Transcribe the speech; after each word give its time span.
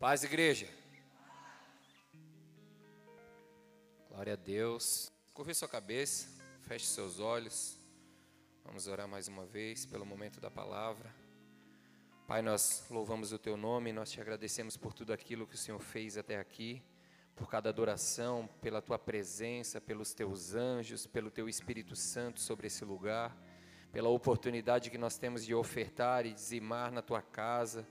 Paz, 0.00 0.24
igreja. 0.24 0.66
Glória 4.08 4.32
a 4.32 4.36
Deus. 4.36 5.12
Curve 5.34 5.54
sua 5.54 5.68
cabeça, 5.68 6.26
feche 6.62 6.86
seus 6.86 7.20
olhos. 7.20 7.78
Vamos 8.64 8.86
orar 8.86 9.06
mais 9.06 9.28
uma 9.28 9.44
vez 9.44 9.84
pelo 9.84 10.06
momento 10.06 10.40
da 10.40 10.50
palavra. 10.50 11.14
Pai, 12.26 12.40
nós 12.40 12.86
louvamos 12.88 13.30
o 13.30 13.38
teu 13.38 13.58
nome, 13.58 13.92
nós 13.92 14.10
te 14.10 14.22
agradecemos 14.22 14.74
por 14.74 14.94
tudo 14.94 15.12
aquilo 15.12 15.46
que 15.46 15.54
o 15.54 15.58
Senhor 15.58 15.78
fez 15.78 16.16
até 16.16 16.38
aqui, 16.38 16.82
por 17.36 17.50
cada 17.50 17.68
adoração, 17.68 18.48
pela 18.62 18.80
tua 18.80 18.98
presença, 18.98 19.82
pelos 19.82 20.14
teus 20.14 20.54
anjos, 20.54 21.06
pelo 21.06 21.30
teu 21.30 21.46
Espírito 21.46 21.94
Santo 21.94 22.40
sobre 22.40 22.68
esse 22.68 22.86
lugar, 22.86 23.36
pela 23.92 24.08
oportunidade 24.08 24.88
que 24.88 24.96
nós 24.96 25.18
temos 25.18 25.44
de 25.44 25.54
ofertar 25.54 26.24
e 26.24 26.32
dizimar 26.32 26.90
na 26.90 27.02
tua 27.02 27.20
casa 27.20 27.86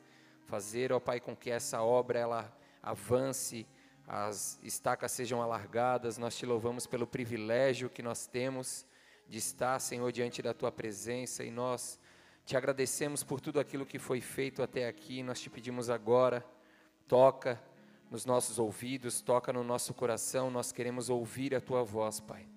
fazer, 0.49 0.91
ó 0.91 0.99
Pai, 0.99 1.19
com 1.19 1.35
que 1.35 1.51
essa 1.51 1.83
obra 1.83 2.17
ela 2.17 2.57
avance, 2.81 3.67
as 4.07 4.59
estacas 4.63 5.11
sejam 5.11 5.43
alargadas. 5.43 6.17
Nós 6.17 6.35
te 6.35 6.43
louvamos 6.43 6.87
pelo 6.87 7.05
privilégio 7.05 7.87
que 7.87 8.01
nós 8.01 8.25
temos 8.25 8.83
de 9.27 9.37
estar, 9.37 9.79
Senhor, 9.79 10.11
diante 10.11 10.41
da 10.41 10.51
tua 10.51 10.71
presença 10.71 11.43
e 11.43 11.51
nós 11.51 11.99
te 12.43 12.57
agradecemos 12.57 13.23
por 13.23 13.39
tudo 13.39 13.59
aquilo 13.59 13.85
que 13.85 13.99
foi 13.99 14.21
feito 14.21 14.63
até 14.63 14.87
aqui. 14.87 15.21
Nós 15.21 15.39
te 15.39 15.51
pedimos 15.51 15.87
agora, 15.87 16.43
toca 17.07 17.61
nos 18.09 18.25
nossos 18.25 18.57
ouvidos, 18.57 19.21
toca 19.21 19.53
no 19.53 19.63
nosso 19.63 19.93
coração. 19.93 20.49
Nós 20.49 20.71
queremos 20.71 21.11
ouvir 21.11 21.53
a 21.53 21.61
tua 21.61 21.83
voz, 21.83 22.19
Pai. 22.19 22.47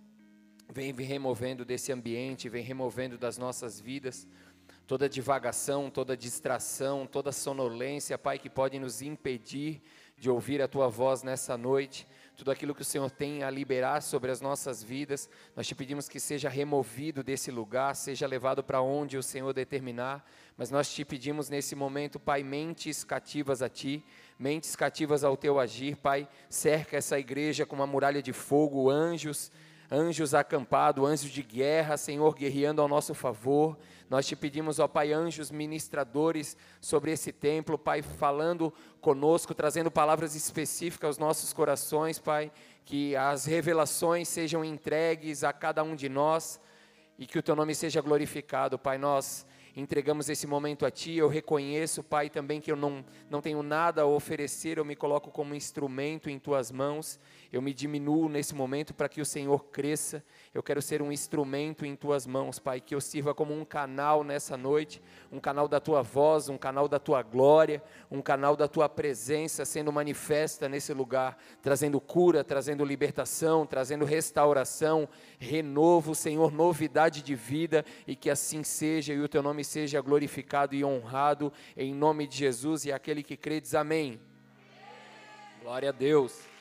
Vem 0.72 0.94
removendo 0.94 1.62
desse 1.62 1.92
ambiente, 1.92 2.48
vem 2.48 2.64
removendo 2.64 3.18
das 3.18 3.36
nossas 3.36 3.78
vidas 3.78 4.26
toda 4.92 5.08
divagação, 5.08 5.88
toda 5.88 6.14
distração, 6.14 7.06
toda 7.06 7.32
sonolência, 7.32 8.18
Pai, 8.18 8.38
que 8.38 8.50
pode 8.50 8.78
nos 8.78 9.00
impedir 9.00 9.80
de 10.18 10.28
ouvir 10.28 10.60
a 10.60 10.68
Tua 10.68 10.86
voz 10.86 11.22
nessa 11.22 11.56
noite. 11.56 12.06
Tudo 12.36 12.50
aquilo 12.50 12.74
que 12.74 12.82
o 12.82 12.84
Senhor 12.84 13.10
tem 13.10 13.42
a 13.42 13.48
liberar 13.48 14.02
sobre 14.02 14.30
as 14.30 14.42
nossas 14.42 14.82
vidas, 14.82 15.30
nós 15.56 15.66
te 15.66 15.74
pedimos 15.74 16.10
que 16.10 16.20
seja 16.20 16.50
removido 16.50 17.22
desse 17.22 17.50
lugar, 17.50 17.96
seja 17.96 18.26
levado 18.26 18.62
para 18.62 18.82
onde 18.82 19.16
o 19.16 19.22
Senhor 19.22 19.54
determinar. 19.54 20.30
Mas 20.58 20.70
nós 20.70 20.92
te 20.92 21.06
pedimos 21.06 21.48
nesse 21.48 21.74
momento, 21.74 22.20
Pai, 22.20 22.42
mentes 22.42 23.02
cativas 23.02 23.62
a 23.62 23.70
Ti, 23.70 24.04
mentes 24.38 24.76
cativas 24.76 25.24
ao 25.24 25.38
Teu 25.38 25.58
agir, 25.58 25.96
Pai. 25.96 26.28
Cerca 26.50 26.98
essa 26.98 27.18
igreja 27.18 27.64
com 27.64 27.74
uma 27.74 27.86
muralha 27.86 28.20
de 28.20 28.34
fogo, 28.34 28.90
anjos 28.90 29.50
anjos 29.92 30.32
acampados, 30.34 31.06
anjos 31.06 31.30
de 31.30 31.42
guerra, 31.42 31.98
Senhor, 31.98 32.34
guerreando 32.34 32.80
ao 32.80 32.88
nosso 32.88 33.12
favor. 33.12 33.76
Nós 34.12 34.26
te 34.26 34.36
pedimos, 34.36 34.78
ó 34.78 34.86
Pai, 34.86 35.10
anjos 35.10 35.50
ministradores 35.50 36.54
sobre 36.82 37.12
esse 37.12 37.32
templo, 37.32 37.78
Pai, 37.78 38.02
falando 38.02 38.70
conosco, 39.00 39.54
trazendo 39.54 39.90
palavras 39.90 40.34
específicas 40.34 41.08
aos 41.08 41.18
nossos 41.18 41.54
corações, 41.54 42.18
Pai, 42.18 42.52
que 42.84 43.16
as 43.16 43.46
revelações 43.46 44.28
sejam 44.28 44.62
entregues 44.62 45.42
a 45.42 45.50
cada 45.50 45.82
um 45.82 45.96
de 45.96 46.10
nós 46.10 46.60
e 47.18 47.24
que 47.24 47.38
o 47.38 47.42
teu 47.42 47.56
nome 47.56 47.74
seja 47.74 48.02
glorificado, 48.02 48.78
Pai. 48.78 48.98
Nós 48.98 49.46
entregamos 49.74 50.28
esse 50.28 50.46
momento 50.46 50.84
a 50.84 50.90
Ti. 50.90 51.14
Eu 51.14 51.28
reconheço, 51.28 52.02
Pai, 52.02 52.28
também 52.28 52.60
que 52.60 52.70
eu 52.70 52.76
não, 52.76 53.02
não 53.30 53.40
tenho 53.40 53.62
nada 53.62 54.02
a 54.02 54.06
oferecer, 54.06 54.76
eu 54.76 54.84
me 54.84 54.94
coloco 54.94 55.30
como 55.30 55.54
instrumento 55.54 56.28
em 56.28 56.38
Tuas 56.38 56.70
mãos. 56.70 57.18
Eu 57.52 57.60
me 57.60 57.74
diminuo 57.74 58.30
nesse 58.30 58.54
momento 58.54 58.94
para 58.94 59.10
que 59.10 59.20
o 59.20 59.26
Senhor 59.26 59.66
cresça. 59.66 60.24
Eu 60.54 60.62
quero 60.62 60.80
ser 60.80 61.02
um 61.02 61.12
instrumento 61.12 61.84
em 61.84 61.94
tuas 61.94 62.26
mãos, 62.26 62.58
Pai, 62.58 62.80
que 62.80 62.94
eu 62.94 63.00
sirva 63.00 63.34
como 63.34 63.52
um 63.52 63.62
canal 63.62 64.24
nessa 64.24 64.56
noite, 64.56 65.02
um 65.30 65.38
canal 65.38 65.68
da 65.68 65.78
tua 65.78 66.00
voz, 66.00 66.48
um 66.48 66.56
canal 66.56 66.88
da 66.88 66.98
tua 66.98 67.22
glória, 67.22 67.82
um 68.10 68.22
canal 68.22 68.56
da 68.56 68.66
tua 68.66 68.88
presença 68.88 69.66
sendo 69.66 69.92
manifesta 69.92 70.66
nesse 70.66 70.94
lugar, 70.94 71.36
trazendo 71.60 72.00
cura, 72.00 72.42
trazendo 72.42 72.86
libertação, 72.86 73.66
trazendo 73.66 74.06
restauração, 74.06 75.06
renovo, 75.38 76.14
Senhor, 76.14 76.50
novidade 76.50 77.22
de 77.22 77.34
vida 77.34 77.84
e 78.06 78.16
que 78.16 78.30
assim 78.30 78.64
seja 78.64 79.12
e 79.12 79.20
o 79.20 79.28
teu 79.28 79.42
nome 79.42 79.62
seja 79.62 80.00
glorificado 80.00 80.74
e 80.74 80.82
honrado 80.82 81.52
em 81.76 81.92
nome 81.92 82.26
de 82.26 82.38
Jesus 82.38 82.86
e 82.86 82.92
aquele 82.92 83.22
que 83.22 83.36
crê 83.36 83.60
diz 83.60 83.74
amém. 83.74 84.18
Glória 85.60 85.90
a 85.90 85.92
Deus. 85.92 86.51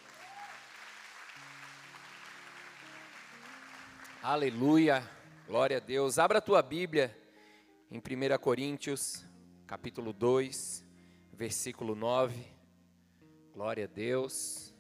Aleluia, 4.24 5.02
glória 5.48 5.78
a 5.78 5.80
Deus. 5.80 6.20
Abra 6.20 6.38
a 6.38 6.42
tua 6.42 6.62
Bíblia 6.62 7.18
em 7.90 7.98
1 7.98 8.38
Coríntios, 8.38 9.26
capítulo 9.66 10.14
2, 10.14 10.86
versículo 11.34 11.96
9. 11.96 12.40
Glória 13.52 13.86
a 13.86 13.88
Deus. 13.88 14.76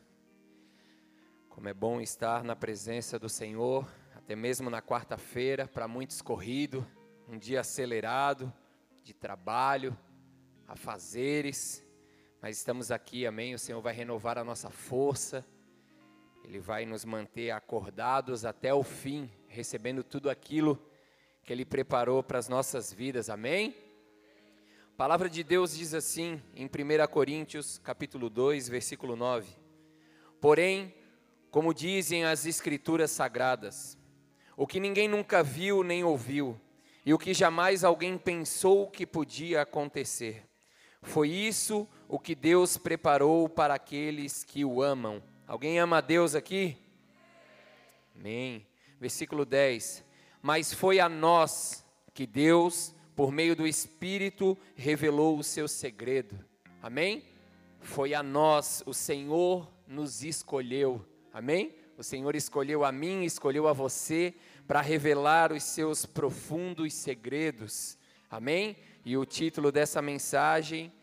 Como 1.50 1.68
é 1.68 1.74
bom 1.74 2.00
estar 2.00 2.44
na 2.44 2.56
presença 2.56 3.18
do 3.18 3.28
Senhor, 3.28 3.91
até 4.16 4.35
mesmo 4.35 4.69
na 4.69 4.79
quarta-feira, 4.79 5.68
para 5.68 5.88
muitos 5.88 6.22
corrido, 6.22 6.85
um 7.28 7.35
dia 7.35 7.62
acelerado 7.62 8.53
de 9.03 9.12
trabalho, 9.12 9.97
a 10.68 10.75
fazeres, 10.75 11.84
mas 12.40 12.58
estamos 12.58 12.91
aqui, 12.91 13.25
amém. 13.25 13.56
O 13.56 13.59
Senhor 13.59 13.81
vai 13.81 13.96
renovar 13.96 14.38
a 14.38 14.44
nossa 14.44 14.69
força 14.69 15.44
ele 16.44 16.59
vai 16.59 16.85
nos 16.85 17.06
manter 17.06 17.52
acordados 17.52 18.46
até 18.46 18.74
o 18.74 18.84
fim, 18.84 19.29
recebendo 19.47 20.03
tudo 20.03 20.29
aquilo 20.29 20.81
que 21.44 21.53
Ele 21.53 21.66
preparou 21.66 22.22
para 22.24 22.40
as 22.40 22.50
nossas 22.50 22.91
vidas. 22.91 23.29
Amém? 23.29 23.75
A 24.94 24.97
palavra 24.97 25.29
de 25.29 25.44
Deus 25.44 25.78
diz 25.78 25.94
assim 25.94 26.41
em 26.53 26.66
1 26.66 27.07
Coríntios, 27.09 27.78
capítulo 27.78 28.29
2, 28.29 28.69
versículo 28.69 29.16
9: 29.16 29.47
Porém, 30.40 30.94
como 31.50 31.74
dizem 31.74 32.25
as 32.25 32.46
escrituras 32.46 33.12
sagradas, 33.12 33.97
o 34.58 34.68
que 34.68 34.79
ninguém 34.79 35.08
nunca 35.08 35.41
viu 35.41 35.84
nem 35.84 36.03
ouviu, 36.03 36.59
e 37.06 37.13
o 37.13 37.18
que 37.18 37.34
jamais 37.34 37.84
alguém 37.84 38.18
pensou 38.18 38.90
que 38.90 39.06
podia 39.06 39.62
acontecer, 39.62 40.46
foi 41.02 41.29
isso 41.29 41.88
o 42.08 42.19
que 42.19 42.35
Deus 42.35 42.78
preparou 42.78 43.50
para 43.50 43.73
aqueles 43.73 44.44
que 44.44 44.63
o 44.63 44.84
amam 44.84 45.23
Alguém 45.51 45.79
ama 45.79 45.97
a 45.97 46.01
Deus 46.01 46.34
aqui? 46.34 46.78
Amém. 48.16 48.66
Versículo 49.01 49.44
10. 49.44 50.01
Mas 50.41 50.73
foi 50.73 51.01
a 51.01 51.09
nós 51.09 51.85
que 52.13 52.25
Deus, 52.25 52.95
por 53.17 53.34
meio 53.34 53.53
do 53.53 53.67
Espírito, 53.67 54.57
revelou 54.75 55.38
o 55.38 55.44
seu 55.44 55.67
segredo. 55.67 56.40
Amém? 56.81 57.25
Foi 57.81 58.13
a 58.13 58.23
nós, 58.23 58.81
o 58.85 58.94
Senhor 58.94 59.69
nos 59.85 60.23
escolheu. 60.23 61.06
Amém? 61.34 61.75
O 61.97 62.03
Senhor 62.03 62.34
escolheu 62.34 62.85
a 62.85 62.91
mim, 62.94 63.25
escolheu 63.25 63.67
a 63.67 63.73
você 63.73 64.34
para 64.66 64.79
revelar 64.79 65.51
os 65.51 65.63
seus 65.63 66.06
profundos 66.06 66.94
segredos. 66.94 67.97
Amém? 68.29 68.78
E 69.03 69.17
o 69.17 69.25
título 69.25 69.69
dessa 69.69 70.01
mensagem 70.01 70.94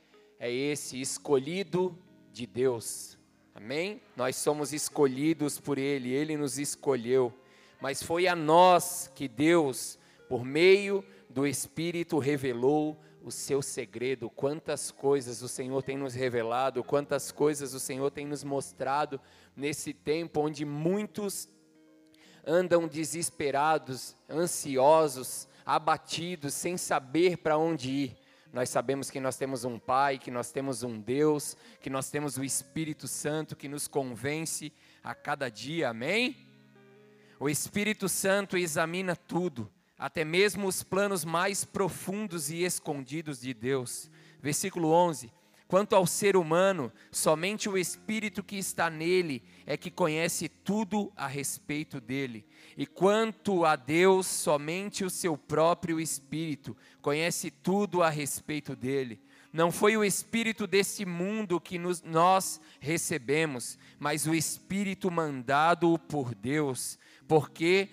é 0.41 0.50
esse: 0.50 0.98
Escolhido 0.98 2.03
de 2.32 2.47
Deus. 2.47 3.18
Amém? 3.60 4.00
Nós 4.14 4.36
somos 4.36 4.72
escolhidos 4.72 5.58
por 5.58 5.78
Ele, 5.78 6.12
Ele 6.12 6.36
nos 6.36 6.60
escolheu. 6.60 7.34
Mas 7.80 8.00
foi 8.00 8.28
a 8.28 8.36
nós 8.36 9.10
que 9.16 9.26
Deus, 9.26 9.98
por 10.28 10.44
meio 10.44 11.04
do 11.28 11.44
Espírito, 11.44 12.20
revelou 12.20 12.96
o 13.20 13.32
seu 13.32 13.60
segredo. 13.60 14.30
Quantas 14.30 14.92
coisas 14.92 15.42
o 15.42 15.48
Senhor 15.48 15.82
tem 15.82 15.98
nos 15.98 16.14
revelado, 16.14 16.84
quantas 16.84 17.32
coisas 17.32 17.74
o 17.74 17.80
Senhor 17.80 18.12
tem 18.12 18.24
nos 18.24 18.44
mostrado 18.44 19.20
nesse 19.56 19.92
tempo 19.92 20.40
onde 20.42 20.64
muitos 20.64 21.49
andam 22.46 22.87
desesperados, 22.87 24.14
ansiosos, 24.31 25.49
abatidos, 25.66 26.54
sem 26.54 26.76
saber 26.76 27.38
para 27.38 27.58
onde 27.58 27.90
ir. 27.90 28.16
Nós 28.53 28.71
sabemos 28.71 29.11
que 29.11 29.21
nós 29.21 29.37
temos 29.37 29.65
um 29.65 29.79
Pai, 29.79 30.19
que 30.19 30.31
nós 30.31 30.50
temos 30.50 30.83
um 30.83 30.99
Deus, 30.99 31.56
que 31.81 31.91
nós 31.91 32.11
temos 32.11 32.39
o 32.39 32.45
Espírito 32.45 33.06
Santo 33.06 33.55
que 33.55 33.69
nos 33.69 33.87
convence 33.87 34.73
a 35.03 35.15
cada 35.15 35.50
dia, 35.50 35.91
amém? 35.91 36.37
O 37.39 37.49
Espírito 37.49 38.09
Santo 38.09 38.56
examina 38.56 39.15
tudo, 39.15 39.71
até 39.99 40.25
mesmo 40.25 40.67
os 40.67 40.83
planos 40.83 41.25
mais 41.25 41.65
profundos 41.65 42.50
e 42.50 42.65
escondidos 42.65 43.41
de 43.41 43.53
Deus. 43.53 44.11
Versículo 44.41 44.91
11: 44.91 45.31
Quanto 45.69 45.94
ao 45.94 46.06
ser 46.06 46.35
humano, 46.35 46.91
somente 47.12 47.69
o 47.69 47.76
Espírito 47.76 48.43
que 48.43 48.56
está 48.56 48.88
nele 48.88 49.43
é 49.67 49.76
que 49.76 49.91
conhece 49.91 50.49
tudo 50.49 51.12
a 51.15 51.26
respeito 51.26 52.00
dele. 52.00 52.47
E 52.75 52.87
quanto 52.87 53.67
a 53.67 53.76
Deus, 53.76 54.26
somente 54.26 55.05
o 55.05 55.11
seu 55.11 55.37
próprio 55.37 56.00
Espírito 56.00 56.75
conhece 57.03 57.50
tudo 57.50 58.03
a 58.03 58.09
respeito 58.09 58.75
dele. 58.75 59.20
Não 59.53 59.70
foi 59.70 59.94
o 59.94 60.03
Espírito 60.03 60.67
deste 60.67 61.05
mundo 61.05 61.61
que 61.61 61.79
nos, 61.79 62.03
nós 62.03 62.59
recebemos, 62.81 63.79
mas 63.99 64.26
o 64.26 64.35
Espírito 64.35 65.11
mandado 65.11 65.99
por 65.99 66.35
Deus, 66.35 66.99
porque 67.26 67.91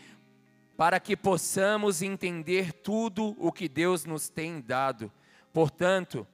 para 0.78 0.98
que 0.98 1.18
possamos 1.18 2.01
entender 2.01 2.71
tudo 2.71 3.36
o 3.38 3.51
que 3.51 3.68
Deus 3.68 4.06
nos 4.06 4.30
tem 4.30 4.62
dado. 4.62 5.12
Portanto, 5.51 6.25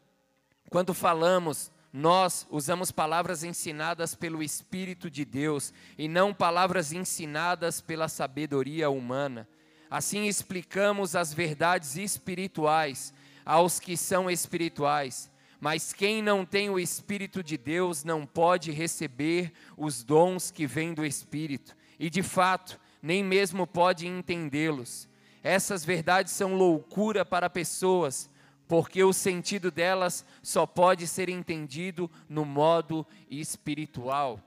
quando 0.71 0.93
falamos 0.93 1.69
nós 1.91 2.47
usamos 2.49 2.91
palavras 2.91 3.43
ensinadas 3.43 4.15
pelo 4.15 4.41
Espírito 4.41 5.09
de 5.09 5.25
Deus 5.25 5.73
e 5.97 6.07
não 6.07 6.33
palavras 6.33 6.93
ensinadas 6.93 7.81
pela 7.81 8.07
sabedoria 8.07 8.89
humana. 8.89 9.45
Assim 9.89 10.27
explicamos 10.27 11.13
as 11.13 11.33
verdades 11.33 11.97
espirituais 11.97 13.13
aos 13.45 13.81
que 13.81 13.97
são 13.97 14.31
espirituais. 14.31 15.29
Mas 15.59 15.91
quem 15.91 16.21
não 16.21 16.45
tem 16.45 16.69
o 16.69 16.79
Espírito 16.79 17.43
de 17.43 17.57
Deus 17.57 18.05
não 18.05 18.25
pode 18.25 18.71
receber 18.71 19.51
os 19.75 20.05
dons 20.05 20.51
que 20.51 20.65
vêm 20.65 20.93
do 20.93 21.05
Espírito, 21.05 21.75
e 21.99 22.09
de 22.09 22.23
fato, 22.23 22.79
nem 23.01 23.21
mesmo 23.21 23.67
pode 23.67 24.07
entendê-los. 24.07 25.09
Essas 25.43 25.83
verdades 25.83 26.31
são 26.31 26.55
loucura 26.55 27.25
para 27.25 27.49
pessoas 27.49 28.30
porque 28.71 29.03
o 29.03 29.11
sentido 29.11 29.69
delas 29.69 30.25
só 30.41 30.65
pode 30.65 31.05
ser 31.05 31.27
entendido 31.27 32.09
no 32.29 32.45
modo 32.45 33.05
espiritual. 33.29 34.39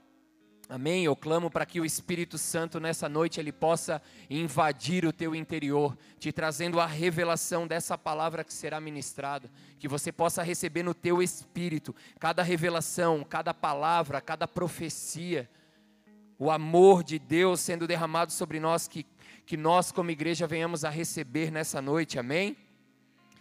Amém? 0.67 1.05
Eu 1.05 1.15
clamo 1.15 1.47
para 1.51 1.63
que 1.63 1.79
o 1.79 1.85
Espírito 1.85 2.35
Santo 2.35 2.79
nessa 2.79 3.07
noite 3.07 3.39
ele 3.39 3.51
possa 3.51 4.01
invadir 4.27 5.05
o 5.05 5.13
teu 5.13 5.35
interior, 5.35 5.95
te 6.17 6.31
trazendo 6.31 6.79
a 6.79 6.87
revelação 6.87 7.67
dessa 7.67 7.99
palavra 7.99 8.43
que 8.43 8.51
será 8.51 8.81
ministrada, 8.81 9.47
que 9.77 9.87
você 9.87 10.11
possa 10.11 10.41
receber 10.41 10.81
no 10.81 10.95
teu 10.95 11.21
espírito 11.21 11.95
cada 12.19 12.41
revelação, 12.41 13.23
cada 13.23 13.53
palavra, 13.53 14.19
cada 14.19 14.47
profecia, 14.47 15.47
o 16.39 16.49
amor 16.49 17.03
de 17.03 17.19
Deus 17.19 17.59
sendo 17.59 17.85
derramado 17.85 18.31
sobre 18.31 18.59
nós 18.59 18.87
que 18.87 19.05
que 19.45 19.55
nós 19.55 19.91
como 19.91 20.09
igreja 20.09 20.47
venhamos 20.47 20.83
a 20.83 20.89
receber 20.89 21.51
nessa 21.51 21.79
noite. 21.79 22.17
Amém? 22.17 22.57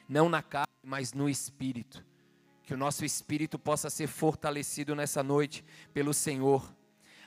Não 0.07 0.29
na 0.29 0.43
carne, 0.43 0.74
mas 0.85 1.13
no 1.13 1.29
espírito. 1.29 2.05
Que 2.63 2.75
o 2.75 2.77
nosso 2.77 3.05
espírito 3.05 3.59
possa 3.59 3.91
ser 3.91 4.07
fortalecido 4.07 4.95
nessa 4.95 5.23
noite 5.23 5.65
pelo 5.93 6.15
Senhor. 6.15 6.75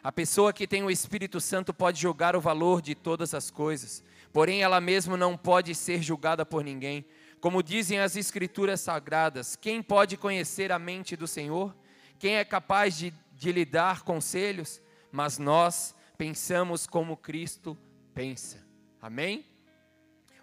A 0.04 0.12
pessoa 0.12 0.54
que 0.54 0.68
tem 0.68 0.84
o 0.84 0.92
Espírito 0.92 1.42
Santo 1.42 1.74
pode 1.74 2.00
julgar 2.00 2.36
o 2.36 2.42
valor 2.42 2.82
de 2.82 2.96
todas 2.96 3.34
as 3.34 3.52
coisas, 3.52 4.04
porém 4.32 4.62
ela 4.62 4.80
mesma 4.80 5.18
não 5.18 5.36
pode 5.36 5.76
ser 5.76 6.02
julgada 6.02 6.46
por 6.46 6.64
ninguém. 6.64 7.06
Como 7.42 7.62
dizem 7.62 8.00
as 8.00 8.16
Escrituras 8.16 8.80
sagradas, 8.82 9.56
quem 9.56 9.82
pode 9.82 10.16
conhecer 10.16 10.72
a 10.72 10.80
mente 10.80 11.16
do 11.16 11.28
Senhor? 11.28 11.76
Quem 12.18 12.36
é 12.36 12.46
capaz 12.46 12.98
de, 12.98 13.14
de 13.34 13.52
lhe 13.52 13.66
dar 13.66 14.04
conselhos? 14.04 14.82
Mas 15.12 15.38
nós 15.38 15.94
pensamos 16.18 16.88
como 16.88 17.18
Cristo 17.18 17.78
pensa. 18.14 18.66
Amém? 19.02 19.46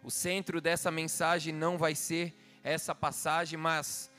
O 0.02 0.10
centro 0.10 0.60
dessa 0.60 0.90
mensagem 0.90 1.52
não 1.52 1.78
vai 1.78 1.94
ser 1.94 2.36
essa 2.64 2.94
passagem, 2.94 3.58
mas 3.58 4.10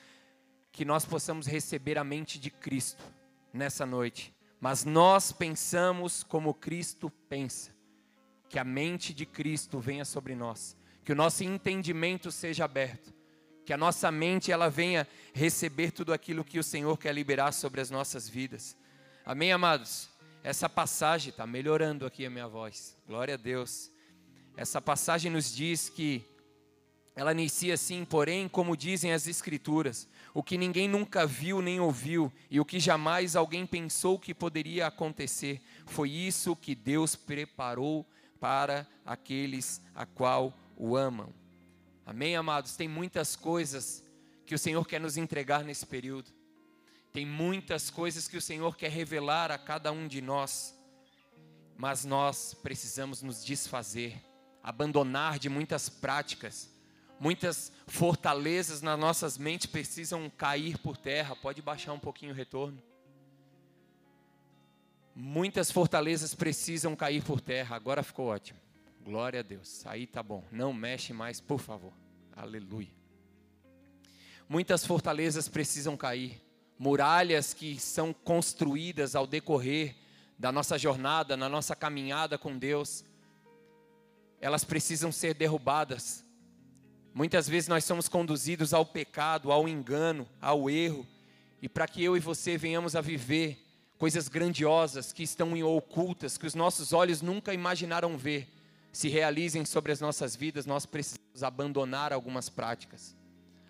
que 0.72 0.86
nós 0.86 1.04
possamos 1.04 1.48
receber 1.48 1.98
a 1.98 2.04
mente 2.04 2.38
de 2.40 2.52
Cristo 2.52 3.04
nessa 3.52 3.86
noite. 3.86 4.34
Mas 4.62 4.86
nós 4.86 5.32
pensamos 5.32 6.24
como 6.24 6.54
Cristo 6.54 7.10
pensa. 7.28 7.74
Que 8.48 8.60
a 8.60 8.64
mente 8.64 9.14
de 9.14 9.26
Cristo 9.26 9.80
venha 9.80 10.06
sobre 10.06 10.36
nós, 10.36 10.78
que 11.04 11.12
o 11.12 11.16
nosso 11.16 11.44
entendimento 11.44 12.32
seja 12.32 12.64
aberto, 12.64 13.12
que 13.66 13.74
a 13.74 13.78
nossa 13.78 14.12
mente 14.12 14.52
ela 14.52 14.70
venha 14.70 15.08
receber 15.34 15.92
tudo 15.92 16.14
aquilo 16.14 16.44
que 16.44 16.60
o 16.60 16.64
Senhor 16.64 16.96
quer 16.98 17.14
liberar 17.14 17.52
sobre 17.52 17.82
as 17.82 17.90
nossas 17.90 18.30
vidas. 18.30 18.78
Amém, 19.26 19.52
amados. 19.52 20.10
Essa 20.44 20.70
passagem 20.70 21.32
está 21.32 21.48
melhorando 21.48 22.06
aqui 22.06 22.24
a 22.24 22.30
minha 22.30 22.48
voz. 22.48 22.96
Glória 23.08 23.34
a 23.34 23.38
Deus. 23.38 23.92
Essa 24.56 24.80
passagem 24.80 25.32
nos 25.32 25.54
diz 25.54 25.90
que 25.90 26.24
ela 27.16 27.32
inicia 27.32 27.76
assim, 27.76 28.04
porém, 28.04 28.48
como 28.48 28.76
dizem 28.76 29.14
as 29.14 29.26
Escrituras, 29.26 30.08
o 30.34 30.44
que 30.44 30.58
ninguém 30.58 30.88
nunca 30.88 31.26
viu 31.26 31.62
nem 31.62 31.80
ouviu 31.80 32.32
e 32.50 32.60
o 32.60 32.66
que 32.66 32.80
jamais 32.80 33.36
alguém 33.36 33.66
pensou 33.66 34.20
que 34.20 34.34
poderia 34.34 34.88
acontecer, 34.88 35.62
foi 35.86 36.10
isso 36.10 36.56
que 36.56 36.76
Deus 36.76 37.16
preparou 37.16 38.06
para 38.40 38.86
aqueles 39.06 39.82
a 39.96 40.06
qual 40.06 40.54
o 40.76 40.98
amam. 40.98 41.34
Amém, 42.06 42.36
amados? 42.36 42.76
Tem 42.76 42.88
muitas 42.88 43.36
coisas 43.36 44.04
que 44.46 44.54
o 44.54 44.60
Senhor 44.60 44.86
quer 44.86 45.00
nos 45.00 45.16
entregar 45.16 45.64
nesse 45.64 45.86
período. 45.86 46.30
Tem 47.14 47.26
muitas 47.26 47.90
coisas 47.90 48.28
que 48.28 48.36
o 48.36 48.42
Senhor 48.42 48.76
quer 48.76 48.92
revelar 48.92 49.52
a 49.52 49.58
cada 49.58 49.92
um 49.92 50.06
de 50.06 50.22
nós, 50.22 50.78
mas 51.78 52.04
nós 52.04 52.54
precisamos 52.54 53.22
nos 53.22 53.44
desfazer 53.44 54.22
abandonar 54.62 55.38
de 55.38 55.48
muitas 55.48 55.88
práticas. 55.88 56.75
Muitas 57.20 57.72
fortalezas 57.88 58.82
nas 58.82 59.00
nossas 59.00 59.38
mentes 59.38 59.68
precisam 59.68 60.30
cair 60.30 60.78
por 60.78 60.98
terra. 60.98 61.36
Pode 61.36 61.62
baixar 61.62 61.94
um 61.94 62.00
pouquinho 62.00 62.32
o 62.32 62.36
retorno. 62.36 62.82
Muitas 65.16 65.72
fortalezas 65.72 66.36
precisam 66.36 66.96
cair 66.96 67.24
por 67.24 67.40
terra. 67.40 67.76
Agora 67.76 68.04
ficou 68.04 68.28
ótimo. 68.28 68.60
Glória 69.02 69.40
a 69.40 69.44
Deus. 69.44 69.86
Aí 69.86 70.06
tá 70.06 70.22
bom. 70.22 70.44
Não 70.52 70.74
mexe 70.74 71.14
mais, 71.14 71.40
por 71.40 71.60
favor. 71.60 71.94
Aleluia. 72.36 72.92
Muitas 74.50 74.86
fortalezas 74.86 75.48
precisam 75.48 75.96
cair. 75.96 76.42
Muralhas 76.78 77.54
que 77.54 77.80
são 77.80 78.12
construídas 78.12 79.16
ao 79.16 79.26
decorrer 79.26 79.96
da 80.38 80.52
nossa 80.52 80.78
jornada, 80.78 81.38
na 81.38 81.48
nossa 81.48 81.74
caminhada 81.76 82.38
com 82.38 82.58
Deus 82.58 83.06
elas 84.40 84.64
precisam 84.64 85.12
ser 85.12 85.34
derrubadas. 85.34 86.25
Muitas 87.16 87.48
vezes 87.48 87.70
nós 87.70 87.86
somos 87.86 88.10
conduzidos 88.10 88.74
ao 88.74 88.86
pecado, 88.86 89.50
ao 89.50 89.70
engano, 89.70 90.28
ao 90.42 90.70
erro, 90.70 91.08
e 91.62 91.70
para 91.70 91.88
que 91.88 92.04
eu 92.04 92.18
e 92.18 92.20
você 92.20 92.58
venhamos 92.58 92.94
a 92.94 93.00
viver 93.00 93.58
coisas 93.98 94.28
grandiosas 94.28 95.14
que 95.14 95.24
estão 95.24 95.54
ocultas, 95.64 96.38
que 96.38 96.46
os 96.46 96.54
nossos 96.54 96.92
olhos 96.92 97.22
nunca 97.22 97.54
imaginaram 97.54 98.18
ver, 98.18 98.50
se 98.92 99.08
realizem 99.08 99.64
sobre 99.64 99.94
as 99.94 100.02
nossas 100.02 100.36
vidas, 100.36 100.66
nós 100.66 100.86
precisamos 100.86 101.42
abandonar 101.42 102.12
algumas 102.12 102.50
práticas, 102.50 103.16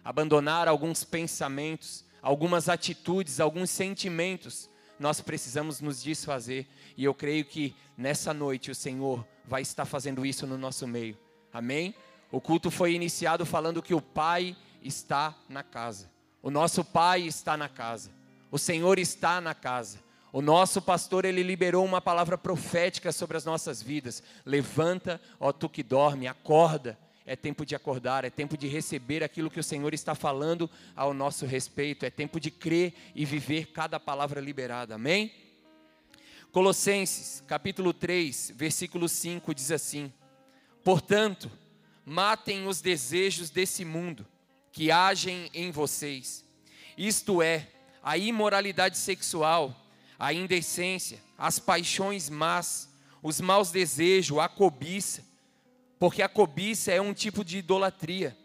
abandonar 0.03 0.67
alguns 0.67 1.03
pensamentos, 1.03 2.03
algumas 2.23 2.67
atitudes, 2.67 3.39
alguns 3.39 3.69
sentimentos. 3.69 4.67
Nós 4.99 5.21
precisamos 5.21 5.81
nos 5.81 6.01
desfazer, 6.01 6.67
e 6.97 7.03
eu 7.03 7.13
creio 7.13 7.45
que 7.45 7.75
nessa 7.95 8.33
noite 8.33 8.71
o 8.71 8.75
Senhor 8.75 9.23
vai 9.45 9.61
estar 9.61 9.85
fazendo 9.85 10.25
isso 10.25 10.47
no 10.47 10.57
nosso 10.57 10.87
meio. 10.87 11.15
Amém? 11.53 11.93
O 12.31 12.41
culto 12.41 12.69
foi 12.69 12.93
iniciado 12.93 13.45
falando 13.45 13.81
que 13.81 13.93
o 13.93 14.01
Pai 14.01 14.55
está 14.81 15.35
na 15.47 15.63
casa. 15.63 16.09
O 16.41 16.51
nosso 16.51 16.83
Pai 16.83 17.21
está 17.21 17.57
na 17.57 17.69
casa. 17.69 18.11
O 18.51 18.57
Senhor 18.57 18.99
está 18.99 19.41
na 19.41 19.53
casa. 19.53 20.03
O 20.31 20.41
nosso 20.41 20.81
pastor, 20.81 21.23
ele 21.23 21.41
liberou 21.41 21.85
uma 21.85 22.01
palavra 22.01 22.37
profética 22.37 23.11
sobre 23.11 23.37
as 23.37 23.45
nossas 23.45 23.81
vidas. 23.81 24.21
Levanta, 24.45 25.21
ó 25.39 25.51
tu 25.51 25.69
que 25.69 25.81
dorme, 25.81 26.27
acorda. 26.27 26.99
É 27.25 27.35
tempo 27.35 27.65
de 27.65 27.73
acordar, 27.73 28.23
é 28.23 28.29
tempo 28.29 28.55
de 28.55 28.67
receber 28.67 29.23
aquilo 29.23 29.49
que 29.49 29.59
o 29.59 29.63
Senhor 29.63 29.93
está 29.93 30.13
falando 30.13 30.69
ao 30.95 31.13
nosso 31.13 31.45
respeito. 31.45 32.05
É 32.05 32.09
tempo 32.09 32.39
de 32.39 32.51
crer 32.51 32.93
e 33.15 33.25
viver 33.25 33.67
cada 33.67 33.99
palavra 33.99 34.39
liberada. 34.39 34.95
Amém? 34.95 35.33
Colossenses, 36.51 37.43
capítulo 37.47 37.93
3, 37.93 38.51
versículo 38.55 39.09
5 39.09 39.55
diz 39.55 39.71
assim: 39.71 40.13
Portanto, 40.83 41.49
matem 42.05 42.67
os 42.67 42.81
desejos 42.81 43.49
desse 43.49 43.83
mundo 43.83 44.25
que 44.71 44.91
agem 44.91 45.49
em 45.53 45.71
vocês, 45.71 46.45
isto 46.97 47.41
é, 47.41 47.67
a 48.03 48.17
imoralidade 48.17 48.97
sexual, 48.97 49.75
a 50.19 50.31
indecência, 50.31 51.19
as 51.37 51.57
paixões 51.57 52.29
más, 52.29 52.89
os 53.23 53.41
maus 53.41 53.71
desejos, 53.71 54.37
a 54.37 54.47
cobiça, 54.47 55.25
porque 55.97 56.21
a 56.21 56.29
cobiça 56.29 56.91
é 56.91 57.01
um 57.01 57.13
tipo 57.13 57.43
de 57.43 57.57
idolatria. 57.57 58.37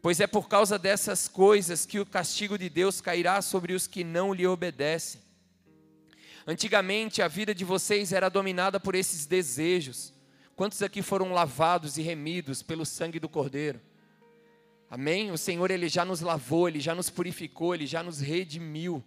Pois 0.00 0.20
é 0.20 0.26
por 0.26 0.48
causa 0.48 0.78
dessas 0.78 1.28
coisas 1.28 1.84
que 1.84 2.00
o 2.00 2.06
castigo 2.06 2.56
de 2.56 2.70
Deus 2.70 3.02
cairá 3.02 3.42
sobre 3.42 3.74
os 3.74 3.86
que 3.86 4.02
não 4.02 4.32
lhe 4.32 4.46
obedecem. 4.46 5.20
Antigamente 6.46 7.20
a 7.20 7.28
vida 7.28 7.54
de 7.54 7.64
vocês 7.64 8.10
era 8.10 8.30
dominada 8.30 8.80
por 8.80 8.94
esses 8.94 9.26
desejos. 9.26 10.13
Quantos 10.56 10.82
aqui 10.82 11.02
foram 11.02 11.32
lavados 11.32 11.98
e 11.98 12.02
remidos 12.02 12.62
pelo 12.62 12.86
sangue 12.86 13.18
do 13.18 13.28
Cordeiro? 13.28 13.80
Amém? 14.88 15.32
O 15.32 15.38
Senhor 15.38 15.70
ele 15.70 15.88
já 15.88 16.04
nos 16.04 16.20
lavou, 16.20 16.68
ele 16.68 16.78
já 16.78 16.94
nos 16.94 17.10
purificou, 17.10 17.74
ele 17.74 17.86
já 17.86 18.02
nos 18.02 18.20
redimiu. 18.20 19.02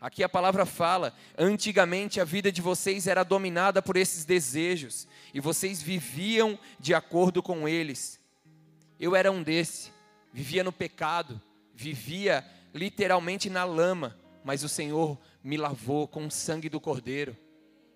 Aqui 0.00 0.22
a 0.22 0.28
palavra 0.28 0.64
fala: 0.64 1.12
antigamente 1.36 2.20
a 2.20 2.24
vida 2.24 2.52
de 2.52 2.62
vocês 2.62 3.06
era 3.06 3.24
dominada 3.24 3.82
por 3.82 3.96
esses 3.96 4.24
desejos 4.24 5.08
e 5.32 5.40
vocês 5.40 5.82
viviam 5.82 6.56
de 6.78 6.94
acordo 6.94 7.42
com 7.42 7.66
eles. 7.66 8.20
Eu 9.00 9.16
era 9.16 9.32
um 9.32 9.42
desse, 9.42 9.90
vivia 10.32 10.62
no 10.62 10.70
pecado, 10.70 11.40
vivia 11.74 12.44
literalmente 12.72 13.50
na 13.50 13.64
lama, 13.64 14.16
mas 14.44 14.62
o 14.62 14.68
Senhor 14.68 15.18
me 15.42 15.56
lavou 15.56 16.06
com 16.06 16.26
o 16.26 16.30
sangue 16.30 16.68
do 16.68 16.80
Cordeiro, 16.80 17.36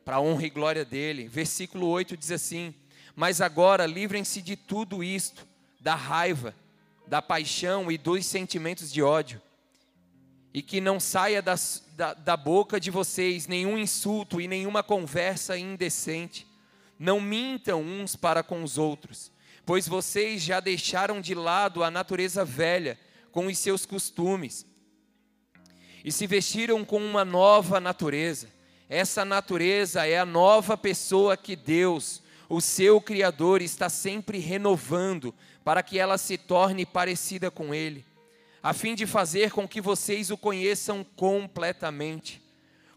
para 0.08 0.16
a 0.16 0.20
honra 0.22 0.46
e 0.46 0.48
glória 0.48 0.86
dele. 0.86 1.28
Versículo 1.28 1.86
8 1.86 2.16
diz 2.16 2.30
assim: 2.30 2.74
Mas 3.14 3.42
agora 3.42 3.84
livrem-se 3.84 4.40
de 4.40 4.56
tudo 4.56 5.04
isto, 5.04 5.46
da 5.78 5.94
raiva, 5.94 6.54
da 7.06 7.20
paixão 7.20 7.92
e 7.92 7.98
dos 7.98 8.24
sentimentos 8.24 8.90
de 8.90 9.02
ódio. 9.02 9.38
e 10.54 10.62
que 10.62 10.80
não 10.80 10.98
saia 10.98 11.42
da, 11.42 11.54
da, 11.94 12.14
da 12.14 12.36
boca 12.38 12.80
de 12.80 12.90
vocês 12.90 13.46
nenhum 13.46 13.76
insulto 13.76 14.40
e 14.40 14.48
nenhuma 14.48 14.82
conversa 14.82 15.58
indecente. 15.58 16.46
Não 16.98 17.20
mintam 17.20 17.82
uns 17.82 18.16
para 18.16 18.42
com 18.42 18.62
os 18.62 18.78
outros, 18.78 19.30
pois 19.66 19.86
vocês 19.86 20.40
já 20.40 20.58
deixaram 20.58 21.20
de 21.20 21.34
lado 21.34 21.84
a 21.84 21.90
natureza 21.90 22.46
velha 22.46 22.98
com 23.30 23.44
os 23.44 23.58
seus 23.58 23.84
costumes 23.84 24.64
e 26.02 26.10
se 26.10 26.26
vestiram 26.26 26.82
com 26.82 26.96
uma 26.96 27.26
nova 27.26 27.78
natureza. 27.78 28.56
Essa 28.88 29.24
natureza 29.24 30.06
é 30.06 30.18
a 30.18 30.26
nova 30.26 30.76
pessoa 30.76 31.36
que 31.36 31.54
Deus, 31.54 32.22
o 32.48 32.60
seu 32.60 33.00
Criador, 33.00 33.62
está 33.62 33.88
sempre 33.88 34.38
renovando 34.38 35.34
para 35.64 35.82
que 35.82 35.98
ela 35.98 36.16
se 36.16 36.38
torne 36.38 36.86
parecida 36.86 37.50
com 37.50 37.74
Ele 37.74 38.08
a 38.62 38.72
fim 38.72 38.94
de 38.94 39.06
fazer 39.06 39.50
com 39.50 39.66
que 39.68 39.80
vocês 39.80 40.30
o 40.30 40.36
conheçam 40.36 41.04
completamente. 41.16 42.42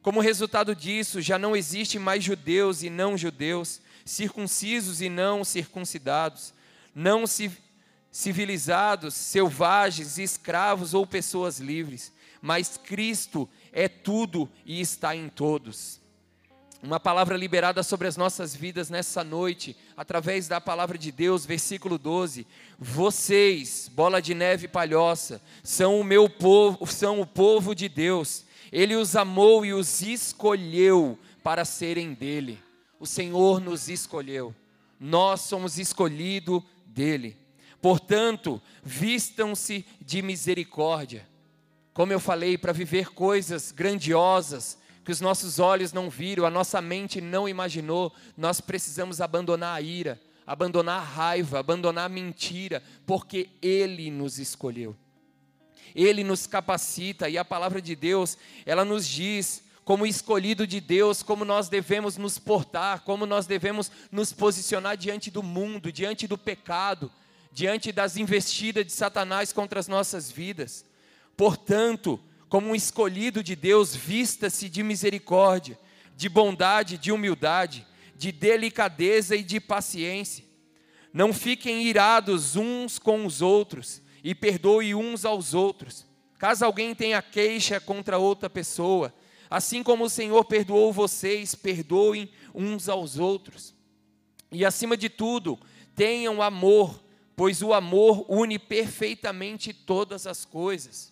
Como 0.02 0.20
resultado 0.20 0.76
disso, 0.76 1.22
já 1.22 1.38
não 1.38 1.56
existe 1.56 2.00
mais 2.00 2.24
judeus 2.24 2.82
e 2.82 2.90
não 2.90 3.18
judeus, 3.18 3.80
circuncisos 4.04 5.02
e 5.02 5.10
não 5.10 5.44
circuncidados, 5.44 6.54
não 6.96 7.24
civilizados, 8.12 9.14
selvagens, 9.14 10.18
escravos 10.18 10.94
ou 10.94 11.06
pessoas 11.06 11.60
livres, 11.60 12.12
mas 12.42 12.78
Cristo 12.78 13.48
é 13.72 13.88
tudo 13.88 14.50
e 14.66 14.82
está 14.82 15.16
em 15.16 15.30
todos 15.30 16.02
uma 16.84 17.00
palavra 17.00 17.38
liberada 17.38 17.84
sobre 17.84 18.08
as 18.08 18.18
nossas 18.18 18.56
vidas 18.56 18.90
nessa 18.90 19.24
noite, 19.24 19.76
através 19.96 20.48
da 20.48 20.60
palavra 20.60 20.98
de 20.98 21.12
Deus, 21.12 21.46
versículo 21.46 21.98
12. 21.98 22.48
Vocês, 22.80 23.90
bola 23.94 24.22
de 24.22 24.34
neve 24.34 24.68
palhoça, 24.68 25.42
são 25.64 26.00
o 26.00 26.04
meu 26.04 26.28
povo, 26.28 26.88
são 26.88 27.22
o 27.22 27.28
povo 27.28 27.76
de 27.76 27.88
Deus. 27.88 28.46
Ele 28.72 28.96
os 28.96 29.16
amou 29.16 29.64
e 29.64 29.74
os 29.74 30.02
escolheu 30.02 31.20
para 31.44 31.66
serem 31.66 32.14
dele. 32.14 32.58
O 33.00 33.06
Senhor 33.06 33.62
nos 33.62 33.88
escolheu. 33.88 34.56
Nós 35.00 35.42
somos 35.42 35.78
escolhido 35.78 36.64
dele. 36.86 37.38
Portanto, 37.80 38.62
vistam-se 38.84 39.86
de 40.00 40.22
misericórdia. 40.22 41.28
Como 42.02 42.12
eu 42.12 42.20
falei, 42.20 42.58
para 42.58 42.74
viver 42.74 43.12
coisas 43.12 43.72
grandiosas, 43.72 44.76
que 45.06 45.12
os 45.12 45.22
nossos 45.22 45.60
olhos 45.60 45.94
não 45.94 46.10
viram, 46.10 46.48
a 46.48 46.50
nossa 46.50 46.82
mente 46.82 47.22
não 47.22 47.48
imaginou, 47.48 48.12
nós 48.36 48.60
precisamos 48.60 49.22
abandonar 49.22 49.78
a 49.78 49.82
ira, 49.82 50.20
abandonar 50.44 51.00
a 51.00 51.06
raiva, 51.06 51.60
abandonar 51.60 52.08
a 52.08 52.10
mentira, 52.10 52.82
porque 53.06 53.50
Ele 53.62 54.10
nos 54.10 54.40
escolheu. 54.40 54.98
Ele 55.94 56.24
nos 56.24 56.48
capacita 56.48 57.30
e 57.30 57.38
a 57.38 57.46
palavra 57.46 57.80
de 57.80 57.96
Deus, 57.96 58.36
ela 58.66 58.84
nos 58.84 59.08
diz, 59.08 59.64
como 59.86 60.04
escolhido 60.04 60.66
de 60.66 60.82
Deus, 60.82 61.22
como 61.22 61.46
nós 61.46 61.70
devemos 61.70 62.18
nos 62.18 62.40
portar, 62.40 63.02
como 63.02 63.28
nós 63.28 63.46
devemos 63.46 63.92
nos 64.12 64.34
posicionar 64.34 64.98
diante 64.98 65.30
do 65.30 65.44
mundo, 65.44 65.92
diante 65.92 66.26
do 66.26 66.36
pecado, 66.36 67.12
diante 67.52 67.92
das 67.92 68.18
investidas 68.18 68.88
de 68.88 68.92
Satanás 68.92 69.54
contra 69.54 69.80
as 69.80 69.88
nossas 69.88 70.32
vidas. 70.32 70.90
Portanto, 71.42 72.20
como 72.48 72.68
um 72.68 72.76
escolhido 72.76 73.44
de 73.44 73.56
Deus, 73.56 73.96
vista-se 73.96 74.70
de 74.70 74.84
misericórdia, 74.84 75.76
de 76.16 76.30
bondade, 76.30 77.00
de 77.00 77.12
humildade, 77.12 77.84
de 78.16 78.32
delicadeza 78.32 79.36
e 79.36 79.42
de 79.42 79.60
paciência. 79.60 80.46
Não 81.12 81.34
fiquem 81.34 81.82
irados 81.82 82.56
uns 82.56 83.00
com 83.00 83.26
os 83.26 83.42
outros 83.42 84.04
e 84.24 84.36
perdoe 84.36 84.94
uns 84.94 85.26
aos 85.26 85.56
outros. 85.56 86.06
Caso 86.38 86.64
alguém 86.64 86.94
tenha 86.94 87.20
queixa 87.24 87.80
contra 87.80 88.20
outra 88.20 88.48
pessoa, 88.48 89.12
assim 89.50 89.82
como 89.82 90.04
o 90.04 90.10
Senhor 90.12 90.46
perdoou 90.46 90.94
vocês, 90.94 91.56
perdoem 91.56 92.30
uns 92.54 92.88
aos 92.88 93.18
outros. 93.18 93.74
E 94.52 94.64
acima 94.64 94.96
de 94.96 95.10
tudo, 95.10 95.58
tenham 95.96 96.40
amor, 96.40 97.04
pois 97.36 97.64
o 97.64 97.74
amor 97.74 98.28
une 98.30 98.60
perfeitamente 98.60 99.74
todas 99.74 100.28
as 100.28 100.46
coisas 100.46 101.12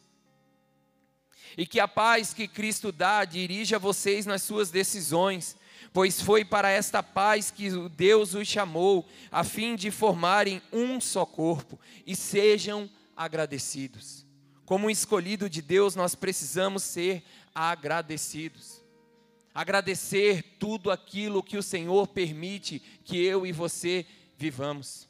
e 1.60 1.66
que 1.66 1.78
a 1.78 1.90
paz 1.90 2.34
que 2.34 2.48
Cristo 2.48 2.90
dá 2.90 3.26
dirija 3.26 3.78
vocês 3.78 4.26
nas 4.26 4.42
suas 4.44 4.72
decisões, 4.72 5.58
pois 5.92 6.22
foi 6.22 6.46
para 6.46 6.70
esta 6.70 7.04
paz 7.04 7.52
que 7.52 7.70
Deus 7.90 8.34
os 8.34 8.48
chamou, 8.48 9.06
a 9.30 9.44
fim 9.44 9.76
de 9.76 9.92
formarem 9.92 10.62
um 10.72 11.02
só 11.02 11.26
corpo 11.26 11.78
e 12.08 12.16
sejam 12.16 12.90
agradecidos. 13.14 14.26
Como 14.64 14.90
escolhido 14.90 15.50
de 15.50 15.62
Deus, 15.62 15.98
nós 15.98 16.16
precisamos 16.16 16.82
ser 16.82 17.22
agradecidos. 17.54 18.82
Agradecer 19.54 20.42
tudo 20.60 20.90
aquilo 20.90 21.44
que 21.44 21.58
o 21.58 21.64
Senhor 21.64 22.08
permite 22.08 22.82
que 23.04 23.22
eu 23.22 23.46
e 23.46 23.52
você 23.52 24.06
vivamos. 24.38 25.09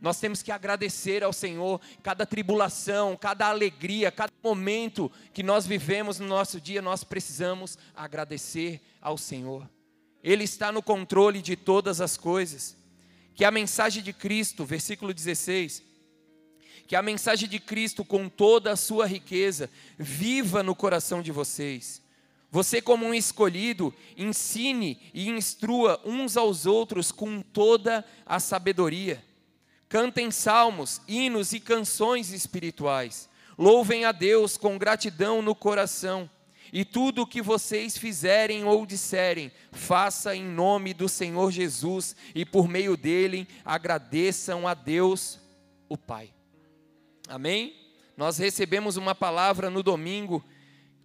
Nós 0.00 0.20
temos 0.20 0.42
que 0.42 0.52
agradecer 0.52 1.24
ao 1.24 1.32
Senhor 1.32 1.80
cada 2.02 2.26
tribulação, 2.26 3.16
cada 3.16 3.48
alegria, 3.48 4.12
cada 4.12 4.32
momento 4.42 5.10
que 5.32 5.42
nós 5.42 5.66
vivemos 5.66 6.18
no 6.18 6.26
nosso 6.26 6.60
dia, 6.60 6.82
nós 6.82 7.02
precisamos 7.02 7.78
agradecer 7.94 8.80
ao 9.00 9.16
Senhor. 9.16 9.68
Ele 10.22 10.44
está 10.44 10.70
no 10.70 10.82
controle 10.82 11.40
de 11.40 11.56
todas 11.56 12.00
as 12.00 12.16
coisas. 12.16 12.76
Que 13.34 13.44
a 13.44 13.50
mensagem 13.50 14.02
de 14.02 14.12
Cristo, 14.12 14.64
versículo 14.64 15.12
16, 15.14 15.82
que 16.86 16.96
a 16.96 17.02
mensagem 17.02 17.48
de 17.48 17.58
Cristo 17.58 18.04
com 18.04 18.28
toda 18.28 18.72
a 18.72 18.76
sua 18.76 19.06
riqueza 19.06 19.70
viva 19.98 20.62
no 20.62 20.74
coração 20.74 21.22
de 21.22 21.32
vocês. 21.32 22.02
Você, 22.50 22.80
como 22.80 23.04
um 23.04 23.14
escolhido, 23.14 23.92
ensine 24.16 25.00
e 25.12 25.28
instrua 25.28 26.00
uns 26.04 26.36
aos 26.36 26.64
outros 26.64 27.10
com 27.10 27.40
toda 27.40 28.04
a 28.24 28.38
sabedoria 28.38 29.22
Cantem 29.88 30.30
salmos, 30.30 31.00
hinos 31.06 31.52
e 31.52 31.60
canções 31.60 32.32
espirituais. 32.32 33.28
Louvem 33.56 34.04
a 34.04 34.12
Deus 34.12 34.56
com 34.56 34.76
gratidão 34.76 35.40
no 35.40 35.54
coração. 35.54 36.28
E 36.72 36.84
tudo 36.84 37.22
o 37.22 37.26
que 37.26 37.40
vocês 37.40 37.96
fizerem 37.96 38.64
ou 38.64 38.84
disserem, 38.84 39.52
faça 39.70 40.34
em 40.34 40.44
nome 40.44 40.92
do 40.92 41.08
Senhor 41.08 41.52
Jesus 41.52 42.16
e 42.34 42.44
por 42.44 42.68
meio 42.68 42.96
dele 42.96 43.46
agradeçam 43.64 44.66
a 44.66 44.74
Deus, 44.74 45.38
o 45.88 45.96
Pai. 45.96 46.34
Amém? 47.28 47.74
Nós 48.16 48.38
recebemos 48.38 48.96
uma 48.96 49.14
palavra 49.14 49.70
no 49.70 49.82
domingo 49.82 50.44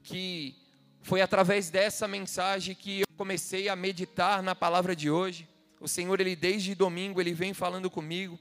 que 0.04 0.56
foi 1.02 1.22
através 1.22 1.70
dessa 1.70 2.08
mensagem 2.08 2.74
que 2.74 3.02
eu 3.02 3.08
comecei 3.18 3.70
a 3.70 3.76
meditar 3.76 4.42
na 4.42 4.56
palavra 4.56 4.96
de 4.96 5.12
hoje. 5.12 5.48
O 5.80 5.88
Senhor, 5.88 6.20
ele 6.20 6.36
desde 6.36 6.74
domingo, 6.74 7.22
ele 7.22 7.34
vem 7.34 7.54
falando 7.54 7.90
comigo. 7.90 8.40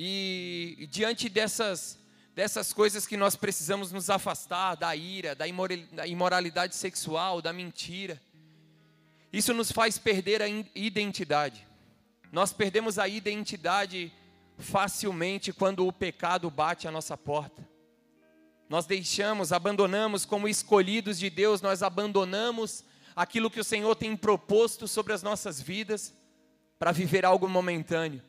E 0.00 0.86
diante 0.92 1.28
dessas, 1.28 1.98
dessas 2.32 2.72
coisas 2.72 3.04
que 3.04 3.16
nós 3.16 3.34
precisamos 3.34 3.90
nos 3.90 4.08
afastar, 4.08 4.76
da 4.76 4.94
ira, 4.94 5.34
da 5.34 5.44
imoralidade 6.06 6.76
sexual, 6.76 7.42
da 7.42 7.52
mentira, 7.52 8.22
isso 9.32 9.52
nos 9.52 9.72
faz 9.72 9.98
perder 9.98 10.40
a 10.40 10.46
identidade. 10.72 11.66
Nós 12.30 12.52
perdemos 12.52 12.96
a 12.96 13.08
identidade 13.08 14.12
facilmente 14.56 15.52
quando 15.52 15.84
o 15.84 15.92
pecado 15.92 16.48
bate 16.48 16.86
à 16.86 16.92
nossa 16.92 17.16
porta. 17.16 17.66
Nós 18.68 18.86
deixamos, 18.86 19.52
abandonamos 19.52 20.24
como 20.24 20.46
escolhidos 20.46 21.18
de 21.18 21.28
Deus, 21.28 21.60
nós 21.60 21.82
abandonamos 21.82 22.84
aquilo 23.16 23.50
que 23.50 23.58
o 23.58 23.64
Senhor 23.64 23.96
tem 23.96 24.16
proposto 24.16 24.86
sobre 24.86 25.12
as 25.12 25.24
nossas 25.24 25.60
vidas 25.60 26.14
para 26.78 26.92
viver 26.92 27.24
algo 27.24 27.48
momentâneo 27.48 28.22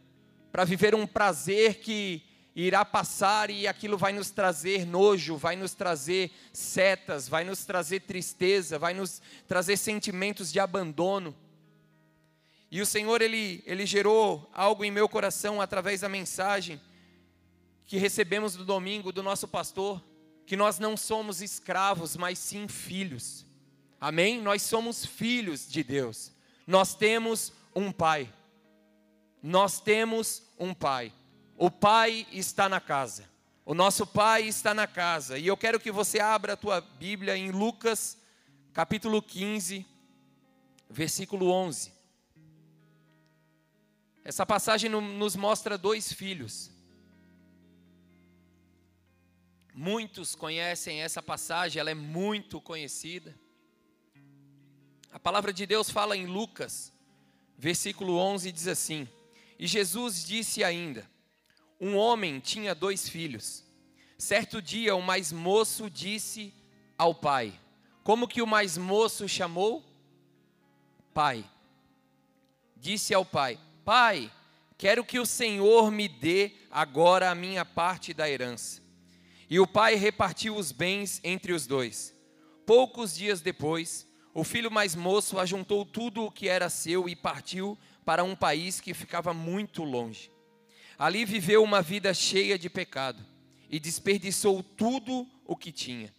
para 0.52 0.66
viver 0.66 0.96
um 0.96 1.06
prazer 1.06 1.76
que 1.76 2.24
irá 2.56 2.84
passar 2.84 3.50
e 3.50 3.68
aquilo 3.68 3.98
vai 3.98 4.12
nos 4.12 4.32
trazer 4.32 4.86
nojo, 4.86 5.38
vai 5.38 5.56
nos 5.56 5.74
trazer 5.74 6.32
setas, 6.52 7.28
vai 7.28 7.44
nos 7.44 7.66
trazer 7.66 8.02
tristeza, 8.02 8.78
vai 8.78 8.94
nos 8.94 9.22
trazer 9.48 9.78
sentimentos 9.78 10.52
de 10.52 10.60
abandono. 10.60 11.36
E 12.72 12.82
o 12.82 12.86
Senhor 12.86 13.22
ele 13.22 13.64
ele 13.66 13.86
gerou 13.86 14.50
algo 14.54 14.84
em 14.84 14.92
meu 14.92 15.08
coração 15.08 15.62
através 15.62 16.02
da 16.02 16.10
mensagem 16.10 16.80
que 17.86 17.98
recebemos 17.98 18.56
no 18.56 18.64
domingo 18.64 19.12
do 19.12 19.24
nosso 19.24 19.48
pastor, 19.48 20.04
que 20.46 20.56
nós 20.56 20.78
não 20.78 20.96
somos 20.96 21.42
escravos, 21.42 22.16
mas 22.16 22.38
sim 22.38 22.68
filhos. 22.68 23.46
Amém? 24.00 24.40
Nós 24.42 24.62
somos 24.62 25.06
filhos 25.06 25.68
de 25.68 25.84
Deus. 25.84 26.32
Nós 26.68 26.94
temos 26.94 27.52
um 27.76 27.92
pai. 27.92 28.32
Nós 29.42 29.80
temos 29.80 30.44
um 30.58 30.74
pai. 30.74 31.14
O 31.58 31.72
pai 31.72 32.28
está 32.32 32.68
na 32.68 32.80
casa. 32.80 33.30
O 33.66 33.74
nosso 33.74 34.06
pai 34.06 34.48
está 34.48 34.74
na 34.74 34.88
casa. 34.88 35.38
E 35.38 35.48
eu 35.48 35.56
quero 35.56 35.80
que 35.80 35.92
você 35.92 36.20
abra 36.20 36.54
a 36.54 36.58
tua 36.58 36.82
Bíblia 36.82 37.38
em 37.38 37.52
Lucas, 37.52 38.18
capítulo 38.74 39.22
15, 39.22 39.86
versículo 40.90 41.52
11. 41.52 41.94
Essa 44.24 44.46
passagem 44.46 44.90
nos 44.90 45.36
mostra 45.36 45.78
dois 45.78 46.12
filhos. 46.12 46.72
Muitos 49.74 50.36
conhecem 50.36 51.02
essa 51.02 51.22
passagem, 51.22 51.80
ela 51.80 51.90
é 51.90 51.96
muito 51.96 52.60
conhecida. 52.60 53.34
A 55.12 55.20
palavra 55.20 55.54
de 55.54 55.66
Deus 55.66 55.90
fala 55.90 56.18
em 56.18 56.26
Lucas, 56.26 56.92
versículo 57.58 58.18
11, 58.18 58.52
diz 58.52 58.68
assim: 58.68 59.08
E 59.60 59.68
Jesus 59.68 60.24
disse 60.24 60.64
ainda: 60.64 61.06
Um 61.82 61.98
homem 61.98 62.40
tinha 62.40 62.74
dois 62.74 63.10
filhos. 63.10 63.66
Certo 64.18 64.62
dia, 64.62 64.96
o 64.96 65.02
mais 65.02 65.34
moço 65.34 65.90
disse 65.90 66.54
ao 66.98 67.14
pai: 67.14 67.54
Como 68.02 68.28
que 68.28 68.42
o 68.42 68.48
mais 68.48 68.78
moço 68.78 69.28
chamou? 69.28 69.84
Pai. 71.14 71.44
Disse 72.78 73.14
ao 73.14 73.26
pai: 73.26 73.60
Pai, 73.84 74.32
quero 74.78 75.04
que 75.04 75.20
o 75.20 75.26
Senhor 75.26 75.92
me 75.92 76.08
dê 76.08 76.54
agora 76.72 77.30
a 77.30 77.36
minha 77.36 77.66
parte 77.66 78.14
da 78.14 78.30
herança. 78.30 78.82
E 79.50 79.60
o 79.60 79.68
pai 79.68 79.96
repartiu 79.96 80.56
os 80.56 80.72
bens 80.72 81.20
entre 81.22 81.52
os 81.52 81.68
dois. 81.68 82.16
Poucos 82.66 83.16
dias 83.16 83.42
depois, 83.42 84.08
o 84.34 84.44
filho 84.44 84.72
mais 84.72 84.96
moço 84.96 85.40
ajuntou 85.40 85.84
tudo 85.84 86.24
o 86.24 86.32
que 86.32 86.48
era 86.48 86.70
seu 86.70 87.10
e 87.10 87.16
partiu 87.16 87.78
para 88.10 88.24
um 88.24 88.36
país 88.36 88.82
que 88.82 88.92
ficava 88.92 89.36
muito 89.36 89.84
longe. 89.84 90.32
Ali 90.98 91.26
viveu 91.26 91.64
uma 91.64 91.80
vida 91.80 92.12
cheia 92.12 92.58
de 92.58 92.68
pecado 92.68 93.24
e 93.70 93.80
desperdiçou 93.80 94.64
tudo 94.64 95.28
o 95.46 95.56
que 95.56 95.72
tinha. 95.72 96.12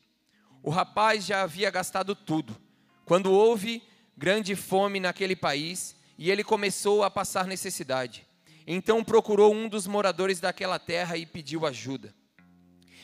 O 0.63 0.71
rapaz 0.71 1.27
já 1.27 1.43
havia 1.43 1.69
gastado 1.69 2.15
tudo, 2.15 2.57
quando 3.05 3.33
houve 3.33 3.83
grande 4.17 4.55
fome 4.55 5.01
naquele 5.01 5.35
país 5.35 5.97
e 6.17 6.31
ele 6.31 6.45
começou 6.45 7.03
a 7.03 7.11
passar 7.11 7.49
necessidade. 7.49 8.25
Então 8.65 9.03
procurou 9.03 9.53
um 9.53 9.69
dos 9.69 9.89
moradores 9.89 10.39
daquela 10.39 10.79
terra 10.79 11.17
e 11.17 11.27
pediu 11.27 11.67
ajuda. 11.67 12.15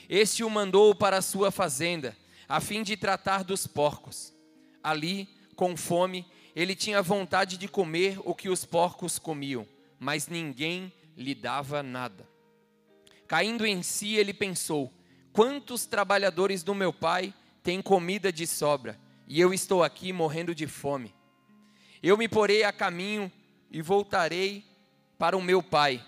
Este 0.08 0.44
o 0.44 0.48
mandou 0.48 0.94
para 0.94 1.16
a 1.16 1.22
sua 1.22 1.50
fazenda, 1.50 2.16
a 2.48 2.60
fim 2.60 2.84
de 2.84 2.96
tratar 2.96 3.42
dos 3.42 3.66
porcos. 3.66 4.32
Ali, 4.80 5.28
com 5.56 5.76
fome, 5.76 6.24
ele 6.56 6.74
tinha 6.74 7.02
vontade 7.02 7.58
de 7.58 7.68
comer 7.68 8.18
o 8.24 8.34
que 8.34 8.48
os 8.48 8.64
porcos 8.64 9.18
comiam, 9.18 9.68
mas 10.00 10.26
ninguém 10.26 10.90
lhe 11.14 11.34
dava 11.34 11.82
nada. 11.82 12.26
Caindo 13.28 13.66
em 13.66 13.82
si, 13.82 14.14
ele 14.14 14.32
pensou: 14.32 14.90
quantos 15.34 15.84
trabalhadores 15.84 16.62
do 16.62 16.74
meu 16.74 16.94
pai 16.94 17.34
têm 17.62 17.82
comida 17.82 18.32
de 18.32 18.46
sobra, 18.46 18.98
e 19.28 19.38
eu 19.38 19.52
estou 19.52 19.84
aqui 19.84 20.14
morrendo 20.14 20.54
de 20.54 20.66
fome? 20.66 21.14
Eu 22.02 22.16
me 22.16 22.26
porei 22.26 22.64
a 22.64 22.72
caminho 22.72 23.30
e 23.70 23.82
voltarei 23.82 24.64
para 25.18 25.36
o 25.36 25.42
meu 25.42 25.62
pai, 25.62 26.02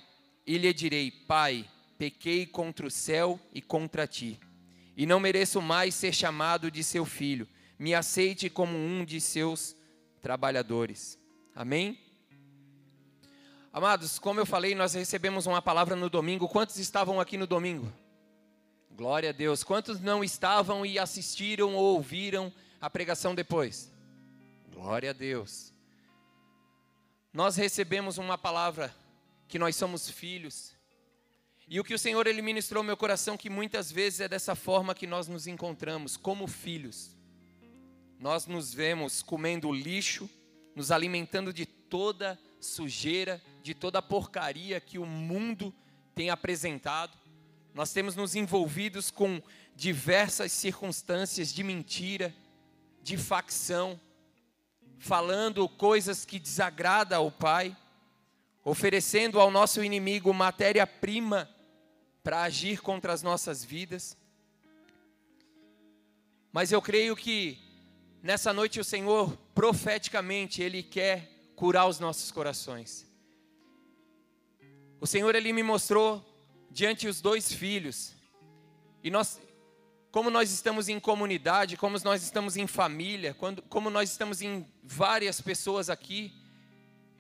e 0.47 0.57
lhe 0.57 0.73
direi: 0.73 1.11
Pai, 1.11 1.69
pequei 1.99 2.47
contra 2.47 2.87
o 2.87 2.91
céu 2.91 3.39
e 3.53 3.61
contra 3.61 4.07
ti, 4.07 4.41
e 4.97 5.05
não 5.05 5.21
mereço 5.21 5.61
mais 5.61 5.95
ser 5.95 6.15
chamado 6.15 6.71
de 6.71 6.83
seu 6.83 7.05
filho. 7.05 7.47
Me 7.79 7.95
aceite 7.95 8.49
como 8.49 8.77
um 8.79 9.05
de 9.05 9.21
seus 9.21 9.77
trabalhadores. 10.21 11.19
Amém? 11.55 11.99
Amados, 13.73 14.19
como 14.19 14.41
eu 14.41 14.47
falei, 14.47 14.75
nós 14.75 14.95
recebemos 14.95 15.47
uma 15.47 15.63
palavra 15.63 15.95
no 15.95 16.09
domingo. 16.09 16.49
Quantos 16.49 16.79
estavam 16.79 17.21
aqui 17.21 17.37
no 17.37 17.47
domingo? 17.47 17.93
Glória 18.91 19.31
a 19.31 19.33
Deus. 19.33 19.63
Quantos 19.63 20.01
não 20.01 20.25
estavam 20.25 20.85
e 20.85 20.99
assistiram 20.99 21.75
ou 21.77 21.95
ouviram 21.95 22.53
a 22.81 22.91
pregação 22.91 23.35
depois? 23.35 23.93
Glória 24.73 25.11
a 25.11 25.13
Deus. 25.13 25.73
Nós 27.33 27.57
recebemos 27.57 28.19
uma 28.19 28.39
palavra 28.39 28.95
que 29.47 29.59
nós 29.59 29.77
somos 29.77 30.11
filhos 30.11 30.73
e 31.69 31.79
o 31.79 31.85
que 31.85 31.95
o 31.95 31.99
Senhor 31.99 32.27
ele 32.27 32.41
ministrou 32.41 32.81
ao 32.81 32.85
meu 32.85 32.97
coração 32.97 33.37
que 33.37 33.51
muitas 33.51 33.93
vezes 33.93 34.21
é 34.21 34.29
dessa 34.29 34.55
forma 34.55 34.95
que 34.95 35.07
nós 35.07 35.29
nos 35.29 35.47
encontramos 35.47 36.17
como 36.17 36.47
filhos. 36.47 37.18
Nós 38.19 38.47
nos 38.47 38.75
vemos 38.75 39.23
comendo 39.23 39.71
lixo, 39.71 40.29
nos 40.75 40.91
alimentando 40.91 41.53
de 41.53 41.65
toda 41.65 42.39
sujeira, 42.61 43.41
de 43.63 43.75
toda 43.75 44.03
porcaria 44.03 44.81
que 44.81 44.99
o 44.99 45.07
mundo 45.07 45.73
tem 46.17 46.29
apresentado. 46.29 47.17
Nós 47.73 47.93
temos 47.93 48.17
nos 48.17 48.35
envolvidos 48.35 49.09
com 49.09 49.41
diversas 49.77 50.51
circunstâncias 50.51 51.55
de 51.55 51.63
mentira, 51.63 52.35
de 53.01 53.17
facção, 53.17 54.01
falando 54.99 55.69
coisas 55.69 56.25
que 56.25 56.41
desagradam 56.41 57.21
ao 57.21 57.31
Pai, 57.31 57.77
oferecendo 58.65 59.39
ao 59.39 59.49
nosso 59.49 59.83
inimigo 59.85 60.35
matéria-prima 60.35 61.49
para 62.25 62.43
agir 62.43 62.81
contra 62.81 63.13
as 63.13 63.23
nossas 63.23 63.65
vidas. 63.65 64.19
Mas 66.53 66.73
eu 66.73 66.83
creio 66.83 67.15
que 67.15 67.68
nessa 68.23 68.53
noite 68.53 68.81
o 68.81 68.85
Senhor, 68.85 69.37
profeticamente, 69.55 70.63
Ele 70.63 70.83
quer 70.83 71.29
curar 71.55 71.87
os 71.87 71.99
nossos 71.99 72.31
corações. 72.31 73.07
O 75.01 75.07
Senhor, 75.07 75.35
Ele 75.35 75.53
me 75.53 75.63
mostrou 75.63 76.25
diante 76.71 77.07
os 77.07 77.21
dois 77.21 77.53
filhos, 77.53 78.15
e 79.03 79.11
nós, 79.11 79.41
como 80.11 80.31
nós 80.31 80.51
estamos 80.51 80.89
em 80.89 80.99
comunidade, 80.99 81.77
como 81.77 81.99
nós 82.05 82.23
estamos 82.23 82.57
em 82.57 82.67
família, 82.67 83.35
quando, 83.35 83.63
como 83.63 83.91
nós 83.91 84.11
estamos 84.11 84.43
em 84.43 84.67
várias 84.83 85.41
pessoas 85.41 85.89
aqui, 85.89 86.33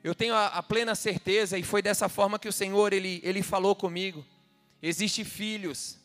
eu 0.03 0.15
tenho 0.15 0.35
a, 0.35 0.47
a 0.47 0.63
plena 0.63 0.95
certeza, 0.95 1.59
e 1.59 1.63
foi 1.63 1.83
dessa 1.83 2.09
forma 2.09 2.39
que 2.39 2.49
o 2.49 2.53
Senhor, 2.53 2.93
Ele, 2.93 3.21
Ele 3.25 3.43
falou 3.43 3.75
comigo, 3.75 4.25
Existem 4.83 5.25
filhos 5.25 5.99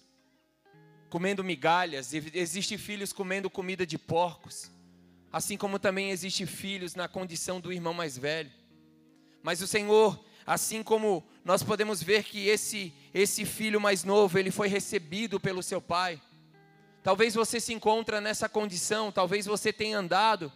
comendo 1.10 1.44
migalhas, 1.44 2.12
existem 2.12 2.76
filhos 2.76 3.14
comendo 3.14 3.48
comida 3.48 3.86
de 3.86 4.00
porcos, 4.00 4.72
assim 5.34 5.58
como 5.58 5.80
também 5.80 6.12
existem 6.12 6.46
filhos 6.46 6.94
na 6.94 7.08
condição 7.08 7.60
do 7.60 7.74
irmão 7.74 7.94
mais 7.94 8.16
velho. 8.16 8.52
Mas 9.42 9.64
o 9.64 9.68
Senhor, 9.68 10.24
assim 10.46 10.84
como 10.84 11.28
nós 11.44 11.64
podemos 11.64 12.04
ver 12.04 12.24
que 12.24 12.48
esse 12.48 12.94
esse 13.14 13.44
filho 13.44 13.82
mais 13.82 14.04
novo, 14.04 14.38
ele 14.38 14.52
foi 14.52 14.68
recebido 14.68 15.40
pelo 15.40 15.62
seu 15.62 15.82
pai. 15.82 16.22
Talvez 17.04 17.34
você 17.34 17.60
se 17.60 17.74
encontra 17.74 18.22
nessa 18.22 18.48
condição, 18.48 19.12
talvez 19.12 19.46
você 19.46 19.74
tenha 19.74 19.98
andado 19.98 20.52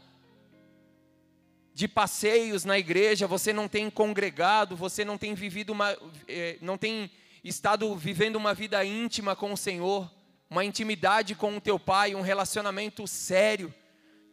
de 1.73 1.87
passeios 1.87 2.63
na 2.63 2.79
igreja, 2.79 3.27
você 3.27 3.53
não 3.53 3.67
tem 3.67 3.89
congregado, 3.89 4.75
você 4.75 5.03
não 5.05 5.17
tem 5.17 5.35
vivido 5.35 5.71
uma, 5.71 5.95
eh, 6.27 6.57
não 6.61 6.77
tem 6.77 7.11
estado 7.43 7.95
vivendo 7.95 8.35
uma 8.35 8.53
vida 8.53 8.83
íntima 8.83 9.35
com 9.35 9.53
o 9.53 9.57
Senhor, 9.57 10.09
uma 10.49 10.65
intimidade 10.65 11.35
com 11.35 11.57
o 11.57 11.61
teu 11.61 11.77
pai, 11.77 12.15
um 12.15 12.21
relacionamento 12.21 13.05
sério, 13.05 13.71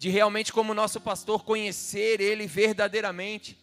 de 0.05 0.11
realmente, 0.11 0.53
como 0.53 0.75
nosso 0.75 1.01
pastor, 1.01 1.45
conhecer 1.45 2.21
ele 2.21 2.47
verdadeiramente. 2.47 3.59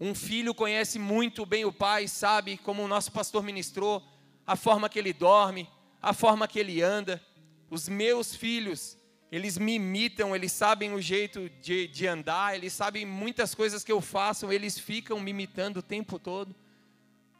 Um 0.00 0.12
filho 0.12 0.52
conhece 0.52 0.98
muito 0.98 1.46
bem 1.46 1.64
o 1.64 1.72
pai, 1.72 2.08
sabe, 2.08 2.56
como 2.56 2.82
o 2.82 2.88
nosso 2.88 3.12
pastor 3.12 3.44
ministrou, 3.44 4.02
a 4.44 4.56
forma 4.56 4.88
que 4.88 4.98
ele 4.98 5.12
dorme, 5.12 5.70
a 6.02 6.12
forma 6.12 6.48
que 6.48 6.58
ele 6.58 6.82
anda. 6.82 7.24
Os 7.70 7.88
meus 7.88 8.34
filhos, 8.34 8.98
eles 9.30 9.56
me 9.56 9.74
imitam, 9.74 10.34
eles 10.34 10.50
sabem 10.50 10.92
o 10.92 11.00
jeito 11.00 11.48
de, 11.60 11.86
de 11.86 12.08
andar, 12.08 12.56
eles 12.56 12.72
sabem 12.72 13.06
muitas 13.06 13.54
coisas 13.54 13.84
que 13.84 13.92
eu 13.92 14.00
faço, 14.00 14.50
eles 14.50 14.76
ficam 14.76 15.20
me 15.20 15.30
imitando 15.30 15.76
o 15.76 15.82
tempo 15.82 16.18
todo 16.18 16.52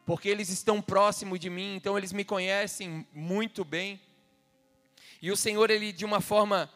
porque 0.05 0.29
eles 0.29 0.47
estão 0.47 0.81
próximos 0.81 1.41
de 1.41 1.49
mim, 1.49 1.75
então 1.75 1.97
eles 1.97 2.13
me 2.13 2.23
conhecem 2.23 3.05
muito 3.13 3.65
bem. 3.65 3.99
E 5.21 5.29
o 5.29 5.35
Senhor, 5.35 5.69
ele 5.69 5.91
de 5.91 6.05
uma 6.05 6.21
forma, 6.21 6.69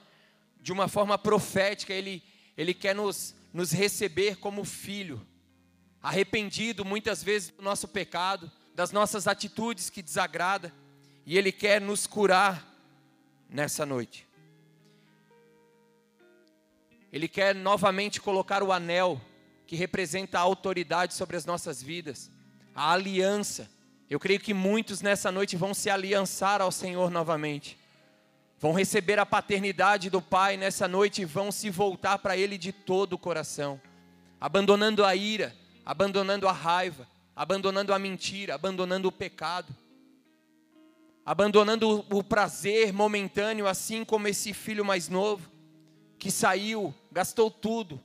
de 0.61 0.71
uma 0.71 0.87
forma 0.87 1.17
profética, 1.17 1.93
ele, 1.93 2.23
ele 2.57 2.73
quer 2.73 2.95
nos, 2.95 3.35
nos 3.53 3.71
receber 3.71 4.37
como 4.37 4.63
filho, 4.63 5.25
arrependido 6.01 6.85
muitas 6.85 7.23
vezes 7.23 7.49
do 7.49 7.61
nosso 7.61 7.87
pecado, 7.87 8.51
das 8.73 8.91
nossas 8.91 9.27
atitudes 9.27 9.89
que 9.89 10.01
desagrada, 10.01 10.73
e 11.25 11.37
ele 11.37 11.51
quer 11.51 11.81
nos 11.81 12.05
curar 12.07 12.65
nessa 13.49 13.85
noite. 13.85 14.27
Ele 17.11 17.27
quer 17.27 17.55
novamente 17.55 18.19
colocar 18.19 18.61
o 18.61 18.71
anel 18.71 19.19
que 19.65 19.75
representa 19.75 20.37
a 20.37 20.41
autoridade 20.41 21.13
sobre 21.13 21.35
as 21.35 21.45
nossas 21.45 21.81
vidas 21.81 22.29
a 22.77 22.91
aliança. 22.91 23.67
Eu 24.07 24.19
creio 24.19 24.39
que 24.39 24.53
muitos 24.53 25.01
nessa 25.01 25.31
noite 25.31 25.57
vão 25.57 25.73
se 25.73 25.89
aliançar 25.89 26.61
ao 26.61 26.71
Senhor 26.71 27.09
novamente. 27.09 27.75
Vão 28.59 28.73
receber 28.73 29.19
a 29.19 29.25
paternidade 29.25 30.09
do 30.09 30.21
Pai 30.21 30.57
nessa 30.57 30.87
noite 30.87 31.21
e 31.21 31.25
vão 31.25 31.51
se 31.51 31.69
voltar 31.69 32.17
para 32.17 32.35
Ele 32.35 32.57
de 32.57 32.71
todo 32.71 33.13
o 33.13 33.17
coração, 33.17 33.79
abandonando 34.41 35.05
a 35.05 35.15
ira, 35.15 35.55
abandonando 35.85 36.47
a 36.47 36.51
raiva, 36.51 37.07
abandonando 37.35 37.93
a 37.93 37.99
mentira, 37.99 38.55
abandonando 38.55 39.07
o 39.07 39.11
pecado, 39.11 39.75
abandonando 41.23 42.03
o 42.09 42.23
prazer 42.23 42.91
momentâneo, 42.91 43.67
assim 43.67 44.03
como 44.03 44.27
esse 44.27 44.53
filho 44.53 44.83
mais 44.83 45.07
novo, 45.07 45.51
que 46.17 46.31
saiu, 46.31 46.95
gastou 47.11 47.51
tudo, 47.51 48.01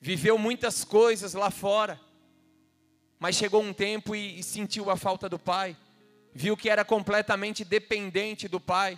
viveu 0.00 0.38
muitas 0.38 0.84
coisas 0.84 1.34
lá 1.34 1.50
fora, 1.50 2.00
mas 3.18 3.34
chegou 3.34 3.60
um 3.60 3.72
tempo 3.72 4.14
e, 4.14 4.40
sentiu 4.42 4.88
a 4.88 4.96
falta 4.96 5.28
do 5.28 5.38
pai, 5.38 5.76
viu 6.32 6.56
que 6.56 6.70
era 6.70 6.84
completamente 6.84 7.64
dependente 7.64 8.46
do 8.46 8.60
pai. 8.60 8.96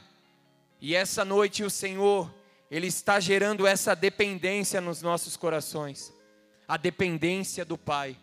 E 0.81 0.95
essa 0.95 1.25
noite 1.25 1.63
o 1.63 1.71
Senhor, 1.71 2.33
Ele 2.71 2.87
está 2.87 3.21
gerando 3.21 3.67
essa 3.67 3.95
dependência 3.95 4.81
nos 4.81 5.03
nossos 5.03 5.37
corações 5.37 6.13
a 6.71 6.77
dependência 6.77 7.65
do 7.65 7.77
Pai. 7.77 8.17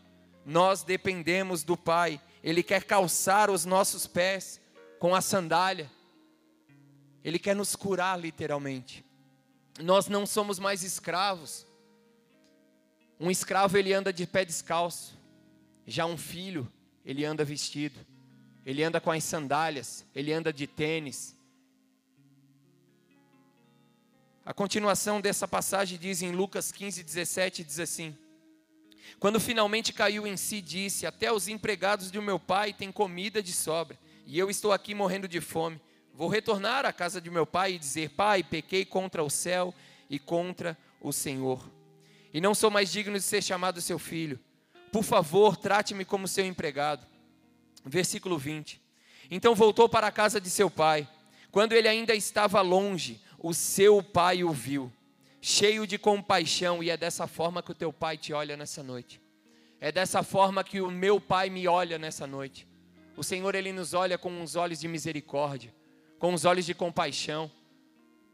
Nós 0.46 0.82
dependemos 0.82 1.66
do 1.66 1.76
Pai. 1.76 2.22
Ele 2.42 2.64
quer 2.64 2.86
calçar 2.86 3.50
os 3.50 3.66
nossos 3.66 4.08
pés 4.08 4.62
com 5.00 5.14
a 5.14 5.20
sandália. 5.20 5.92
Ele 7.26 7.38
quer 7.38 7.54
nos 7.54 7.76
curar 7.76 8.18
literalmente. 8.18 9.04
Nós 9.82 10.08
não 10.08 10.26
somos 10.26 10.60
mais 10.60 10.82
escravos. 10.82 11.68
Um 13.20 13.30
escravo 13.30 13.78
ele 13.78 13.92
anda 13.92 14.14
de 14.14 14.26
pé 14.26 14.46
descalço. 14.46 15.20
Já 15.86 16.06
um 16.06 16.18
filho, 16.18 16.72
ele 17.04 17.26
anda 17.26 17.44
vestido. 17.44 18.00
Ele 18.66 18.82
anda 18.82 19.02
com 19.02 19.12
as 19.12 19.26
sandálias, 19.26 20.06
ele 20.16 20.32
anda 20.32 20.54
de 20.54 20.68
tênis. 20.68 21.37
A 24.48 24.54
continuação 24.54 25.20
dessa 25.20 25.46
passagem 25.46 26.00
diz 26.00 26.22
em 26.22 26.32
Lucas 26.32 26.72
15, 26.72 27.04
17, 27.04 27.66
diz 27.66 27.82
assim: 27.82 28.16
quando 29.20 29.42
finalmente 29.42 29.92
caiu 29.92 30.26
em 30.26 30.38
si, 30.38 30.62
disse: 30.62 31.06
Até 31.06 31.30
os 31.30 31.50
empregados 31.50 32.10
de 32.10 32.22
meu 32.22 32.40
pai 32.40 32.72
têm 32.72 32.90
comida 32.90 33.44
de 33.44 33.52
sobra, 33.52 34.00
e 34.26 34.40
eu 34.40 34.50
estou 34.50 34.72
aqui 34.72 34.96
morrendo 34.96 35.28
de 35.28 35.42
fome. 35.42 35.82
Vou 36.14 36.30
retornar 36.30 36.86
à 36.86 36.94
casa 36.94 37.20
de 37.20 37.30
meu 37.30 37.46
pai 37.46 37.74
e 37.74 37.78
dizer: 37.78 38.12
Pai, 38.12 38.42
pequei 38.42 38.86
contra 38.86 39.22
o 39.22 39.30
céu 39.30 39.76
e 40.10 40.18
contra 40.18 40.78
o 41.02 41.12
Senhor. 41.12 41.70
E 42.34 42.40
não 42.40 42.56
sou 42.56 42.72
mais 42.72 42.90
digno 42.90 43.18
de 43.18 43.24
ser 43.24 43.44
chamado 43.44 43.82
seu 43.82 44.00
filho. 44.00 44.40
Por 44.94 45.04
favor, 45.04 45.58
trate-me 45.58 46.06
como 46.06 46.26
seu 46.26 46.46
empregado. 46.46 47.06
Versículo 47.84 48.38
20. 48.38 48.82
Então 49.30 49.54
voltou 49.54 49.90
para 49.90 50.08
a 50.08 50.12
casa 50.12 50.40
de 50.40 50.50
seu 50.50 50.70
pai. 50.70 51.06
Quando 51.52 51.74
ele 51.74 51.90
ainda 51.90 52.16
estava 52.16 52.62
longe, 52.62 53.20
o 53.48 53.54
seu 53.54 54.04
pai 54.04 54.44
o 54.44 54.52
viu 54.52 54.92
cheio 55.42 55.88
de 55.88 55.98
compaixão, 55.98 56.84
e 56.84 56.90
é 56.90 56.98
dessa 56.98 57.26
forma 57.26 57.64
que 57.64 57.72
o 57.72 57.76
teu 57.76 57.94
pai 57.94 58.18
te 58.18 58.34
olha 58.34 58.58
nessa 58.58 58.84
noite. 58.84 59.22
É 59.80 59.94
dessa 59.94 60.22
forma 60.22 60.62
que 60.62 60.82
o 60.82 60.92
meu 60.92 61.22
pai 61.22 61.50
me 61.50 61.70
olha 61.70 61.98
nessa 61.98 62.28
noite. 62.28 62.68
O 63.16 63.24
Senhor, 63.24 63.56
Ele 63.56 63.72
nos 63.72 63.94
olha 63.94 64.18
com 64.18 64.30
uns 64.30 64.58
olhos 64.58 64.80
de 64.80 64.90
misericórdia, 64.90 65.74
com 66.20 66.34
os 66.34 66.44
olhos 66.44 66.66
de 66.66 66.74
compaixão. 66.74 67.50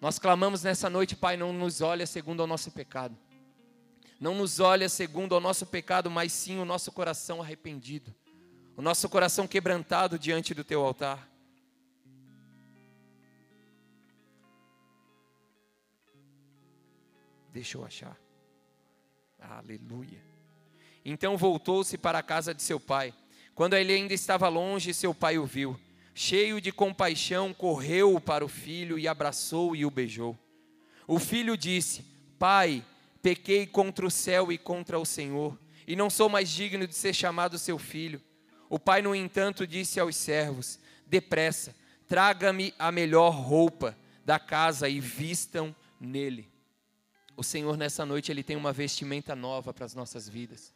Nós 0.02 0.18
clamamos 0.18 0.64
nessa 0.64 0.90
noite, 0.90 1.16
Pai, 1.16 1.38
não 1.38 1.54
nos 1.54 1.82
olha 1.82 2.08
segundo 2.08 2.40
o 2.42 2.48
nosso 2.48 2.72
pecado. 2.72 3.16
Não 4.20 4.34
nos 4.34 4.60
olha 4.60 4.90
segundo 4.90 5.34
o 5.34 5.40
nosso 5.40 5.68
pecado, 5.68 6.10
mas 6.10 6.32
sim 6.32 6.58
o 6.58 6.66
nosso 6.66 6.92
coração 6.92 7.44
arrependido. 7.44 8.12
O 8.76 8.82
nosso 8.82 9.08
coração 9.08 9.48
quebrantado 9.48 10.18
diante 10.18 10.54
do 10.54 10.64
teu 10.64 10.84
altar. 10.84 11.30
Deixa 17.54 17.78
eu 17.78 17.86
achar. 17.86 18.18
Aleluia. 19.40 20.20
Então 21.06 21.38
voltou-se 21.38 21.96
para 22.00 22.18
a 22.18 22.24
casa 22.24 22.52
de 22.52 22.64
seu 22.64 22.80
pai. 22.80 23.14
Quando 23.54 23.76
ele 23.76 23.94
ainda 23.94 24.12
estava 24.12 24.50
longe, 24.50 24.92
seu 24.92 25.14
pai 25.14 25.38
o 25.38 25.46
viu. 25.46 25.80
Cheio 26.16 26.60
de 26.60 26.72
compaixão, 26.72 27.54
correu 27.54 28.20
para 28.20 28.44
o 28.44 28.48
filho 28.48 28.98
e 28.98 29.08
abraçou 29.08 29.76
e 29.76 29.86
o 29.86 29.92
beijou. 29.92 30.36
O 31.08 31.20
filho 31.20 31.56
disse: 31.56 32.04
Pai, 32.40 32.84
pequei 33.22 33.68
contra 33.68 34.06
o 34.06 34.12
céu 34.12 34.52
e 34.52 34.58
contra 34.58 34.98
o 34.98 35.06
Senhor, 35.06 35.60
e 35.86 35.96
não 35.96 36.10
sou 36.10 36.30
mais 36.30 36.50
digno 36.50 36.88
de 36.88 36.96
ser 36.96 37.14
chamado 37.14 37.60
seu 37.60 37.78
filho. 37.78 38.20
O 38.68 38.80
pai, 38.80 39.04
no 39.04 39.14
entanto, 39.14 39.68
disse 39.68 40.00
aos 40.00 40.16
servos: 40.16 40.80
Depressa, 41.06 41.76
traga-me 42.08 42.74
a 42.80 42.92
melhor 42.92 43.30
roupa 43.30 43.96
da 44.26 44.40
casa 44.40 44.90
e 44.90 45.00
vistam 45.00 45.76
nele. 46.00 46.53
O 47.36 47.44
Senhor 47.44 47.78
nessa 47.78 48.06
noite 48.06 48.32
ele 48.32 48.44
tem 48.44 48.56
uma 48.56 48.72
vestimenta 48.72 49.36
nova 49.36 49.74
para 49.74 49.86
as 49.86 49.96
nossas 49.96 50.30
vidas. 50.30 50.74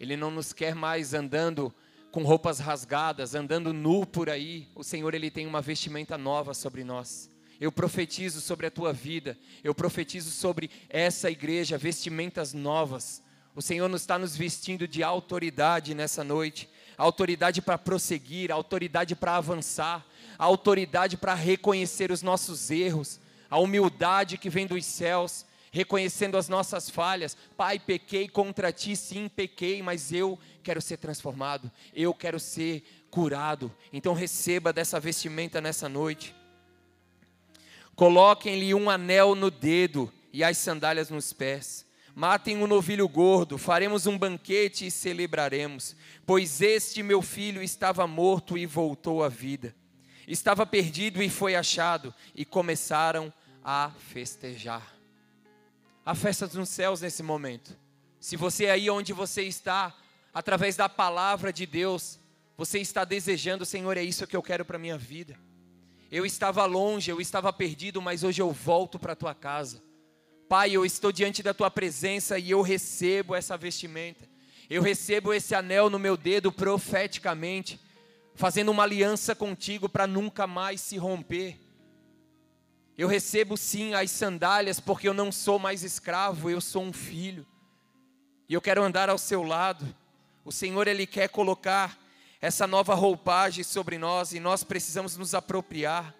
Ele 0.00 0.16
não 0.16 0.30
nos 0.30 0.52
quer 0.52 0.74
mais 0.74 1.12
andando 1.12 1.74
com 2.10 2.22
roupas 2.22 2.58
rasgadas, 2.58 3.34
andando 3.34 3.72
nu 3.72 4.06
por 4.06 4.30
aí. 4.30 4.68
O 4.74 4.82
Senhor 4.82 5.14
ele 5.14 5.30
tem 5.30 5.46
uma 5.46 5.60
vestimenta 5.60 6.16
nova 6.16 6.54
sobre 6.54 6.84
nós. 6.84 7.30
Eu 7.60 7.72
profetizo 7.72 8.40
sobre 8.40 8.66
a 8.66 8.70
tua 8.70 8.92
vida, 8.92 9.36
eu 9.64 9.74
profetizo 9.74 10.30
sobre 10.30 10.70
essa 10.88 11.30
igreja, 11.30 11.76
vestimentas 11.76 12.52
novas. 12.52 13.22
O 13.54 13.60
Senhor 13.60 13.88
nos 13.88 14.02
está 14.02 14.18
nos 14.18 14.36
vestindo 14.36 14.86
de 14.86 15.02
autoridade 15.02 15.94
nessa 15.94 16.22
noite 16.22 16.68
autoridade 16.98 17.62
para 17.62 17.78
prosseguir, 17.78 18.50
autoridade 18.50 19.14
para 19.14 19.36
avançar, 19.36 20.04
autoridade 20.36 21.16
para 21.16 21.32
reconhecer 21.32 22.10
os 22.10 22.22
nossos 22.22 22.72
erros, 22.72 23.20
a 23.50 23.58
humildade 23.58 24.38
que 24.38 24.50
vem 24.50 24.66
dos 24.66 24.84
céus, 24.84 25.44
reconhecendo 25.70 26.36
as 26.36 26.48
nossas 26.48 26.88
falhas. 26.90 27.36
Pai, 27.56 27.78
pequei 27.78 28.28
contra 28.28 28.72
ti, 28.72 28.96
sim, 28.96 29.28
pequei, 29.28 29.82
mas 29.82 30.12
eu 30.12 30.38
quero 30.62 30.80
ser 30.80 30.96
transformado, 30.96 31.70
eu 31.94 32.12
quero 32.12 32.38
ser 32.38 32.82
curado. 33.10 33.74
Então 33.92 34.12
receba 34.12 34.72
dessa 34.72 35.00
vestimenta 35.00 35.60
nessa 35.60 35.88
noite. 35.88 36.34
Coloquem-lhe 37.94 38.74
um 38.74 38.88
anel 38.88 39.34
no 39.34 39.50
dedo 39.50 40.12
e 40.32 40.44
as 40.44 40.56
sandálias 40.58 41.10
nos 41.10 41.32
pés. 41.32 41.86
Matem 42.14 42.56
um 42.56 42.66
novilho 42.66 43.08
gordo, 43.08 43.56
faremos 43.56 44.06
um 44.06 44.18
banquete 44.18 44.86
e 44.86 44.90
celebraremos, 44.90 45.94
pois 46.26 46.60
este 46.60 47.00
meu 47.02 47.22
filho 47.22 47.62
estava 47.62 48.06
morto 48.08 48.58
e 48.58 48.66
voltou 48.66 49.22
à 49.22 49.28
vida. 49.28 49.74
Estava 50.26 50.66
perdido 50.66 51.22
e 51.22 51.30
foi 51.30 51.54
achado, 51.54 52.12
e 52.34 52.44
começaram 52.44 53.32
a 53.70 53.90
festejar. 53.90 54.94
Há 56.02 56.14
festas 56.14 56.54
nos 56.54 56.70
céus 56.70 57.02
nesse 57.02 57.22
momento. 57.22 57.76
Se 58.18 58.34
você 58.34 58.64
é 58.64 58.70
aí 58.70 58.88
onde 58.88 59.12
você 59.12 59.42
está, 59.42 59.94
através 60.32 60.74
da 60.74 60.88
palavra 60.88 61.52
de 61.52 61.66
Deus, 61.66 62.18
você 62.56 62.78
está 62.78 63.04
desejando, 63.04 63.66
Senhor, 63.66 63.94
é 63.98 64.02
isso 64.02 64.26
que 64.26 64.34
eu 64.34 64.42
quero 64.42 64.64
para 64.64 64.76
a 64.76 64.80
minha 64.80 64.96
vida. 64.96 65.38
Eu 66.10 66.24
estava 66.24 66.64
longe, 66.64 67.10
eu 67.10 67.20
estava 67.20 67.52
perdido, 67.52 68.00
mas 68.00 68.24
hoje 68.24 68.40
eu 68.40 68.50
volto 68.50 68.98
para 68.98 69.12
a 69.12 69.16
tua 69.16 69.34
casa. 69.34 69.82
Pai, 70.48 70.70
eu 70.70 70.82
estou 70.82 71.12
diante 71.12 71.42
da 71.42 71.52
tua 71.52 71.70
presença 71.70 72.38
e 72.38 72.52
eu 72.52 72.62
recebo 72.62 73.34
essa 73.34 73.54
vestimenta. 73.54 74.26
Eu 74.70 74.80
recebo 74.80 75.34
esse 75.34 75.54
anel 75.54 75.90
no 75.90 75.98
meu 75.98 76.16
dedo 76.16 76.50
profeticamente, 76.50 77.78
fazendo 78.34 78.70
uma 78.70 78.84
aliança 78.84 79.34
contigo 79.34 79.90
para 79.90 80.06
nunca 80.06 80.46
mais 80.46 80.80
se 80.80 80.96
romper. 80.96 81.67
Eu 82.98 83.06
recebo 83.06 83.56
sim 83.56 83.94
as 83.94 84.10
sandálias, 84.10 84.80
porque 84.80 85.06
eu 85.06 85.14
não 85.14 85.30
sou 85.30 85.56
mais 85.56 85.84
escravo, 85.84 86.50
eu 86.50 86.60
sou 86.60 86.82
um 86.82 86.92
filho. 86.92 87.46
E 88.48 88.54
eu 88.54 88.60
quero 88.60 88.82
andar 88.82 89.08
ao 89.08 89.16
seu 89.16 89.44
lado. 89.44 89.86
O 90.44 90.50
Senhor, 90.50 90.88
Ele 90.88 91.06
quer 91.06 91.28
colocar 91.28 91.96
essa 92.40 92.66
nova 92.66 92.96
roupagem 92.96 93.62
sobre 93.62 93.98
nós 93.98 94.32
e 94.32 94.40
nós 94.40 94.64
precisamos 94.64 95.16
nos 95.16 95.32
apropriar. 95.32 96.12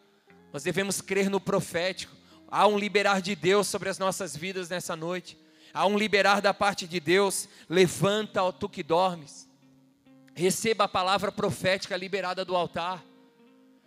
Nós 0.52 0.62
devemos 0.62 1.00
crer 1.00 1.28
no 1.28 1.40
profético. 1.40 2.14
Há 2.48 2.68
um 2.68 2.78
liberar 2.78 3.20
de 3.20 3.34
Deus 3.34 3.66
sobre 3.66 3.88
as 3.88 3.98
nossas 3.98 4.36
vidas 4.36 4.68
nessa 4.68 4.94
noite. 4.94 5.36
Há 5.74 5.84
um 5.84 5.98
liberar 5.98 6.40
da 6.40 6.54
parte 6.54 6.86
de 6.86 7.00
Deus. 7.00 7.48
Levanta, 7.68 8.40
ó 8.40 8.52
tu 8.52 8.68
que 8.68 8.84
dormes. 8.84 9.48
Receba 10.32 10.84
a 10.84 10.88
palavra 10.88 11.32
profética 11.32 11.96
liberada 11.96 12.44
do 12.44 12.54
altar. 12.54 13.04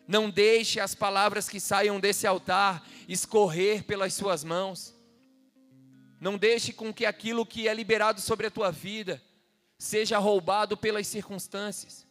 Não 0.07 0.29
deixe 0.29 0.79
as 0.79 0.95
palavras 0.95 1.47
que 1.47 1.59
saiam 1.59 1.99
desse 1.99 2.27
altar 2.27 2.85
escorrer 3.07 3.83
pelas 3.83 4.13
suas 4.13 4.43
mãos. 4.43 4.93
Não 6.19 6.37
deixe 6.37 6.73
com 6.73 6.93
que 6.93 7.05
aquilo 7.05 7.45
que 7.45 7.67
é 7.67 7.73
liberado 7.73 8.21
sobre 8.21 8.47
a 8.47 8.51
tua 8.51 8.71
vida 8.71 9.21
seja 9.77 10.19
roubado 10.19 10.77
pelas 10.77 11.07
circunstâncias, 11.07 12.05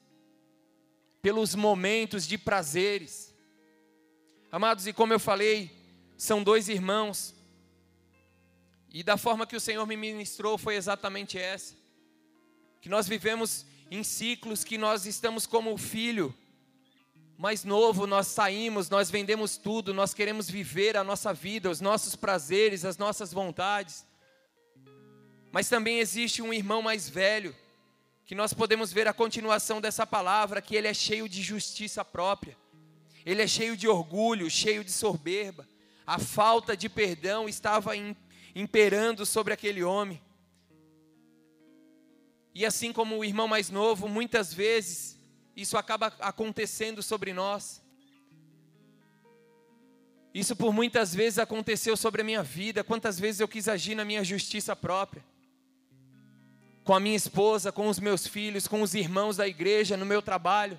pelos 1.22 1.54
momentos 1.54 2.26
de 2.26 2.36
prazeres. 2.36 3.34
Amados, 4.50 4.86
e 4.86 4.92
como 4.92 5.12
eu 5.12 5.20
falei, 5.20 5.70
são 6.16 6.42
dois 6.42 6.68
irmãos, 6.68 7.34
e 8.92 9.04
da 9.04 9.16
forma 9.16 9.46
que 9.46 9.54
o 9.54 9.60
Senhor 9.60 9.86
me 9.86 9.96
ministrou 9.96 10.58
foi 10.58 10.74
exatamente 10.74 11.38
essa: 11.38 11.76
que 12.80 12.88
nós 12.88 13.06
vivemos 13.06 13.64
em 13.90 14.02
ciclos 14.02 14.64
que 14.64 14.76
nós 14.76 15.06
estamos 15.06 15.46
como 15.46 15.76
filho 15.76 16.34
mais 17.40 17.64
novo, 17.64 18.06
nós 18.06 18.26
saímos, 18.26 18.90
nós 18.90 19.10
vendemos 19.10 19.56
tudo, 19.56 19.94
nós 19.94 20.12
queremos 20.12 20.50
viver 20.50 20.94
a 20.94 21.02
nossa 21.02 21.32
vida, 21.32 21.70
os 21.70 21.80
nossos 21.80 22.14
prazeres, 22.14 22.84
as 22.84 22.98
nossas 22.98 23.32
vontades. 23.32 24.06
Mas 25.50 25.66
também 25.66 26.00
existe 26.00 26.42
um 26.42 26.52
irmão 26.52 26.82
mais 26.82 27.08
velho, 27.08 27.56
que 28.26 28.34
nós 28.34 28.52
podemos 28.52 28.92
ver 28.92 29.08
a 29.08 29.14
continuação 29.14 29.80
dessa 29.80 30.06
palavra, 30.06 30.60
que 30.60 30.76
ele 30.76 30.86
é 30.86 30.92
cheio 30.92 31.26
de 31.26 31.40
justiça 31.40 32.04
própria, 32.04 32.54
ele 33.24 33.40
é 33.40 33.46
cheio 33.46 33.74
de 33.74 33.88
orgulho, 33.88 34.50
cheio 34.50 34.84
de 34.84 34.92
soberba. 34.92 35.66
A 36.06 36.18
falta 36.18 36.76
de 36.76 36.90
perdão 36.90 37.48
estava 37.48 37.92
imperando 38.54 39.24
sobre 39.24 39.54
aquele 39.54 39.82
homem. 39.82 40.20
E 42.54 42.66
assim 42.66 42.92
como 42.92 43.16
o 43.16 43.24
irmão 43.24 43.48
mais 43.48 43.70
novo, 43.70 44.06
muitas 44.10 44.52
vezes 44.52 45.18
isso 45.56 45.76
acaba 45.76 46.06
acontecendo 46.20 47.02
sobre 47.02 47.32
nós. 47.32 47.82
Isso 50.32 50.54
por 50.54 50.72
muitas 50.72 51.14
vezes 51.14 51.38
aconteceu 51.38 51.96
sobre 51.96 52.22
a 52.22 52.24
minha 52.24 52.42
vida. 52.42 52.84
Quantas 52.84 53.18
vezes 53.18 53.40
eu 53.40 53.48
quis 53.48 53.68
agir 53.68 53.94
na 53.94 54.04
minha 54.04 54.22
justiça 54.22 54.76
própria? 54.76 55.24
Com 56.84 56.94
a 56.94 57.00
minha 57.00 57.16
esposa, 57.16 57.72
com 57.72 57.88
os 57.88 57.98
meus 57.98 58.26
filhos, 58.26 58.68
com 58.68 58.80
os 58.80 58.94
irmãos 58.94 59.36
da 59.36 59.48
igreja, 59.48 59.96
no 59.96 60.06
meu 60.06 60.22
trabalho. 60.22 60.78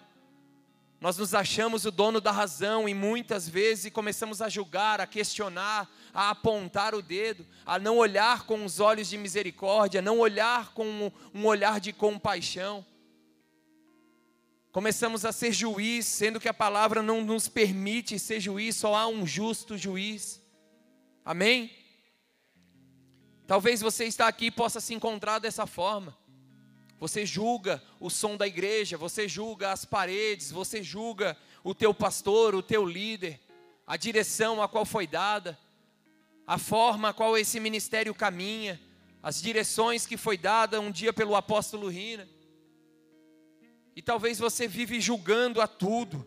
Nós 1.02 1.18
nos 1.18 1.34
achamos 1.34 1.84
o 1.84 1.92
dono 1.92 2.22
da 2.22 2.32
razão 2.32 2.88
e 2.88 2.94
muitas 2.94 3.50
vezes 3.50 3.92
começamos 3.92 4.42
a 4.42 4.48
julgar, 4.48 5.02
a 5.02 5.08
questionar, 5.08 5.90
a 6.14 6.30
apontar 6.30 6.94
o 6.94 7.02
dedo, 7.02 7.46
a 7.66 7.80
não 7.80 7.98
olhar 7.98 8.44
com 8.44 8.64
os 8.64 8.80
olhos 8.80 9.10
de 9.10 9.18
misericórdia, 9.18 10.02
não 10.02 10.20
olhar 10.20 10.74
com 10.74 11.12
um 11.34 11.46
olhar 11.46 11.80
de 11.80 11.92
compaixão. 11.92 12.86
Começamos 14.72 15.26
a 15.26 15.34
ser 15.34 15.52
juiz, 15.52 16.06
sendo 16.06 16.40
que 16.40 16.48
a 16.48 16.54
palavra 16.54 17.04
não 17.04 17.26
nos 17.26 17.50
permite 17.50 18.18
ser 18.18 18.40
juiz, 18.40 18.78
só 18.78 18.96
há 18.96 19.06
um 19.06 19.28
justo 19.28 19.78
juiz. 19.78 20.42
Amém? 21.26 21.70
Talvez 23.46 23.82
você 23.82 24.06
está 24.06 24.30
aqui 24.30 24.46
e 24.46 24.52
possa 24.52 24.80
se 24.80 24.94
encontrar 24.94 25.40
dessa 25.40 25.68
forma. 25.68 26.18
Você 26.98 27.26
julga 27.26 27.84
o 28.00 28.10
som 28.10 28.38
da 28.38 28.48
igreja, 28.48 28.96
você 28.96 29.28
julga 29.28 29.74
as 29.74 29.84
paredes, 29.84 30.52
você 30.52 30.82
julga 30.82 31.36
o 31.66 31.76
teu 31.76 31.94
pastor, 31.94 32.56
o 32.56 32.64
teu 32.64 32.86
líder, 32.86 33.42
a 33.86 33.98
direção 33.98 34.64
a 34.64 34.70
qual 34.70 34.86
foi 34.86 35.06
dada, 35.06 35.60
a 36.48 36.58
forma 36.58 37.10
a 37.10 37.14
qual 37.14 37.38
esse 37.38 37.60
ministério 37.60 38.16
caminha, 38.16 38.80
as 39.22 39.42
direções 39.42 40.06
que 40.06 40.16
foi 40.16 40.38
dada 40.38 40.80
um 40.80 40.92
dia 40.92 41.12
pelo 41.12 41.36
apóstolo 41.36 41.90
Rina. 41.90 42.26
E 43.96 44.02
talvez 44.02 44.40
você 44.40 44.68
vive 44.68 45.00
julgando 45.00 45.62
a 45.62 45.68
tudo. 45.68 46.26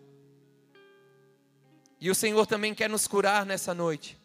E 2.01 2.11
o 2.11 2.15
Senhor 2.15 2.47
também 2.47 2.75
quer 2.75 2.89
nos 2.89 3.07
curar 3.07 3.47
nessa 3.47 3.73
noite. 3.73 4.19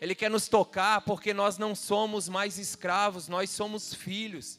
Ele 0.00 0.14
quer 0.14 0.30
nos 0.30 0.48
tocar 0.48 1.02
porque 1.02 1.34
nós 1.34 1.58
não 1.58 1.74
somos 1.74 2.28
mais 2.28 2.58
escravos, 2.58 3.28
nós 3.28 3.50
somos 3.50 3.94
filhos. 3.94 4.58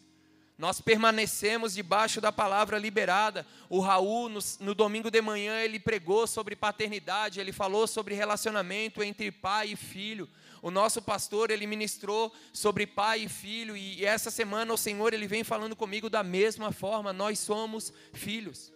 Nós 0.61 0.79
permanecemos 0.79 1.73
debaixo 1.73 2.21
da 2.21 2.31
palavra 2.31 2.77
liberada. 2.77 3.47
O 3.67 3.79
Raul, 3.79 4.29
no, 4.29 4.39
no, 4.59 4.75
domingo 4.75 5.09
de 5.09 5.19
manhã, 5.19 5.59
ele 5.59 5.79
pregou 5.79 6.27
sobre 6.27 6.55
paternidade, 6.55 7.39
ele 7.39 7.51
falou 7.51 7.87
sobre 7.87 8.13
relacionamento 8.13 9.01
entre 9.01 9.31
pai 9.31 9.69
e 9.69 9.75
filho. 9.75 10.29
O 10.61 10.69
nosso 10.69 11.01
pastor, 11.01 11.49
ele 11.49 11.65
ministrou 11.65 12.31
sobre 12.53 12.85
pai 12.85 13.21
e 13.21 13.27
filho, 13.27 13.75
e 13.75 14.05
essa 14.05 14.29
semana 14.29 14.71
o 14.71 14.77
Senhor, 14.77 15.15
ele 15.15 15.25
vem 15.25 15.43
falando 15.43 15.75
comigo 15.75 16.11
da 16.11 16.21
mesma 16.21 16.71
forma, 16.71 17.11
nós 17.11 17.39
somos 17.39 17.91
filhos. 18.13 18.71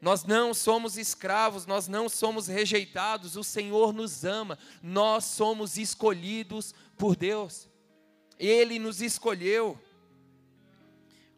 Nós 0.00 0.22
não 0.22 0.54
somos 0.54 0.96
escravos, 0.96 1.66
nós 1.66 1.88
não 1.88 2.08
somos 2.08 2.46
rejeitados, 2.46 3.34
o 3.34 3.42
Senhor 3.42 3.92
nos 3.92 4.24
ama, 4.24 4.56
nós 4.80 5.24
somos 5.24 5.76
escolhidos 5.76 6.72
por 6.96 7.16
Deus. 7.16 7.68
Ele 8.38 8.78
nos 8.78 9.02
escolheu. 9.02 9.76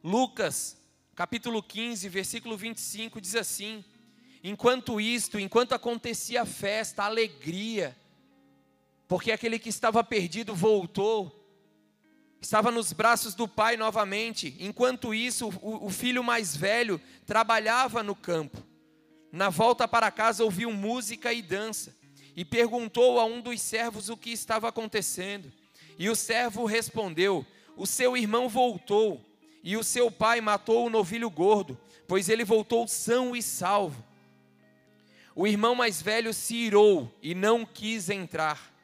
Lucas, 0.03 0.77
capítulo 1.15 1.63
15, 1.63 2.09
versículo 2.09 2.57
25 2.57 3.21
diz 3.21 3.35
assim: 3.35 3.85
Enquanto 4.43 5.01
isto, 5.01 5.39
enquanto 5.39 5.73
acontecia 5.73 6.43
a 6.43 6.47
festa, 6.47 7.03
a 7.03 7.07
alegria, 7.07 7.97
porque 9.09 9.33
aquele 9.33 9.59
que 9.59 9.69
estava 9.69 10.05
perdido 10.05 10.55
voltou, 10.55 11.35
estava 12.41 12.71
nos 12.71 12.93
braços 12.93 13.35
do 13.35 13.49
pai 13.49 13.77
novamente. 13.77 14.55
Enquanto 14.61 15.13
isso, 15.13 15.49
o, 15.61 15.87
o, 15.87 15.91
filho 15.91 16.23
mais 16.23 16.57
velho 16.57 17.01
trabalhava 17.27 18.03
no 18.03 18.15
campo. 18.15 18.63
Na 19.33 19.49
volta 19.49 19.89
para 19.89 20.11
casa, 20.11 20.45
ouviu 20.45 20.71
música 20.71 21.33
e 21.33 21.43
dança, 21.43 21.97
e 22.37 22.45
perguntou 22.45 23.19
a 23.19 23.25
um 23.25 23.41
dos 23.41 23.61
servos 23.61 24.09
o 24.09 24.17
que 24.17 24.31
estava 24.31 24.69
acontecendo. 24.69 25.53
E 25.99 26.09
o 26.09 26.15
servo 26.15 26.65
respondeu: 26.65 27.45
O 27.77 27.87
seu 27.87 28.17
irmão 28.17 28.49
voltou, 28.49 29.28
e 29.63 29.77
o 29.77 29.85
seu 29.85 30.11
pai 30.11 30.41
matou 30.41 30.87
o 30.87 30.91
novilho 30.91 31.29
gordo, 31.31 31.79
pois 32.07 32.29
ele 32.29 32.45
voltou 32.45 32.87
são 32.87 33.35
e 33.35 33.43
salvo. 33.43 34.05
O 35.35 35.47
irmão 35.47 35.75
mais 35.75 36.03
velho 36.03 36.33
se 36.35 36.55
irou 36.55 37.13
e 37.23 37.35
não 37.35 37.65
quis 37.65 38.11
entrar. 38.11 38.75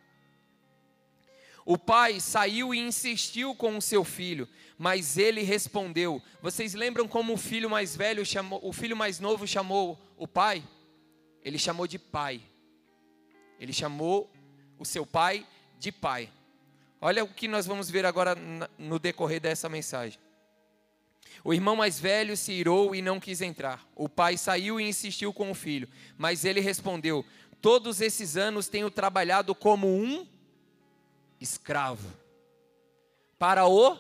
O 1.65 1.79
pai 1.79 2.21
saiu 2.21 2.75
e 2.75 2.79
insistiu 2.79 3.55
com 3.55 3.77
o 3.77 3.83
seu 3.83 4.05
filho, 4.05 4.49
mas 4.79 5.17
ele 5.17 5.43
respondeu. 5.43 6.23
Vocês 6.43 6.75
lembram 6.75 7.09
como 7.09 7.33
o 7.33 7.39
filho 7.39 7.71
mais 7.71 7.97
velho 7.97 8.25
chamou, 8.25 8.61
o 8.63 8.73
filho 8.73 8.97
mais 8.97 9.19
novo 9.19 9.47
chamou 9.47 9.99
o 10.17 10.29
pai? 10.29 10.63
Ele 11.43 11.59
chamou 11.59 11.87
de 11.87 11.99
pai. 11.99 12.41
Ele 13.59 13.73
chamou 13.73 14.31
o 14.79 14.85
seu 14.85 15.07
pai 15.07 15.47
de 15.79 15.91
pai. 15.91 16.31
Olha 17.01 17.25
o 17.25 17.29
que 17.29 17.49
nós 17.49 17.67
vamos 17.67 17.91
ver 17.91 18.05
agora 18.05 18.37
no 18.79 18.99
decorrer 18.99 19.41
dessa 19.41 19.69
mensagem. 19.69 20.19
O 21.45 21.53
irmão 21.53 21.77
mais 21.77 22.01
velho 22.01 22.35
se 22.39 22.53
irou 22.53 22.95
e 22.95 23.03
não 23.03 23.21
quis 23.21 23.43
entrar. 23.43 23.87
O 23.95 24.09
pai 24.09 24.39
saiu 24.39 24.81
e 24.81 24.89
insistiu 24.89 25.31
com 25.31 25.51
o 25.51 25.55
filho, 25.55 25.87
mas 26.17 26.43
ele 26.43 26.59
respondeu: 26.59 27.23
Todos 27.61 28.01
esses 28.01 28.35
anos 28.35 28.67
tenho 28.67 28.91
trabalhado 28.91 29.55
como 29.55 29.87
um 29.87 30.27
escravo. 31.39 32.09
Para 33.39 33.67
o, 33.67 33.99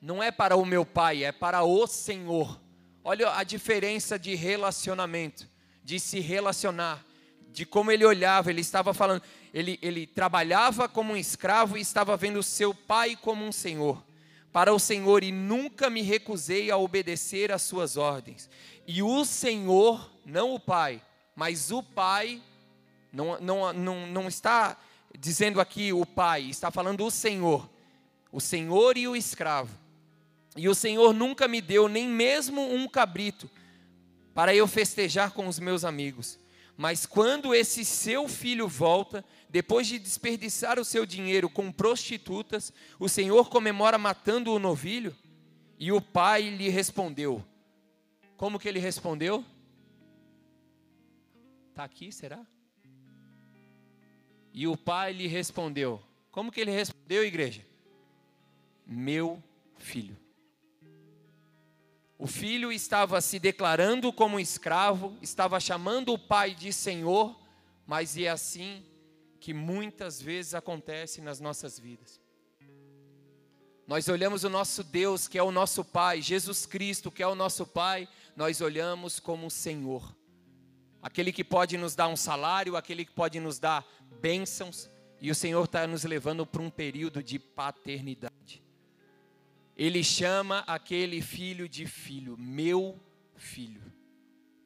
não 0.00 0.22
é 0.22 0.30
para 0.30 0.56
o 0.56 0.64
meu 0.64 0.86
pai, 0.86 1.24
é 1.24 1.30
para 1.30 1.62
o 1.62 1.86
Senhor. 1.86 2.58
Olha 3.02 3.36
a 3.36 3.44
diferença 3.44 4.18
de 4.18 4.34
relacionamento, 4.34 5.46
de 5.82 6.00
se 6.00 6.20
relacionar, 6.20 7.04
de 7.52 7.66
como 7.66 7.92
ele 7.92 8.04
olhava, 8.04 8.48
ele 8.48 8.62
estava 8.62 8.94
falando, 8.94 9.22
ele, 9.52 9.78
ele 9.82 10.06
trabalhava 10.06 10.88
como 10.88 11.12
um 11.12 11.16
escravo 11.18 11.76
e 11.76 11.82
estava 11.82 12.16
vendo 12.16 12.38
o 12.38 12.42
seu 12.42 12.72
pai 12.72 13.14
como 13.14 13.44
um 13.44 13.52
senhor. 13.52 14.02
Para 14.54 14.72
o 14.72 14.78
Senhor, 14.78 15.24
e 15.24 15.32
nunca 15.32 15.90
me 15.90 16.00
recusei 16.00 16.70
a 16.70 16.76
obedecer 16.76 17.50
às 17.50 17.62
suas 17.62 17.96
ordens. 17.96 18.48
E 18.86 19.02
o 19.02 19.24
Senhor, 19.24 20.08
não 20.24 20.54
o 20.54 20.60
pai, 20.60 21.02
mas 21.34 21.72
o 21.72 21.82
pai, 21.82 22.40
não, 23.12 23.36
não, 23.40 23.72
não, 23.72 24.06
não 24.06 24.28
está 24.28 24.76
dizendo 25.18 25.60
aqui 25.60 25.92
o 25.92 26.06
pai, 26.06 26.42
está 26.44 26.70
falando 26.70 27.04
o 27.04 27.10
Senhor, 27.10 27.68
o 28.30 28.40
Senhor 28.40 28.96
e 28.96 29.08
o 29.08 29.16
escravo. 29.16 29.76
E 30.56 30.68
o 30.68 30.74
Senhor 30.76 31.12
nunca 31.12 31.48
me 31.48 31.60
deu 31.60 31.88
nem 31.88 32.08
mesmo 32.08 32.62
um 32.62 32.86
cabrito 32.88 33.50
para 34.32 34.54
eu 34.54 34.68
festejar 34.68 35.32
com 35.32 35.48
os 35.48 35.58
meus 35.58 35.84
amigos. 35.84 36.38
Mas 36.76 37.06
quando 37.06 37.52
esse 37.52 37.84
seu 37.84 38.28
filho 38.28 38.68
volta, 38.68 39.24
depois 39.54 39.86
de 39.86 40.00
desperdiçar 40.00 40.80
o 40.80 40.84
seu 40.84 41.06
dinheiro 41.06 41.48
com 41.48 41.70
prostitutas, 41.70 42.72
o 42.98 43.08
Senhor 43.08 43.48
comemora 43.48 43.96
matando 43.96 44.52
o 44.52 44.58
novilho? 44.58 45.14
E 45.78 45.92
o 45.92 46.00
pai 46.00 46.50
lhe 46.50 46.68
respondeu. 46.68 47.40
Como 48.36 48.58
que 48.58 48.68
ele 48.68 48.80
respondeu? 48.80 49.44
Está 51.70 51.84
aqui, 51.84 52.10
será? 52.10 52.44
E 54.52 54.66
o 54.66 54.76
pai 54.76 55.12
lhe 55.12 55.28
respondeu: 55.28 56.02
Como 56.32 56.50
que 56.50 56.60
ele 56.60 56.72
respondeu, 56.72 57.24
igreja? 57.24 57.64
Meu 58.84 59.40
filho. 59.76 60.16
O 62.18 62.26
filho 62.26 62.72
estava 62.72 63.20
se 63.20 63.38
declarando 63.38 64.12
como 64.12 64.40
escravo, 64.40 65.16
estava 65.22 65.60
chamando 65.60 66.12
o 66.12 66.18
pai 66.18 66.56
de 66.56 66.72
senhor, 66.72 67.40
mas 67.86 68.16
é 68.18 68.28
assim 68.28 68.84
que 69.44 69.52
muitas 69.52 70.22
vezes 70.22 70.54
acontece 70.54 71.20
nas 71.20 71.38
nossas 71.38 71.78
vidas. 71.78 72.18
Nós 73.86 74.08
olhamos 74.08 74.42
o 74.42 74.48
nosso 74.48 74.82
Deus, 74.82 75.28
que 75.28 75.36
é 75.36 75.42
o 75.42 75.50
nosso 75.50 75.84
Pai, 75.84 76.22
Jesus 76.22 76.64
Cristo, 76.64 77.10
que 77.10 77.22
é 77.22 77.26
o 77.26 77.34
nosso 77.34 77.66
Pai, 77.66 78.08
nós 78.34 78.62
olhamos 78.62 79.20
como 79.20 79.50
Senhor. 79.50 80.16
Aquele 81.02 81.30
que 81.30 81.44
pode 81.44 81.76
nos 81.76 81.94
dar 81.94 82.08
um 82.08 82.16
salário, 82.16 82.74
aquele 82.74 83.04
que 83.04 83.12
pode 83.12 83.38
nos 83.38 83.58
dar 83.58 83.86
bênçãos, 84.18 84.88
e 85.20 85.30
o 85.30 85.34
Senhor 85.34 85.62
está 85.62 85.86
nos 85.86 86.04
levando 86.04 86.46
para 86.46 86.62
um 86.62 86.70
período 86.70 87.22
de 87.22 87.38
paternidade. 87.38 88.62
Ele 89.76 90.02
chama 90.02 90.60
aquele 90.60 91.20
filho 91.20 91.68
de 91.68 91.84
filho, 91.86 92.34
meu 92.38 92.98
filho. 93.36 93.82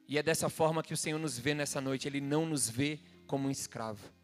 E 0.07 0.17
é 0.17 0.23
dessa 0.23 0.47
forma 0.47 0.81
que 0.81 0.93
o 0.93 0.97
Senhor 0.97 1.19
nos 1.19 1.37
vê 1.37 1.53
nessa 1.53 1.81
noite, 1.81 2.07
Ele 2.07 2.21
não 2.21 2.45
nos 2.45 2.69
vê 2.69 2.97
como 3.27 3.49
um 3.49 3.51
escravo. 3.51 4.17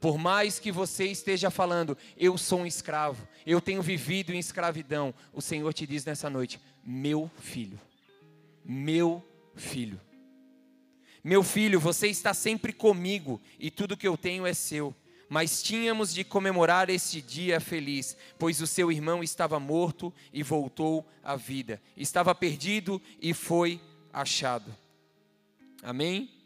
Por 0.00 0.16
mais 0.16 0.58
que 0.58 0.72
você 0.72 1.04
esteja 1.06 1.50
falando, 1.50 1.96
eu 2.16 2.38
sou 2.38 2.60
um 2.60 2.66
escravo, 2.66 3.28
eu 3.44 3.60
tenho 3.60 3.82
vivido 3.82 4.32
em 4.32 4.38
escravidão, 4.38 5.14
o 5.30 5.42
Senhor 5.42 5.72
te 5.74 5.86
diz 5.86 6.06
nessa 6.06 6.30
noite, 6.30 6.58
meu 6.82 7.30
filho, 7.38 7.78
meu 8.64 9.22
filho. 9.54 10.00
Meu 11.22 11.42
filho, 11.42 11.78
você 11.78 12.08
está 12.08 12.32
sempre 12.32 12.72
comigo 12.72 13.38
e 13.58 13.70
tudo 13.70 13.96
que 13.96 14.08
eu 14.08 14.16
tenho 14.16 14.46
é 14.46 14.54
seu. 14.54 14.94
Mas 15.28 15.62
tínhamos 15.62 16.14
de 16.14 16.24
comemorar 16.24 16.88
este 16.88 17.20
dia 17.20 17.60
feliz, 17.60 18.16
pois 18.38 18.60
o 18.62 18.66
seu 18.66 18.90
irmão 18.90 19.22
estava 19.22 19.60
morto 19.60 20.12
e 20.32 20.42
voltou 20.42 21.06
à 21.22 21.36
vida, 21.36 21.80
estava 21.94 22.34
perdido 22.34 23.00
e 23.20 23.34
foi 23.34 23.80
achado. 24.12 24.74
Amém? 25.82 26.39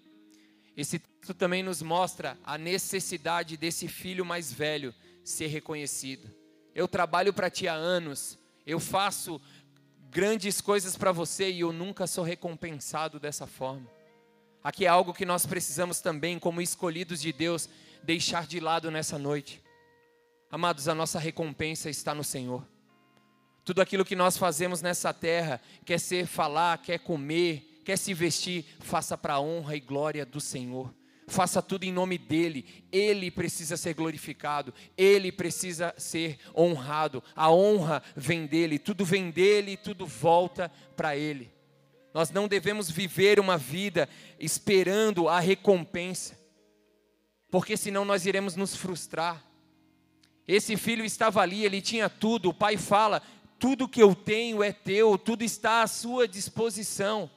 Esse 0.77 0.99
texto 0.99 1.35
também 1.35 1.63
nos 1.63 1.83
mostra 1.83 2.37
a 2.45 2.59
necessidade 2.59 3.57
desse 3.57 3.87
filho 3.89 4.25
mais 4.25 4.53
velho 4.53 4.95
ser 5.23 5.47
reconhecido. 5.47 6.31
Eu 6.75 6.89
trabalho 6.89 7.33
para 7.33 7.49
ti 7.49 7.69
há 7.69 7.75
anos, 7.75 8.39
eu 8.67 8.81
faço 8.81 9.41
grandes 10.11 10.61
coisas 10.61 10.97
para 10.97 11.13
você 11.13 11.51
e 11.51 11.61
eu 11.61 11.73
nunca 11.73 12.07
sou 12.07 12.25
recompensado 12.25 13.21
dessa 13.21 13.47
forma. 13.47 13.89
Aqui 14.63 14.87
é 14.87 14.89
algo 14.89 15.13
que 15.13 15.27
nós 15.27 15.45
precisamos 15.45 16.01
também, 16.01 16.39
como 16.39 16.63
escolhidos 16.63 17.21
de 17.21 17.33
Deus, 17.33 17.69
deixar 18.03 18.47
de 18.47 18.61
lado 18.61 18.91
nessa 18.91 19.19
noite. 19.19 19.63
Amados, 20.51 20.89
a 20.89 20.95
nossa 20.95 21.19
recompensa 21.19 21.91
está 21.91 22.15
no 22.15 22.25
Senhor. 22.25 22.67
Tudo 23.65 23.83
aquilo 23.83 24.05
que 24.05 24.15
nós 24.15 24.37
fazemos 24.37 24.81
nessa 24.81 25.13
terra, 25.13 25.61
quer 25.85 25.99
ser 25.99 26.27
falar, 26.27 26.79
quer 26.79 26.99
comer, 26.99 27.74
quer 27.85 27.99
se 27.99 28.15
vestir, 28.15 28.65
faça 28.81 29.17
para 29.17 29.35
a 29.35 29.41
honra 29.41 29.77
e 29.77 29.81
glória 29.81 30.25
do 30.25 30.41
Senhor. 30.41 30.93
Faça 31.27 31.63
tudo 31.63 31.85
em 31.85 31.93
nome 31.93 32.19
dele. 32.19 32.67
Ele 32.93 33.31
precisa 33.31 33.77
ser 33.77 33.95
glorificado, 33.95 34.75
ele 34.97 35.33
precisa 35.33 35.95
ser 35.97 36.39
honrado. 36.57 37.23
A 37.35 37.51
honra 37.51 38.03
vem 38.15 38.47
dele, 38.47 38.79
tudo 38.79 39.05
vem 39.05 39.31
dele, 39.31 39.77
tudo 39.77 40.07
volta 40.07 40.71
para 40.97 41.17
ele. 41.17 41.53
Nós 42.13 42.31
não 42.31 42.47
devemos 42.47 42.91
viver 42.91 43.41
uma 43.41 43.59
vida 43.59 44.09
esperando 44.39 45.29
a 45.29 45.41
recompensa, 45.41 46.39
porque 47.51 47.77
senão 47.77 48.05
nós 48.05 48.25
iremos 48.25 48.55
nos 48.55 48.77
frustrar. 48.77 49.45
Esse 50.47 50.77
filho 50.77 51.05
estava 51.05 51.41
ali, 51.41 51.65
ele 51.65 51.81
tinha 51.81 52.09
tudo. 52.09 52.51
O 52.51 52.55
pai 52.55 52.77
fala: 52.77 53.23
Tudo 53.59 53.89
que 53.89 54.03
eu 54.03 54.15
tenho 54.15 54.63
é 54.63 54.73
teu, 54.73 55.17
tudo 55.17 55.43
está 55.43 55.83
à 55.83 55.87
sua 55.87 56.29
disposição. 56.29 57.31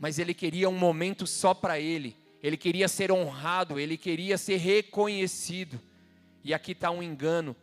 Mas 0.00 0.18
ele 0.18 0.34
queria 0.34 0.68
um 0.68 0.76
momento 0.76 1.26
só 1.26 1.54
para 1.54 1.78
ele 1.78 2.16
ele 2.42 2.56
queria 2.56 2.88
ser 2.88 3.12
honrado, 3.12 3.78
ele 3.78 3.96
queria 3.96 4.38
ser 4.38 4.56
reconhecido. 4.56 5.80
E 6.42 6.54
aqui 6.54 6.72
está 6.72 6.90
um 6.90 7.02
engano 7.02 7.54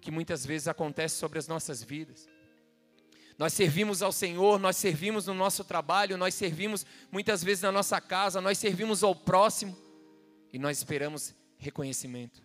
que 0.00 0.10
muitas 0.10 0.46
vezes 0.46 0.68
acontece 0.68 1.16
sobre 1.16 1.38
as 1.38 1.48
nossas 1.48 1.82
vidas. 1.82 2.28
Nós 3.36 3.52
servimos 3.52 4.02
ao 4.02 4.12
Senhor, 4.12 4.58
nós 4.58 4.76
servimos 4.76 5.26
no 5.26 5.34
nosso 5.34 5.64
trabalho, 5.64 6.16
nós 6.16 6.34
servimos 6.34 6.86
muitas 7.10 7.42
vezes 7.42 7.62
na 7.62 7.72
nossa 7.72 8.00
casa, 8.00 8.40
nós 8.40 8.58
servimos 8.58 9.02
ao 9.02 9.14
próximo 9.14 9.76
e 10.52 10.58
nós 10.58 10.78
esperamos 10.78 11.34
reconhecimento. 11.58 12.42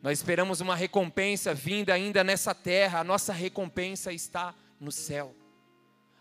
Nós 0.00 0.18
esperamos 0.18 0.60
uma 0.60 0.76
recompensa 0.76 1.52
vinda 1.52 1.92
ainda 1.92 2.22
nessa 2.22 2.54
terra, 2.54 3.00
a 3.00 3.04
nossa 3.04 3.32
recompensa 3.32 4.12
está 4.12 4.54
no 4.78 4.92
céu. 4.92 5.34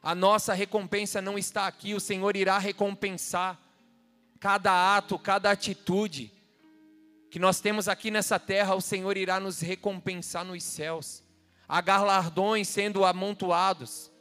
A 0.03 0.13
nossa 0.13 0.53
recompensa 0.53 1.21
não 1.21 1.37
está 1.37 1.65
aqui, 1.65 1.93
o 1.93 1.99
Senhor 1.99 2.35
irá 2.35 2.59
recompensar 2.59 3.57
cada 4.37 4.97
ato, 4.97 5.17
cada 5.17 5.49
atitude 5.49 6.29
que 7.31 7.39
nós 7.39 7.61
temos 7.61 7.87
aqui 7.87 8.11
nessa 8.11 8.37
terra, 8.37 8.75
o 8.75 8.81
Senhor 8.81 9.15
irá 9.15 9.39
nos 9.39 9.61
recompensar 9.61 10.43
nos 10.43 10.61
céus. 10.61 11.23
Há 11.67 11.79
galardões 11.79 12.67
sendo 12.67 13.05
amontoados 13.05 14.11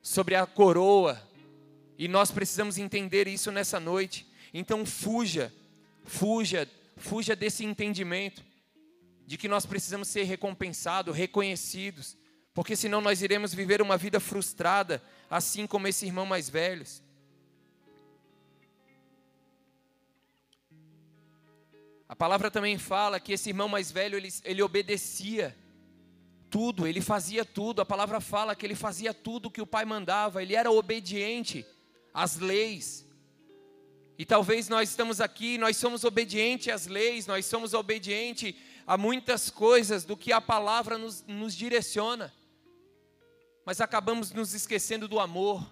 sobre 0.00 0.34
a 0.34 0.46
coroa, 0.46 1.22
e 1.98 2.08
nós 2.08 2.30
precisamos 2.30 2.78
entender 2.78 3.28
isso 3.28 3.52
nessa 3.52 3.78
noite. 3.78 4.26
Então 4.52 4.86
fuja, 4.86 5.52
fuja, 6.02 6.66
fuja 6.96 7.36
desse 7.36 7.64
entendimento 7.64 8.42
de 9.26 9.36
que 9.36 9.46
nós 9.46 9.66
precisamos 9.66 10.08
ser 10.08 10.24
recompensados, 10.24 11.14
reconhecidos, 11.14 12.16
porque 12.52 12.74
senão 12.74 13.00
nós 13.00 13.22
iremos 13.22 13.54
viver 13.54 13.80
uma 13.80 13.96
vida 13.96 14.18
frustrada, 14.18 15.02
assim 15.28 15.66
como 15.66 15.86
esse 15.86 16.06
irmão 16.06 16.26
mais 16.26 16.48
velhos. 16.48 17.02
A 22.08 22.16
palavra 22.16 22.50
também 22.50 22.76
fala 22.76 23.20
que 23.20 23.32
esse 23.32 23.50
irmão 23.50 23.68
mais 23.68 23.92
velho, 23.92 24.16
ele, 24.16 24.28
ele 24.44 24.62
obedecia 24.62 25.56
tudo, 26.50 26.86
ele 26.86 27.00
fazia 27.00 27.44
tudo. 27.44 27.80
A 27.80 27.86
palavra 27.86 28.20
fala 28.20 28.56
que 28.56 28.66
ele 28.66 28.74
fazia 28.74 29.14
tudo 29.14 29.50
que 29.50 29.62
o 29.62 29.66
pai 29.66 29.84
mandava, 29.84 30.42
ele 30.42 30.56
era 30.56 30.72
obediente 30.72 31.64
às 32.12 32.36
leis. 32.36 33.06
E 34.18 34.24
talvez 34.24 34.68
nós 34.68 34.90
estamos 34.90 35.20
aqui, 35.20 35.56
nós 35.56 35.76
somos 35.76 36.02
obedientes 36.02 36.74
às 36.74 36.88
leis, 36.88 37.28
nós 37.28 37.46
somos 37.46 37.74
obedientes 37.74 38.56
a 38.84 38.98
muitas 38.98 39.48
coisas 39.48 40.04
do 40.04 40.16
que 40.16 40.32
a 40.32 40.40
palavra 40.40 40.98
nos, 40.98 41.24
nos 41.28 41.54
direciona. 41.54 42.34
Mas 43.64 43.80
acabamos 43.80 44.32
nos 44.32 44.54
esquecendo 44.54 45.06
do 45.06 45.20
amor, 45.20 45.70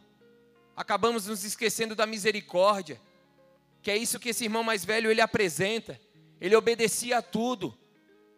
acabamos 0.76 1.26
nos 1.26 1.44
esquecendo 1.44 1.94
da 1.94 2.06
misericórdia, 2.06 3.00
que 3.82 3.90
é 3.90 3.96
isso 3.96 4.18
que 4.18 4.28
esse 4.30 4.44
irmão 4.44 4.62
mais 4.62 4.84
velho 4.84 5.10
ele 5.10 5.20
apresenta 5.20 6.00
ele 6.40 6.54
obedecia 6.54 7.18
a 7.18 7.22
tudo, 7.22 7.76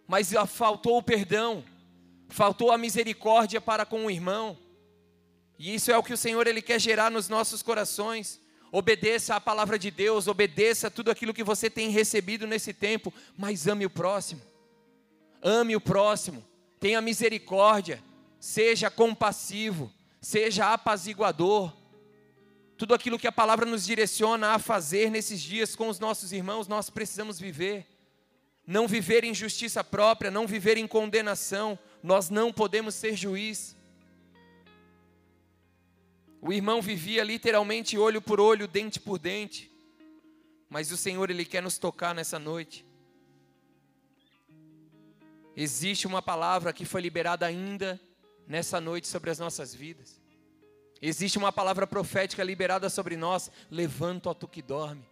mas 0.07 0.33
faltou 0.49 0.99
o 0.99 1.03
perdão, 1.03 1.65
faltou 2.29 2.73
a 2.73 2.79
misericórdia 2.79 3.61
para 3.61 3.85
com 3.85 4.07
o 4.07 4.11
irmão. 4.11 4.57
E 5.59 5.75
isso 5.75 5.91
é 5.91 5.99
o 5.99 6.03
que 6.03 6.13
o 6.13 6.17
Senhor 6.17 6.47
ele 6.47 6.63
quer 6.63 6.81
gerar 6.81 7.11
nos 7.11 7.29
nossos 7.29 7.63
corações. 7.63 8.41
Obedeça 8.73 9.35
à 9.35 9.41
palavra 9.41 9.79
de 9.79 9.91
Deus, 9.91 10.27
obedeça 10.27 10.87
a 10.87 10.91
tudo 10.91 11.11
aquilo 11.11 11.35
que 11.35 11.45
você 11.45 11.69
tem 11.69 11.91
recebido 11.91 12.47
nesse 12.47 12.73
tempo, 12.73 13.13
mas 13.37 13.67
ame 13.67 13.85
o 13.85 13.91
próximo. 13.91 14.41
Ame 15.43 15.77
o 15.77 15.81
próximo, 15.81 16.45
tenha 16.79 17.01
misericórdia, 17.01 18.03
seja 18.41 18.91
compassivo, 18.91 19.93
seja 20.21 20.73
apaziguador. 20.73 21.73
Tudo 22.77 22.95
aquilo 22.95 23.19
que 23.19 23.29
a 23.29 23.33
palavra 23.33 23.65
nos 23.65 23.85
direciona 23.85 24.55
a 24.55 24.59
fazer 24.59 25.11
nesses 25.11 25.41
dias 25.41 25.77
com 25.77 25.89
os 25.89 26.01
nossos 26.01 26.33
irmãos, 26.33 26.67
nós 26.67 26.91
precisamos 26.91 27.39
viver 27.39 27.87
não 28.71 28.87
viver 28.87 29.25
em 29.25 29.35
justiça 29.35 29.83
própria, 29.83 30.31
não 30.31 30.47
viver 30.47 30.77
em 30.77 30.87
condenação, 30.87 31.77
nós 32.01 32.31
não 32.31 32.53
podemos 32.53 32.95
ser 32.95 33.17
juiz. 33.17 33.77
O 36.41 36.53
irmão 36.53 36.81
vivia 36.81 37.25
literalmente 37.25 37.99
olho 37.99 38.23
por 38.23 38.41
olho, 38.41 38.69
dente 38.69 39.01
por 39.01 39.19
dente, 39.19 39.69
mas 40.69 40.93
o 40.93 40.97
Senhor, 40.97 41.31
Ele 41.31 41.45
quer 41.45 41.61
nos 41.61 41.79
tocar 41.79 42.15
nessa 42.15 42.39
noite. 42.39 42.87
Existe 45.57 46.07
uma 46.07 46.23
palavra 46.23 46.73
que 46.73 46.85
foi 46.85 47.01
liberada 47.01 47.45
ainda 47.45 48.01
nessa 48.51 48.83
noite 48.83 49.09
sobre 49.09 49.31
as 49.31 49.39
nossas 49.39 49.75
vidas. 49.75 50.21
Existe 51.01 51.39
uma 51.39 51.51
palavra 51.51 51.87
profética 51.87 52.45
liberada 52.45 52.91
sobre 52.91 53.17
nós. 53.17 53.51
Levanta, 53.71 54.29
ó 54.29 54.35
tu 54.35 54.47
que 54.47 54.61
dorme. 54.61 55.09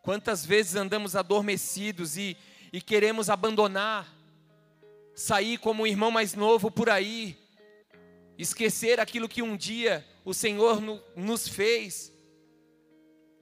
Quantas 0.00 0.46
vezes 0.46 0.76
andamos 0.76 1.14
adormecidos 1.14 2.16
e 2.16 2.38
e 2.72 2.80
queremos 2.80 3.30
abandonar, 3.30 4.14
sair 5.14 5.58
como 5.58 5.82
um 5.82 5.86
irmão 5.86 6.10
mais 6.10 6.34
novo 6.34 6.70
por 6.70 6.90
aí, 6.90 7.34
esquecer 8.36 9.00
aquilo 9.00 9.28
que 9.28 9.42
um 9.42 9.56
dia 9.56 10.06
o 10.24 10.34
Senhor 10.34 10.80
no, 10.80 11.02
nos 11.14 11.48
fez, 11.48 12.12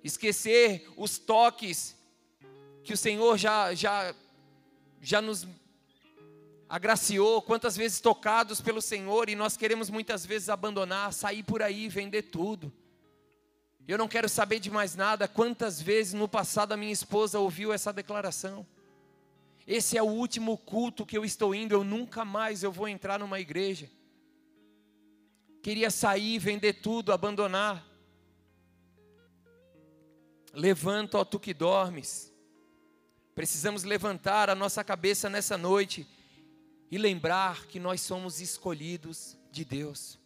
esquecer 0.03 0.87
os 0.97 1.19
toques 1.19 1.97
que 2.85 2.93
o 2.93 2.97
Senhor 2.97 3.37
já, 3.39 3.75
já, 3.75 4.15
já 5.01 5.21
nos 5.21 5.47
agraciou, 6.75 7.41
quantas 7.41 7.77
vezes 7.77 8.01
tocados 8.01 8.61
pelo 8.61 8.83
Senhor 8.83 9.29
e 9.29 9.37
nós 9.37 9.57
queremos 9.57 9.89
muitas 9.89 10.27
vezes 10.27 10.49
abandonar, 10.49 11.13
sair 11.13 11.45
por 11.45 11.63
aí, 11.63 11.89
vender 11.89 12.23
tudo. 12.23 12.73
Eu 13.87 13.97
não 13.97 14.09
quero 14.09 14.29
saber 14.29 14.59
de 14.59 14.73
mais 14.73 14.97
nada. 14.97 15.29
Quantas 15.29 15.81
vezes 15.81 16.15
no 16.15 16.29
passado 16.29 16.73
a 16.73 16.77
minha 16.77 16.93
esposa 16.93 17.39
ouviu 17.39 17.73
essa 17.73 17.93
declaração? 17.93 18.67
Esse 19.65 19.97
é 19.97 20.03
o 20.03 20.07
último 20.07 20.59
culto 20.59 21.07
que 21.07 21.17
eu 21.17 21.25
estou 21.25 21.55
indo, 21.55 21.73
eu 21.73 21.85
nunca 21.85 22.25
mais 22.25 22.65
eu 22.65 22.73
vou 22.73 22.89
entrar 22.89 23.21
numa 23.21 23.39
igreja. 23.39 23.89
Queria 25.63 25.93
sair, 25.93 26.41
vender 26.41 26.73
tudo, 26.73 27.13
abandonar. 27.13 27.87
Levanta, 30.53 31.19
ó 31.19 31.25
tu 31.25 31.39
que 31.39 31.55
dormes. 31.55 32.35
Precisamos 33.33 33.85
levantar 33.85 34.51
a 34.51 34.57
nossa 34.57 34.83
cabeça 34.83 35.31
nessa 35.31 35.57
noite 35.57 36.05
e 36.91 36.99
lembrar 36.99 37.67
que 37.67 37.81
nós 37.81 38.01
somos 38.01 38.41
escolhidos 38.41 39.37
de 39.51 39.65
Deus. 39.65 40.19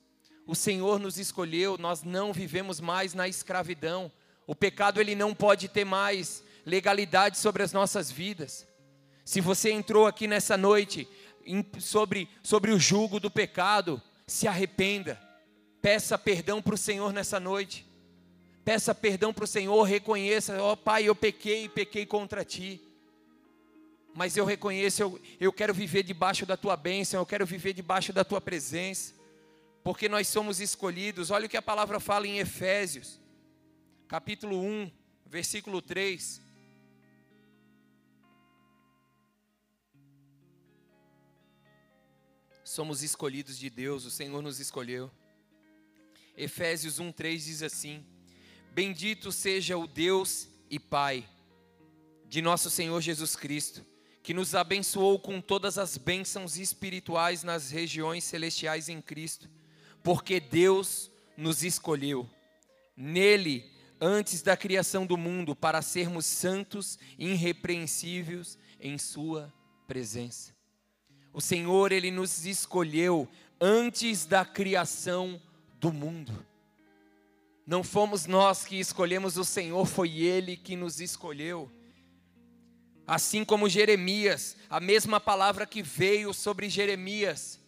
O 0.46 0.54
Senhor 0.54 0.98
nos 0.98 1.18
escolheu, 1.18 1.76
nós 1.76 2.02
não 2.02 2.32
vivemos 2.32 2.80
mais 2.80 3.12
na 3.14 3.28
escravidão. 3.28 4.10
O 4.46 4.54
pecado 4.54 5.00
ele 5.00 5.14
não 5.14 5.34
pode 5.34 5.68
ter 5.68 5.84
mais 5.84 6.42
legalidade 6.64 7.36
sobre 7.38 7.62
as 7.62 7.72
nossas 7.72 8.10
vidas. 8.10 8.66
Se 9.24 9.40
você 9.40 9.70
entrou 9.70 10.06
aqui 10.06 10.26
nessa 10.26 10.56
noite 10.56 11.06
sobre, 11.78 12.28
sobre 12.42 12.70
o 12.70 12.78
jugo 12.78 13.20
do 13.20 13.30
pecado, 13.30 14.00
se 14.26 14.48
arrependa. 14.48 15.20
Peça 15.82 16.16
perdão 16.16 16.62
para 16.62 16.74
o 16.74 16.78
Senhor 16.78 17.12
nessa 17.12 17.38
noite. 17.38 17.86
Peça 18.64 18.94
perdão 18.94 19.32
para 19.32 19.44
o 19.44 19.46
Senhor, 19.46 19.82
reconheça, 19.82 20.62
ó 20.62 20.72
oh, 20.72 20.76
Pai, 20.76 21.04
eu 21.04 21.14
pequei, 21.14 21.68
pequei 21.68 22.04
contra 22.04 22.44
Ti. 22.44 22.80
Mas 24.18 24.36
eu 24.36 24.44
reconheço, 24.44 25.00
eu, 25.00 25.20
eu 25.38 25.52
quero 25.52 25.72
viver 25.72 26.02
debaixo 26.02 26.44
da 26.44 26.56
Tua 26.56 26.76
bênção, 26.76 27.20
eu 27.20 27.24
quero 27.24 27.46
viver 27.46 27.72
debaixo 27.72 28.12
da 28.12 28.24
Tua 28.24 28.40
presença. 28.40 29.14
Porque 29.84 30.08
nós 30.08 30.26
somos 30.26 30.58
escolhidos. 30.58 31.30
Olha 31.30 31.46
o 31.46 31.48
que 31.48 31.56
a 31.56 31.62
palavra 31.62 32.00
fala 32.00 32.26
em 32.26 32.40
Efésios. 32.40 33.20
capítulo 34.08 34.60
1, 34.60 34.90
versículo 35.24 35.80
3. 35.80 36.42
Somos 42.64 43.04
escolhidos 43.04 43.56
de 43.56 43.70
Deus, 43.70 44.04
o 44.04 44.10
Senhor 44.10 44.42
nos 44.42 44.58
escolheu. 44.58 45.12
Efésios 46.36 46.98
1:3 46.98 47.36
diz 47.44 47.62
assim: 47.62 48.04
Bendito 48.72 49.30
seja 49.30 49.78
o 49.78 49.86
Deus 49.86 50.48
e 50.68 50.80
Pai 50.80 51.24
de 52.26 52.42
nosso 52.42 52.68
Senhor 52.68 53.00
Jesus 53.00 53.36
Cristo, 53.36 53.86
que 54.28 54.34
nos 54.34 54.54
abençoou 54.54 55.18
com 55.18 55.40
todas 55.40 55.78
as 55.78 55.96
bênçãos 55.96 56.58
espirituais 56.58 57.42
nas 57.42 57.70
regiões 57.70 58.24
celestiais 58.24 58.90
em 58.90 59.00
Cristo, 59.00 59.48
porque 60.02 60.38
Deus 60.38 61.10
nos 61.34 61.64
escolheu 61.64 62.28
nele 62.94 63.64
antes 63.98 64.42
da 64.42 64.54
criação 64.54 65.06
do 65.06 65.16
mundo 65.16 65.56
para 65.56 65.80
sermos 65.80 66.26
santos 66.26 66.98
e 67.18 67.28
irrepreensíveis 67.28 68.58
em 68.78 68.98
sua 68.98 69.50
presença. 69.86 70.54
O 71.32 71.40
Senhor 71.40 71.90
ele 71.90 72.10
nos 72.10 72.44
escolheu 72.44 73.26
antes 73.58 74.26
da 74.26 74.44
criação 74.44 75.40
do 75.80 75.90
mundo. 75.90 76.46
Não 77.66 77.82
fomos 77.82 78.26
nós 78.26 78.66
que 78.66 78.78
escolhemos 78.78 79.38
o 79.38 79.44
Senhor, 79.44 79.86
foi 79.86 80.18
Ele 80.18 80.54
que 80.54 80.76
nos 80.76 81.00
escolheu. 81.00 81.77
Assim 83.08 83.42
como 83.42 83.70
Jeremias, 83.70 84.54
a 84.68 84.78
mesma 84.78 85.18
palavra 85.18 85.64
que 85.64 85.82
veio 85.82 86.34
sobre 86.34 86.68
Jeremias, 86.68 87.58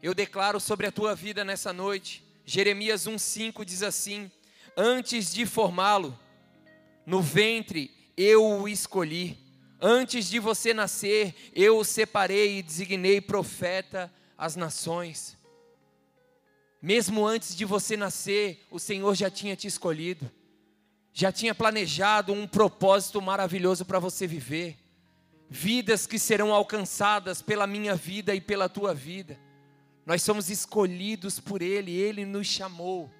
eu 0.00 0.14
declaro 0.14 0.60
sobre 0.60 0.86
a 0.86 0.92
tua 0.92 1.16
vida 1.16 1.44
nessa 1.44 1.72
noite. 1.72 2.24
Jeremias 2.44 3.08
1,5 3.08 3.64
diz 3.64 3.82
assim: 3.82 4.30
Antes 4.76 5.32
de 5.32 5.44
formá-lo, 5.44 6.16
no 7.04 7.20
ventre 7.20 7.90
eu 8.16 8.46
o 8.46 8.68
escolhi. 8.68 9.36
Antes 9.80 10.30
de 10.30 10.38
você 10.38 10.72
nascer, 10.72 11.34
eu 11.52 11.78
o 11.78 11.84
separei 11.84 12.58
e 12.58 12.62
designei 12.62 13.20
profeta 13.20 14.12
às 14.38 14.54
nações. 14.54 15.36
Mesmo 16.80 17.26
antes 17.26 17.56
de 17.56 17.64
você 17.64 17.96
nascer, 17.96 18.64
o 18.70 18.78
Senhor 18.78 19.12
já 19.16 19.28
tinha 19.28 19.56
te 19.56 19.66
escolhido, 19.66 20.30
já 21.12 21.32
tinha 21.32 21.54
planejado 21.54 22.32
um 22.32 22.46
propósito 22.46 23.20
maravilhoso 23.20 23.84
para 23.84 23.98
você 23.98 24.26
viver, 24.26 24.76
vidas 25.48 26.06
que 26.06 26.18
serão 26.18 26.52
alcançadas 26.52 27.42
pela 27.42 27.66
minha 27.66 27.94
vida 27.94 28.34
e 28.34 28.40
pela 28.40 28.68
tua 28.68 28.94
vida. 28.94 29.38
Nós 30.06 30.22
somos 30.22 30.48
escolhidos 30.48 31.38
por 31.38 31.62
Ele, 31.62 31.92
Ele 31.92 32.24
nos 32.24 32.46
chamou. 32.46 33.10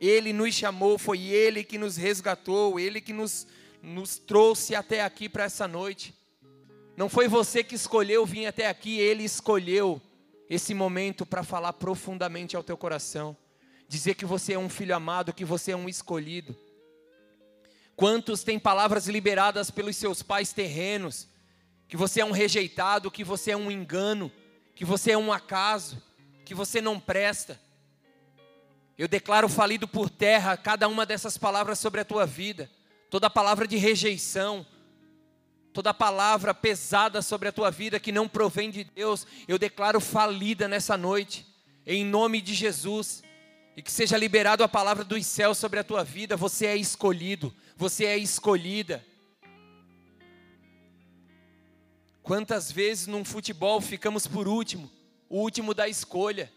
Ele 0.00 0.32
nos 0.32 0.54
chamou, 0.54 0.98
foi 0.98 1.22
Ele 1.22 1.64
que 1.64 1.78
nos 1.78 1.96
resgatou, 1.96 2.78
Ele 2.78 3.00
que 3.00 3.12
nos, 3.12 3.46
nos 3.82 4.18
trouxe 4.18 4.74
até 4.74 5.02
aqui 5.02 5.28
para 5.28 5.44
essa 5.44 5.66
noite. 5.66 6.14
Não 6.96 7.08
foi 7.08 7.28
você 7.28 7.62
que 7.62 7.74
escolheu 7.74 8.26
vir 8.26 8.46
até 8.46 8.68
aqui, 8.68 8.98
Ele 8.98 9.24
escolheu 9.24 10.00
esse 10.50 10.74
momento 10.74 11.26
para 11.26 11.42
falar 11.42 11.72
profundamente 11.74 12.56
ao 12.56 12.62
teu 12.62 12.76
coração, 12.76 13.36
dizer 13.86 14.14
que 14.14 14.24
você 14.24 14.54
é 14.54 14.58
um 14.58 14.68
filho 14.68 14.96
amado, 14.96 15.32
que 15.32 15.44
você 15.44 15.72
é 15.72 15.76
um 15.76 15.88
escolhido. 15.88 16.56
Quantos 17.98 18.44
têm 18.44 18.60
palavras 18.60 19.08
liberadas 19.08 19.72
pelos 19.72 19.96
seus 19.96 20.22
pais 20.22 20.52
terrenos, 20.52 21.26
que 21.88 21.96
você 21.96 22.20
é 22.20 22.24
um 22.24 22.30
rejeitado, 22.30 23.10
que 23.10 23.24
você 23.24 23.50
é 23.50 23.56
um 23.56 23.72
engano, 23.72 24.30
que 24.76 24.84
você 24.84 25.10
é 25.10 25.18
um 25.18 25.32
acaso, 25.32 26.00
que 26.44 26.54
você 26.54 26.80
não 26.80 27.00
presta. 27.00 27.60
Eu 28.96 29.08
declaro 29.08 29.48
falido 29.48 29.88
por 29.88 30.08
terra 30.08 30.56
cada 30.56 30.86
uma 30.86 31.04
dessas 31.04 31.36
palavras 31.36 31.80
sobre 31.80 32.00
a 32.00 32.04
tua 32.04 32.24
vida, 32.24 32.70
toda 33.10 33.28
palavra 33.28 33.66
de 33.66 33.76
rejeição, 33.76 34.64
toda 35.72 35.92
palavra 35.92 36.54
pesada 36.54 37.20
sobre 37.20 37.48
a 37.48 37.52
tua 37.52 37.68
vida 37.68 37.98
que 37.98 38.12
não 38.12 38.28
provém 38.28 38.70
de 38.70 38.84
Deus, 38.84 39.26
eu 39.48 39.58
declaro 39.58 39.98
falida 40.00 40.68
nessa 40.68 40.96
noite, 40.96 41.44
em 41.84 42.04
nome 42.04 42.40
de 42.40 42.54
Jesus. 42.54 43.24
E 43.76 43.82
que 43.82 43.92
seja 43.92 44.16
liberado 44.16 44.64
a 44.64 44.68
palavra 44.68 45.04
dos 45.04 45.24
céus 45.24 45.56
sobre 45.56 45.78
a 45.78 45.84
tua 45.84 46.02
vida. 46.02 46.36
Você 46.36 46.66
é 46.66 46.76
escolhido, 46.76 47.54
você 47.78 48.06
é 48.06 48.18
escolhida. 48.18 49.06
Quantas 52.24 52.72
vezes 52.72 53.06
num 53.06 53.24
futebol 53.24 53.80
ficamos 53.80 54.26
por 54.26 54.48
último, 54.48 54.90
o 55.28 55.38
último 55.38 55.72
da 55.72 55.88
escolha. 55.88 56.52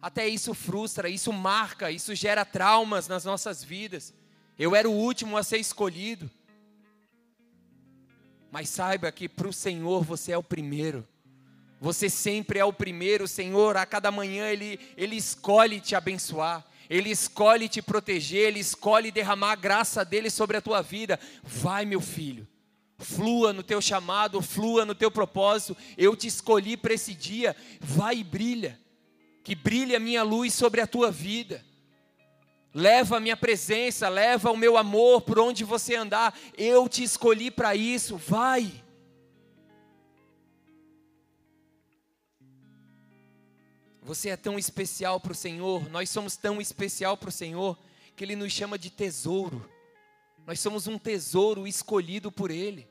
Até 0.00 0.28
isso 0.28 0.54
frustra, 0.54 1.08
isso 1.08 1.32
marca, 1.32 1.90
isso 1.90 2.14
gera 2.14 2.44
traumas 2.44 3.08
nas 3.08 3.24
nossas 3.24 3.64
vidas. 3.64 4.14
Eu 4.56 4.76
era 4.76 4.88
o 4.88 4.92
último 4.92 5.36
a 5.36 5.42
ser 5.42 5.58
escolhido. 5.58 6.30
Mas 8.52 8.68
saiba 8.68 9.10
que 9.10 9.28
para 9.28 9.48
o 9.48 9.52
Senhor 9.52 10.04
você 10.04 10.30
é 10.30 10.38
o 10.38 10.44
primeiro. 10.44 11.06
Você 11.80 12.08
sempre 12.08 12.60
é 12.60 12.64
o 12.64 12.72
primeiro, 12.72 13.26
Senhor. 13.26 13.76
A 13.76 13.84
cada 13.84 14.12
manhã 14.12 14.48
Ele, 14.48 14.78
Ele 14.96 15.16
escolhe 15.16 15.80
te 15.80 15.96
abençoar. 15.96 16.64
Ele 16.90 17.08
escolhe 17.08 17.68
te 17.68 17.80
proteger. 17.80 18.48
Ele 18.48 18.58
escolhe 18.58 19.12
derramar 19.12 19.52
a 19.52 19.56
graça 19.56 20.04
dele 20.04 20.28
sobre 20.28 20.56
a 20.56 20.60
tua 20.60 20.82
vida. 20.82 21.20
Vai, 21.44 21.86
meu 21.86 22.00
filho. 22.00 22.48
Flua 22.98 23.52
no 23.52 23.62
teu 23.62 23.80
chamado, 23.80 24.42
flua 24.42 24.84
no 24.84 24.94
teu 24.94 25.10
propósito. 25.10 25.76
Eu 25.96 26.16
te 26.16 26.26
escolhi 26.26 26.76
para 26.76 26.92
esse 26.92 27.14
dia. 27.14 27.56
Vai 27.80 28.16
e 28.16 28.24
brilha. 28.24 28.78
Que 29.44 29.54
brilhe 29.54 29.94
a 29.94 30.00
minha 30.00 30.24
luz 30.24 30.52
sobre 30.52 30.80
a 30.80 30.86
tua 30.86 31.12
vida. 31.12 31.64
Leva 32.74 33.16
a 33.16 33.20
minha 33.20 33.36
presença, 33.36 34.08
leva 34.08 34.50
o 34.50 34.56
meu 34.56 34.76
amor 34.76 35.22
por 35.22 35.38
onde 35.38 35.64
você 35.64 35.94
andar. 35.94 36.36
Eu 36.58 36.88
te 36.88 37.04
escolhi 37.04 37.50
para 37.50 37.74
isso. 37.74 38.16
Vai. 38.16 38.70
Você 44.10 44.30
é 44.30 44.36
tão 44.36 44.58
especial 44.58 45.20
para 45.20 45.30
o 45.30 45.36
Senhor, 45.36 45.88
nós 45.88 46.10
somos 46.10 46.36
tão 46.36 46.60
especial 46.60 47.16
para 47.16 47.28
o 47.28 47.32
Senhor, 47.32 47.78
que 48.16 48.24
Ele 48.24 48.34
nos 48.34 48.52
chama 48.52 48.76
de 48.76 48.90
tesouro. 48.90 49.70
Nós 50.44 50.58
somos 50.58 50.88
um 50.88 50.98
tesouro 50.98 51.64
escolhido 51.64 52.32
por 52.32 52.50
Ele. 52.50 52.88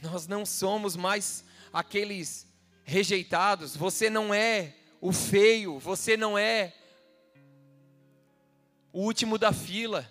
Nós 0.00 0.26
não 0.26 0.46
somos 0.46 0.96
mais 0.96 1.44
aqueles 1.70 2.46
rejeitados. 2.84 3.76
Você 3.76 4.08
não 4.08 4.32
é 4.32 4.74
o 4.98 5.12
feio, 5.12 5.78
você 5.78 6.16
não 6.16 6.38
é 6.38 6.72
o 8.90 9.02
último 9.02 9.36
da 9.36 9.52
fila. 9.52 10.10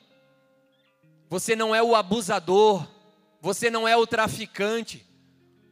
Você 1.28 1.56
não 1.56 1.74
é 1.74 1.82
o 1.82 1.96
abusador, 1.96 2.88
você 3.42 3.72
não 3.72 3.88
é 3.88 3.98
o 3.98 4.06
traficante. 4.06 5.04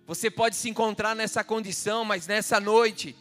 Você 0.07 0.31
pode 0.31 0.55
se 0.55 0.67
encontrar 0.67 1.15
nessa 1.15 1.43
condição, 1.43 2.03
mas 2.03 2.25
nessa 2.25 2.59
noite, 2.59 3.15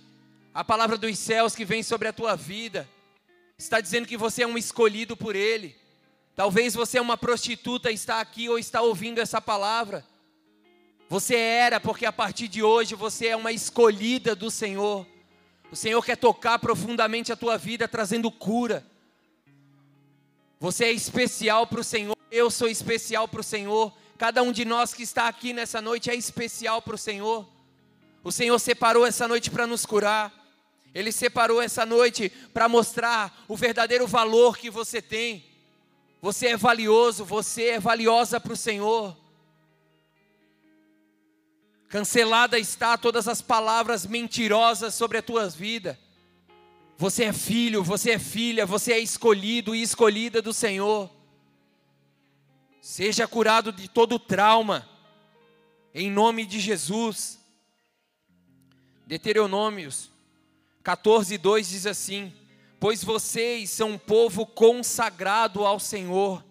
a 0.55 0.65
palavra 0.65 0.97
dos 0.97 1.19
céus 1.19 1.55
que 1.55 1.65
vem 1.65 1.83
sobre 1.83 2.09
a 2.09 2.13
tua 2.13 2.37
vida 2.37 2.89
está 3.59 3.81
dizendo 3.81 4.07
que 4.07 4.17
você 4.17 4.45
é 4.45 4.47
um 4.47 4.57
escolhido 4.57 5.17
por 5.17 5.35
Ele. 5.35 5.77
Talvez 6.37 6.75
você 6.75 6.99
é 6.99 7.03
uma 7.03 7.17
prostituta, 7.17 7.91
está 7.91 8.21
aqui 8.21 8.49
ou 8.49 8.59
está 8.59 8.81
ouvindo 8.81 9.21
essa 9.21 9.41
palavra. 9.41 10.05
Você 11.09 11.37
era, 11.37 11.81
porque 11.81 12.07
a 12.07 12.13
partir 12.13 12.49
de 12.49 12.63
hoje 12.63 12.95
você 12.95 13.29
é 13.29 13.37
uma 13.37 13.53
escolhida 13.53 14.35
do 14.35 14.51
Senhor. 14.51 15.07
O 15.71 15.77
Senhor 15.77 16.03
quer 16.05 16.17
tocar 16.17 16.59
profundamente 16.59 17.33
a 17.33 17.37
tua 17.37 17.59
vida, 17.59 17.89
trazendo 17.89 18.31
cura 18.31 18.87
você 20.65 20.87
é 20.87 20.93
especial 20.93 21.67
para 21.67 21.81
o 21.81 21.85
Senhor, 21.85 22.17
eu 22.31 22.51
sou 22.51 22.69
especial 22.69 23.29
para 23.29 23.41
o 23.41 23.45
Senhor. 23.45 23.93
Cada 24.17 24.43
um 24.43 24.51
de 24.51 24.65
nós 24.65 24.95
que 24.95 25.03
está 25.03 25.29
aqui 25.29 25.53
nessa 25.53 25.79
noite 25.83 26.09
é 26.09 26.15
especial 26.15 26.81
para 26.81 26.95
o 26.95 26.99
Senhor. 26.99 27.47
O 28.23 28.33
Senhor 28.33 28.59
separou 28.59 29.05
essa 29.05 29.29
noite 29.29 29.51
para 29.51 29.67
nos 29.67 29.85
curar. 29.85 30.33
Ele 30.95 31.11
separou 31.11 31.61
essa 31.61 31.84
noite 31.84 32.30
para 32.53 32.68
mostrar 32.68 33.45
o 33.49 33.57
verdadeiro 33.57 34.07
valor 34.07 34.57
que 34.57 34.70
você 34.70 35.03
tem. 35.03 35.45
Você 36.22 36.49
é 36.49 36.57
valioso, 36.57 37.24
você 37.24 37.70
é 37.70 37.80
valiosa 37.80 38.38
para 38.38 38.53
o 38.53 38.57
Senhor. 38.57 39.16
Cancelada 41.88 42.59
está 42.59 42.97
todas 42.97 43.26
as 43.26 43.42
palavras 43.42 44.07
mentirosas 44.07 44.95
sobre 44.95 45.18
a 45.18 45.22
tua 45.22 45.49
vida. 45.49 45.99
Você 46.97 47.24
é 47.24 47.32
filho, 47.32 47.82
você 47.82 48.12
é 48.12 48.18
filha, 48.18 48.64
você 48.64 48.92
é 48.92 49.01
escolhido 49.01 49.74
e 49.74 49.82
escolhida 49.82 50.40
do 50.40 50.55
Senhor. 50.55 51.11
Seja 52.80 53.26
curado 53.26 53.72
de 53.72 53.88
todo 53.88 54.18
trauma, 54.18 54.88
em 55.92 56.09
nome 56.09 56.47
de 56.47 56.61
Jesus. 56.61 57.40
Deuteronômios 59.07 60.14
14, 60.85 61.39
2 61.39 61.68
diz 61.70 61.87
assim: 61.87 62.30
Pois 62.78 63.03
vocês 63.03 63.70
são 63.70 63.93
um 63.93 63.99
povo 63.99 64.47
consagrado 64.47 65.64
ao 65.64 65.80
Senhor, 65.80 66.45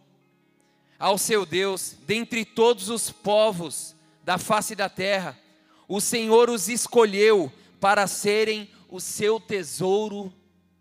ao 0.97 1.19
seu 1.19 1.45
Deus, 1.45 1.95
dentre 2.07 2.43
todos 2.43 2.89
os 2.89 3.11
povos 3.11 3.95
da 4.23 4.39
face 4.39 4.75
da 4.75 4.89
terra, 4.89 5.39
o 5.87 6.01
Senhor 6.01 6.49
os 6.49 6.67
escolheu 6.67 7.51
para 7.79 8.07
serem 8.07 8.67
o 8.89 8.99
seu 8.99 9.39
tesouro 9.39 10.33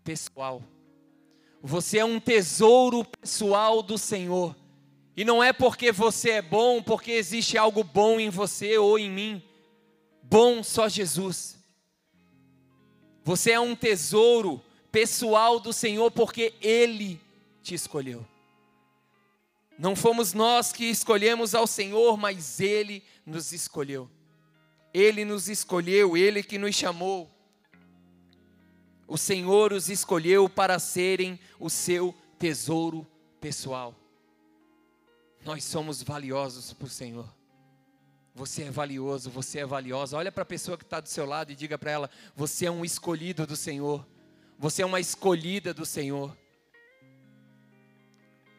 pessoal. 0.03 0.63
Você 1.61 1.99
é 1.99 2.05
um 2.05 2.19
tesouro 2.19 3.05
pessoal 3.05 3.83
do 3.83 3.97
Senhor. 3.97 4.55
E 5.15 5.23
não 5.23 5.43
é 5.43 5.53
porque 5.53 5.91
você 5.91 6.31
é 6.31 6.41
bom, 6.41 6.81
porque 6.81 7.11
existe 7.11 7.57
algo 7.57 7.83
bom 7.83 8.19
em 8.19 8.29
você 8.29 8.77
ou 8.79 8.97
em 8.97 9.11
mim. 9.11 9.43
Bom 10.23 10.63
só 10.63 10.89
Jesus. 10.89 11.62
Você 13.23 13.51
é 13.51 13.59
um 13.59 13.75
tesouro 13.75 14.61
pessoal 14.91 15.59
do 15.59 15.71
Senhor 15.71 16.11
porque 16.11 16.53
Ele 16.61 17.19
te 17.61 17.73
escolheu. 17.73 18.25
Não 19.77 19.95
fomos 19.95 20.33
nós 20.33 20.71
que 20.71 20.85
escolhemos 20.85 21.55
ao 21.55 21.65
Senhor, 21.65 22.17
mas 22.17 22.59
Ele 22.59 23.03
nos 23.25 23.51
escolheu. 23.51 24.09
Ele 24.93 25.25
nos 25.25 25.49
escolheu, 25.49 26.15
Ele 26.15 26.43
que 26.43 26.57
nos 26.57 26.75
chamou. 26.75 27.29
O 29.07 29.17
Senhor 29.17 29.73
os 29.73 29.89
escolheu 29.89 30.47
para 30.47 30.77
serem 30.77 31.39
o 31.59 31.69
seu 31.69 32.13
tesouro 32.37 33.07
pessoal. 33.39 33.95
Nós 35.43 35.63
somos 35.63 36.01
valiosos 36.01 36.71
para 36.73 36.85
o 36.85 36.89
Senhor. 36.89 37.42
Você 38.35 38.63
é 38.63 38.71
valioso, 38.71 39.29
você 39.29 39.59
é 39.59 39.65
valiosa. 39.65 40.17
Olha 40.17 40.31
para 40.31 40.41
a 40.41 40.45
pessoa 40.45 40.77
que 40.77 40.83
está 40.83 40.99
do 40.99 41.07
seu 41.07 41.25
lado 41.25 41.51
e 41.51 41.55
diga 41.55 41.77
para 41.77 41.91
ela: 41.91 42.09
Você 42.35 42.65
é 42.65 42.71
um 42.71 42.83
escolhido 42.83 43.45
do 43.45 43.55
Senhor. 43.55 44.05
Você 44.57 44.81
é 44.81 44.85
uma 44.85 44.99
escolhida 44.99 45.73
do 45.73 45.85
Senhor. 45.85 46.35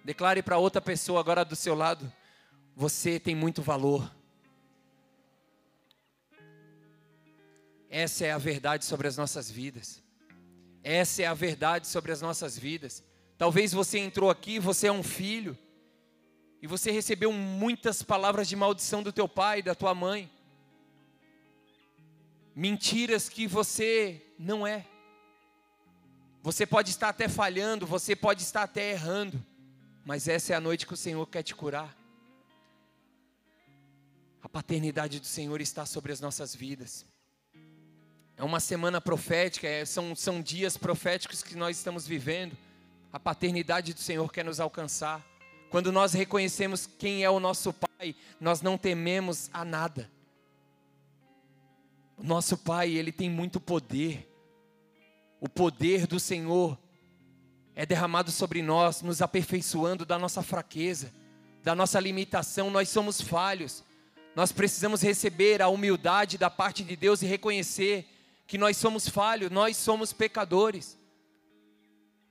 Declare 0.05 0.43
para 0.43 0.59
outra 0.59 0.81
pessoa 0.81 1.19
agora 1.19 1.45
do 1.45 1.57
seu 1.57 1.75
lado: 1.75 2.11
Você 2.77 3.19
tem 3.19 3.35
muito 3.35 3.63
valor. 3.63 4.15
Essa 7.91 8.27
é 8.27 8.33
a 8.33 8.39
verdade 8.39 8.85
sobre 8.85 9.09
as 9.09 9.17
nossas 9.17 9.51
vidas. 9.51 10.03
Essa 10.83 11.23
é 11.23 11.27
a 11.27 11.35
verdade 11.35 11.87
sobre 11.87 12.13
as 12.13 12.21
nossas 12.21 12.59
vidas. 12.59 13.03
Talvez 13.39 13.73
você 13.73 13.99
entrou 13.99 14.31
aqui, 14.31 14.59
você 14.59 14.87
é 14.87 14.93
um 14.93 15.03
filho, 15.03 15.57
e 16.65 16.67
você 16.67 16.91
recebeu 16.91 17.31
muitas 17.31 18.03
palavras 18.03 18.49
de 18.49 18.57
maldição 18.57 19.03
do 19.03 19.13
teu 19.13 19.29
pai, 19.29 19.61
da 19.61 19.75
tua 19.75 19.95
mãe. 19.95 20.33
Mentiras 22.57 23.29
que 23.29 23.47
você 23.47 24.23
não 24.39 24.67
é. 24.67 24.87
Você 26.43 26.65
pode 26.65 26.89
estar 26.89 27.11
até 27.11 27.29
falhando, 27.29 27.87
você 27.87 28.17
pode 28.17 28.41
estar 28.41 28.63
até 28.63 28.93
errando, 28.93 29.45
mas 30.07 30.27
essa 30.27 30.55
é 30.55 30.57
a 30.57 30.61
noite 30.61 30.87
que 30.87 30.95
o 30.95 30.97
Senhor 30.97 31.27
quer 31.27 31.43
te 31.43 31.55
curar. 31.55 31.95
A 34.43 34.49
paternidade 34.49 35.21
do 35.21 35.27
Senhor 35.27 35.61
está 35.61 35.85
sobre 35.85 36.13
as 36.13 36.21
nossas 36.21 36.55
vidas. 36.55 37.05
É 38.39 38.43
uma 38.43 38.59
semana 38.59 39.03
profética, 39.03 39.69
é, 39.69 39.85
são, 39.85 40.17
são 40.17 40.41
dias 40.41 40.79
proféticos 40.79 41.43
que 41.43 41.57
nós 41.57 41.77
estamos 41.77 42.07
vivendo. 42.07 42.57
A 43.13 43.21
paternidade 43.21 43.93
do 43.93 44.01
Senhor 44.01 44.33
quer 44.33 44.47
nos 44.47 44.61
alcançar. 44.61 45.34
Quando 45.75 45.91
nós 45.91 46.13
reconhecemos 46.13 46.87
quem 46.87 47.25
é 47.25 47.29
o 47.29 47.41
nosso 47.41 47.73
Pai, 47.73 48.15
nós 48.41 48.63
não 48.63 48.79
tememos 48.79 49.51
a 49.53 49.65
nada. 49.65 50.09
O 52.17 52.23
nosso 52.23 52.57
Pai, 52.57 52.93
ele 52.93 53.11
tem 53.11 53.29
muito 53.29 53.59
poder. 53.59 54.33
O 55.41 55.49
poder 55.49 56.07
do 56.07 56.21
Senhor 56.21 56.79
é 57.75 57.85
derramado 57.85 58.31
sobre 58.31 58.63
nós, 58.63 59.03
nos 59.03 59.21
aperfeiçoando 59.21 60.07
da 60.07 60.17
nossa 60.17 60.45
fraqueza, 60.45 61.13
da 61.61 61.75
nossa 61.75 61.99
limitação. 61.99 62.71
Nós 62.71 62.89
somos 62.89 63.21
falhos. 63.21 63.83
Nós 64.37 64.53
precisamos 64.53 65.03
receber 65.03 65.61
a 65.61 65.67
humildade 65.67 66.39
da 66.39 66.49
parte 66.49 66.85
de 66.85 66.95
Deus 66.95 67.21
e 67.21 67.27
reconhecer 67.27 68.07
que 68.47 68.57
nós 68.57 68.77
somos 68.77 69.09
falhos, 69.09 69.51
nós 69.51 69.77
somos 69.77 70.13
pecadores 70.13 70.97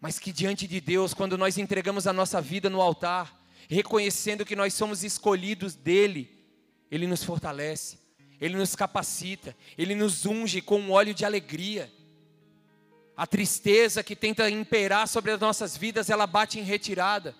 mas 0.04 0.20
que 0.20 0.34
diante 0.34 0.68
de 0.68 0.82
Deus, 0.82 1.14
quando 1.14 1.38
nós 1.38 1.58
entregamos 1.58 2.08
a 2.08 2.12
nossa 2.12 2.42
vida 2.42 2.70
no 2.70 2.82
altar, 2.82 3.42
reconhecendo 3.70 4.44
que 4.44 4.54
nós 4.54 4.74
somos 4.74 5.02
escolhidos 5.02 5.76
dele, 5.76 6.30
ele 6.92 7.08
nos 7.08 7.24
fortalece, 7.24 8.00
ele 8.38 8.58
nos 8.58 8.76
capacita, 8.76 9.56
ele 9.78 9.96
nos 9.96 10.26
unge 10.26 10.62
com 10.62 10.78
um 10.78 10.92
óleo 10.92 11.14
de 11.14 11.24
alegria. 11.24 11.90
A 13.16 13.26
tristeza 13.26 14.04
que 14.04 14.14
tenta 14.14 14.50
imperar 14.50 15.08
sobre 15.08 15.32
as 15.32 15.40
nossas 15.40 15.78
vidas, 15.78 16.10
ela 16.10 16.28
bate 16.28 16.60
em 16.60 16.64
retirada. 16.64 17.34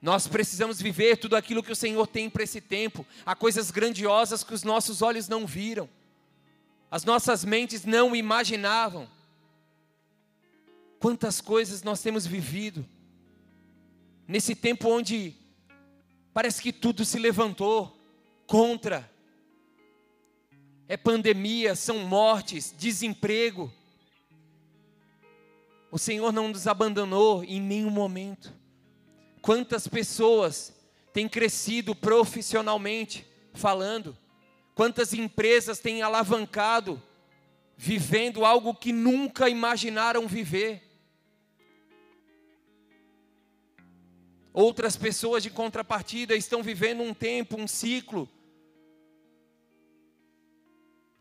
Nós 0.00 0.26
precisamos 0.26 0.80
viver 0.80 1.18
tudo 1.18 1.36
aquilo 1.36 1.62
que 1.62 1.72
o 1.72 1.76
Senhor 1.76 2.06
tem 2.06 2.30
para 2.30 2.44
esse 2.44 2.62
tempo. 2.62 3.06
Há 3.26 3.36
coisas 3.36 3.70
grandiosas 3.70 4.42
que 4.42 4.54
os 4.54 4.62
nossos 4.62 5.02
olhos 5.02 5.28
não 5.28 5.46
viram, 5.46 5.86
as 6.90 7.04
nossas 7.04 7.44
mentes 7.44 7.84
não 7.84 8.16
imaginavam. 8.16 9.19
Quantas 11.00 11.40
coisas 11.40 11.82
nós 11.82 12.02
temos 12.02 12.26
vivido 12.26 12.86
nesse 14.28 14.54
tempo 14.54 14.86
onde 14.90 15.34
parece 16.34 16.60
que 16.60 16.74
tudo 16.74 17.06
se 17.06 17.18
levantou 17.18 17.98
contra. 18.46 19.10
É 20.86 20.98
pandemia, 20.98 21.74
são 21.74 22.00
mortes, 22.00 22.74
desemprego. 22.76 23.72
O 25.90 25.98
Senhor 25.98 26.32
não 26.32 26.48
nos 26.48 26.66
abandonou 26.66 27.42
em 27.44 27.62
nenhum 27.62 27.90
momento. 27.90 28.52
Quantas 29.40 29.88
pessoas 29.88 30.70
têm 31.14 31.26
crescido 31.26 31.94
profissionalmente 31.94 33.26
falando? 33.54 34.14
Quantas 34.74 35.14
empresas 35.14 35.78
têm 35.78 36.02
alavancado, 36.02 37.02
vivendo 37.74 38.44
algo 38.44 38.74
que 38.74 38.92
nunca 38.92 39.48
imaginaram 39.48 40.28
viver? 40.28 40.89
Outras 44.52 44.96
pessoas 44.96 45.42
de 45.42 45.50
contrapartida 45.50 46.34
estão 46.34 46.62
vivendo 46.62 47.02
um 47.02 47.14
tempo, 47.14 47.60
um 47.60 47.68
ciclo 47.68 48.28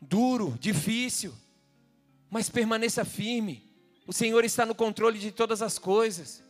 duro, 0.02 0.58
difícil, 0.60 1.34
mas 2.30 2.50
permaneça 2.50 3.04
firme. 3.04 3.64
O 4.08 4.14
Senhor 4.14 4.44
está 4.44 4.66
no 4.66 4.74
controle 4.74 5.20
de 5.20 5.32
todas 5.32 5.62
as 5.62 5.78
coisas. 5.78 6.44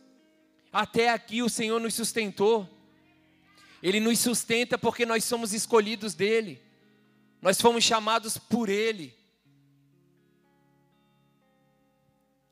Até 0.72 1.10
aqui 1.10 1.42
o 1.42 1.48
Senhor 1.48 1.80
nos 1.80 1.94
sustentou. 1.94 2.68
Ele 3.82 4.00
nos 4.00 4.18
sustenta 4.18 4.78
porque 4.78 5.04
nós 5.04 5.24
somos 5.24 5.52
escolhidos 5.52 6.14
dele. 6.14 6.62
Nós 7.42 7.60
fomos 7.60 7.84
chamados 7.84 8.38
por 8.38 8.68
ele. 8.68 9.14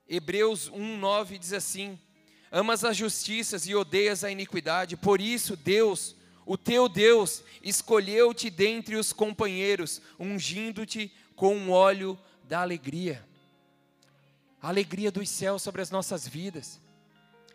Hebreus 0.08 0.70
1:9 0.70 1.38
diz 1.38 1.52
assim: 1.52 1.98
amas 2.50 2.84
as 2.84 2.96
justiças 2.96 3.66
e 3.66 3.74
odeias 3.74 4.24
a 4.24 4.30
iniquidade, 4.30 4.96
por 4.96 5.20
isso 5.20 5.56
Deus, 5.56 6.16
o 6.46 6.56
teu 6.56 6.88
Deus, 6.88 7.42
escolheu-te 7.62 8.50
dentre 8.50 8.96
os 8.96 9.12
companheiros, 9.12 10.00
ungindo-te 10.18 11.12
com 11.36 11.54
o 11.54 11.58
um 11.58 11.70
óleo 11.70 12.18
da 12.44 12.60
alegria. 12.60 13.24
A 14.60 14.68
alegria 14.68 15.12
dos 15.12 15.28
céus 15.28 15.62
sobre 15.62 15.82
as 15.82 15.90
nossas 15.90 16.26
vidas. 16.26 16.80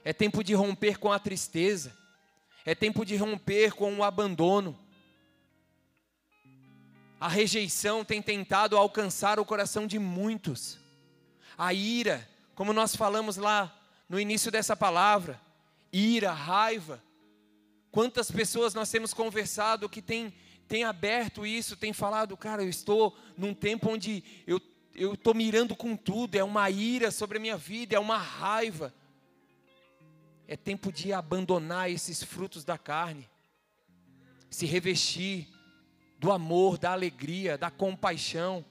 É 0.06 0.14
tempo 0.14 0.44
de 0.44 0.54
romper 0.54 0.98
com 0.98 1.12
a 1.12 1.20
tristeza. 1.20 1.96
É 2.66 2.74
tempo 2.74 3.06
de 3.06 3.16
romper 3.16 3.74
com 3.74 3.94
o 3.98 4.04
abandono. 4.04 4.80
A 7.20 7.28
rejeição 7.28 8.06
tem 8.06 8.22
tentado 8.22 8.78
alcançar 8.78 9.39
o 9.39 9.46
coração 9.46 9.88
de 9.88 9.98
muitos. 9.98 10.80
A 11.58 11.74
ira, 11.74 12.28
como 12.56 12.72
nós 12.72 12.96
falamos 12.96 13.38
lá 13.38 13.83
no 14.14 14.20
início 14.20 14.51
dessa 14.51 14.76
palavra, 14.76 15.41
ira, 15.91 16.32
raiva. 16.32 17.03
Quantas 17.89 18.30
pessoas 18.30 18.76
nós 18.76 18.91
temos 18.91 19.11
conversado 19.11 19.89
que 19.89 20.03
tem, 20.03 20.32
tem 20.68 20.84
aberto 20.84 21.47
isso, 21.47 21.76
tem 21.76 21.91
falado, 21.91 22.38
cara, 22.38 22.61
eu 22.61 22.70
estou 22.70 23.18
num 23.36 23.55
tempo 23.55 23.89
onde 23.89 24.24
eu 24.45 24.61
eu 24.93 25.16
estou 25.16 25.34
mirando 25.34 25.76
com 25.76 25.95
tudo, 25.95 26.36
é 26.36 26.43
uma 26.43 26.70
ira 26.70 27.09
sobre 27.09 27.39
a 27.39 27.41
minha 27.41 27.57
vida, 27.57 27.95
é 27.95 27.99
uma 27.99 28.20
raiva. 28.20 28.93
É 30.47 30.55
tempo 30.55 30.91
de 30.91 31.11
abandonar 31.11 31.89
esses 31.89 32.22
frutos 32.22 32.64
da 32.64 32.78
carne, 32.78 33.28
se 34.51 34.68
revestir 34.68 35.47
do 36.20 36.32
amor, 36.32 36.78
da 36.78 36.91
alegria, 36.91 37.57
da 37.57 37.72
compaixão, 37.72 38.64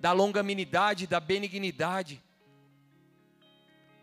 da 0.00 0.10
longanimidade, 0.10 1.06
da 1.06 1.20
benignidade. 1.20 2.20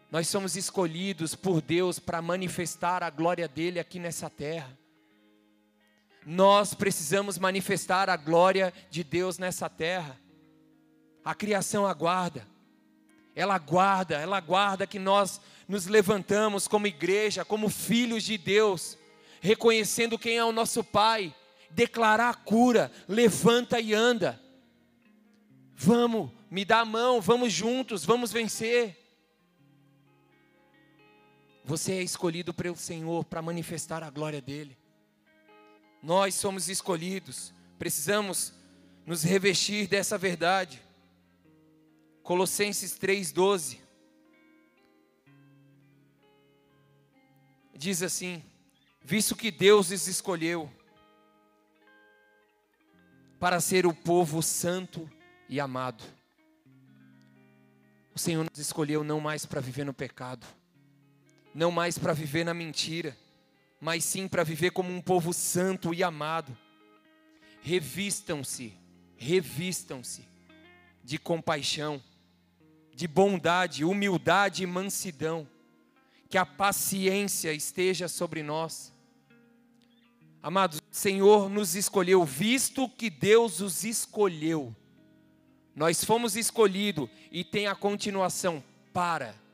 Nós 0.09 0.27
somos 0.27 0.55
escolhidos 0.55 1.35
por 1.35 1.61
Deus 1.61 1.99
para 1.99 2.21
manifestar 2.21 3.03
a 3.03 3.09
glória 3.09 3.47
dele 3.47 3.79
aqui 3.79 3.99
nessa 3.99 4.29
terra. 4.29 4.77
Nós 6.25 6.73
precisamos 6.73 7.37
manifestar 7.37 8.09
a 8.09 8.15
glória 8.15 8.73
de 8.89 9.03
Deus 9.03 9.37
nessa 9.37 9.69
terra. 9.69 10.17
A 11.23 11.35
criação 11.35 11.85
aguarda. 11.85 12.47
Ela 13.35 13.55
aguarda, 13.55 14.15
ela 14.15 14.37
aguarda 14.37 14.87
que 14.87 14.97
nós 14.97 15.41
nos 15.67 15.85
levantamos 15.85 16.67
como 16.67 16.87
igreja, 16.87 17.45
como 17.45 17.69
filhos 17.69 18.23
de 18.23 18.37
Deus, 18.37 18.97
reconhecendo 19.41 20.17
quem 20.17 20.37
é 20.37 20.43
o 20.43 20.53
nosso 20.53 20.83
Pai, 20.83 21.35
declarar 21.69 22.29
a 22.29 22.33
cura, 22.33 22.91
levanta 23.07 23.79
e 23.79 23.93
anda. 23.93 24.41
Vamos, 25.75 26.31
me 26.49 26.65
dá 26.65 26.79
a 26.79 26.85
mão, 26.85 27.21
vamos 27.21 27.53
juntos, 27.53 28.03
vamos 28.05 28.31
vencer. 28.31 29.06
Você 31.67 31.95
é 31.95 32.01
escolhido 32.01 32.53
pelo 32.53 32.77
Senhor 32.77 33.25
para 33.25 33.41
manifestar 33.41 34.01
a 34.01 34.09
glória 34.09 34.41
dele. 34.41 34.77
Nós 36.01 36.33
somos 36.33 36.69
escolhidos, 36.69 37.53
precisamos 37.77 38.53
nos 39.05 39.21
revestir 39.21 39.85
dessa 39.85 40.17
verdade. 40.17 40.81
Colossenses 42.23 42.97
3,12 42.97 43.79
diz 47.75 48.01
assim: 48.01 48.41
Visto 49.03 49.35
que 49.35 49.51
Deus 49.51 49.91
os 49.91 50.07
escolheu 50.07 50.71
para 53.41 53.59
ser 53.59 53.85
o 53.85 53.93
povo 53.93 54.41
santo 54.41 55.11
e 55.49 55.59
amado, 55.59 56.01
o 58.15 58.19
Senhor 58.19 58.45
nos 58.49 58.57
escolheu 58.57 59.03
não 59.03 59.19
mais 59.19 59.45
para 59.45 59.59
viver 59.59 59.83
no 59.83 59.93
pecado, 59.93 60.47
não 61.57 61.71
mais 61.71 61.97
para 61.97 62.13
viver 62.13 62.43
na 62.43 62.53
mentira, 62.53 63.17
mas 63.81 64.05
sim 64.05 64.27
para 64.27 64.43
viver 64.43 64.69
como 64.69 64.93
um 64.93 65.01
povo 65.01 65.33
santo 65.33 65.91
e 65.91 66.03
amado. 66.03 66.55
Revistam-se, 67.63 68.75
revistam-se 69.15 70.23
de 71.03 71.17
compaixão, 71.17 71.99
de 72.93 73.07
bondade, 73.07 73.83
humildade 73.83 74.61
e 74.61 74.67
mansidão. 74.67 75.49
Que 76.29 76.37
a 76.37 76.45
paciência 76.45 77.51
esteja 77.51 78.07
sobre 78.07 78.43
nós. 78.43 78.93
Amados, 80.43 80.77
o 80.77 80.95
Senhor 80.95 81.49
nos 81.49 81.73
escolheu, 81.73 82.23
visto 82.23 82.87
que 82.87 83.09
Deus 83.09 83.61
os 83.61 83.83
escolheu. 83.83 84.75
Nós 85.75 86.03
fomos 86.03 86.35
escolhidos 86.35 87.09
e 87.31 87.43
tem 87.43 87.65
a 87.65 87.73
continuação 87.73 88.63
para 88.93 89.46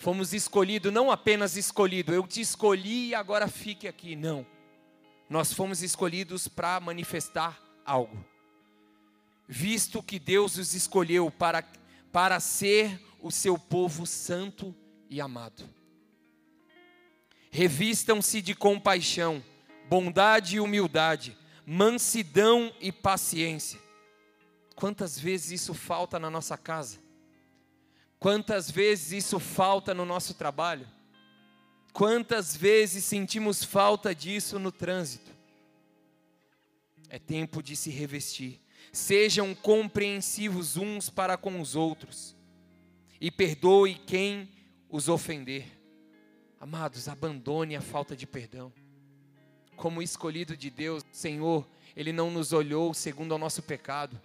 Fomos 0.00 0.32
escolhidos, 0.32 0.90
não 0.90 1.10
apenas 1.10 1.58
escolhido, 1.58 2.14
eu 2.14 2.26
te 2.26 2.40
escolhi 2.40 3.08
e 3.08 3.14
agora 3.14 3.46
fique 3.46 3.86
aqui. 3.86 4.16
Não. 4.16 4.46
Nós 5.28 5.52
fomos 5.52 5.82
escolhidos 5.82 6.48
para 6.48 6.80
manifestar 6.80 7.60
algo. 7.84 8.24
Visto 9.46 10.02
que 10.02 10.18
Deus 10.18 10.56
os 10.56 10.72
escolheu 10.72 11.30
para, 11.30 11.62
para 12.10 12.40
ser 12.40 12.98
o 13.20 13.30
seu 13.30 13.58
povo 13.58 14.06
santo 14.06 14.74
e 15.10 15.20
amado. 15.20 15.68
Revistam-se 17.50 18.40
de 18.40 18.54
compaixão, 18.54 19.44
bondade 19.86 20.56
e 20.56 20.60
humildade, 20.60 21.36
mansidão 21.66 22.72
e 22.80 22.90
paciência. 22.90 23.78
Quantas 24.74 25.18
vezes 25.18 25.60
isso 25.60 25.74
falta 25.74 26.18
na 26.18 26.30
nossa 26.30 26.56
casa? 26.56 27.09
Quantas 28.20 28.70
vezes 28.70 29.24
isso 29.24 29.40
falta 29.40 29.94
no 29.94 30.04
nosso 30.04 30.34
trabalho? 30.34 30.86
Quantas 31.90 32.54
vezes 32.54 33.02
sentimos 33.02 33.64
falta 33.64 34.14
disso 34.14 34.58
no 34.58 34.70
trânsito? 34.70 35.34
É 37.08 37.18
tempo 37.18 37.62
de 37.62 37.74
se 37.74 37.88
revestir. 37.88 38.60
Sejam 38.92 39.54
compreensivos 39.54 40.76
uns 40.76 41.08
para 41.08 41.38
com 41.38 41.62
os 41.62 41.74
outros 41.74 42.36
e 43.18 43.30
perdoe 43.30 43.94
quem 43.94 44.50
os 44.90 45.08
ofender. 45.08 45.66
Amados, 46.60 47.08
abandone 47.08 47.74
a 47.74 47.80
falta 47.80 48.14
de 48.14 48.26
perdão. 48.26 48.70
Como 49.76 50.02
escolhido 50.02 50.54
de 50.54 50.68
Deus, 50.68 51.02
Senhor, 51.10 51.66
Ele 51.96 52.12
não 52.12 52.30
nos 52.30 52.52
olhou 52.52 52.92
segundo 52.92 53.34
o 53.34 53.38
nosso 53.38 53.62
pecado, 53.62 54.20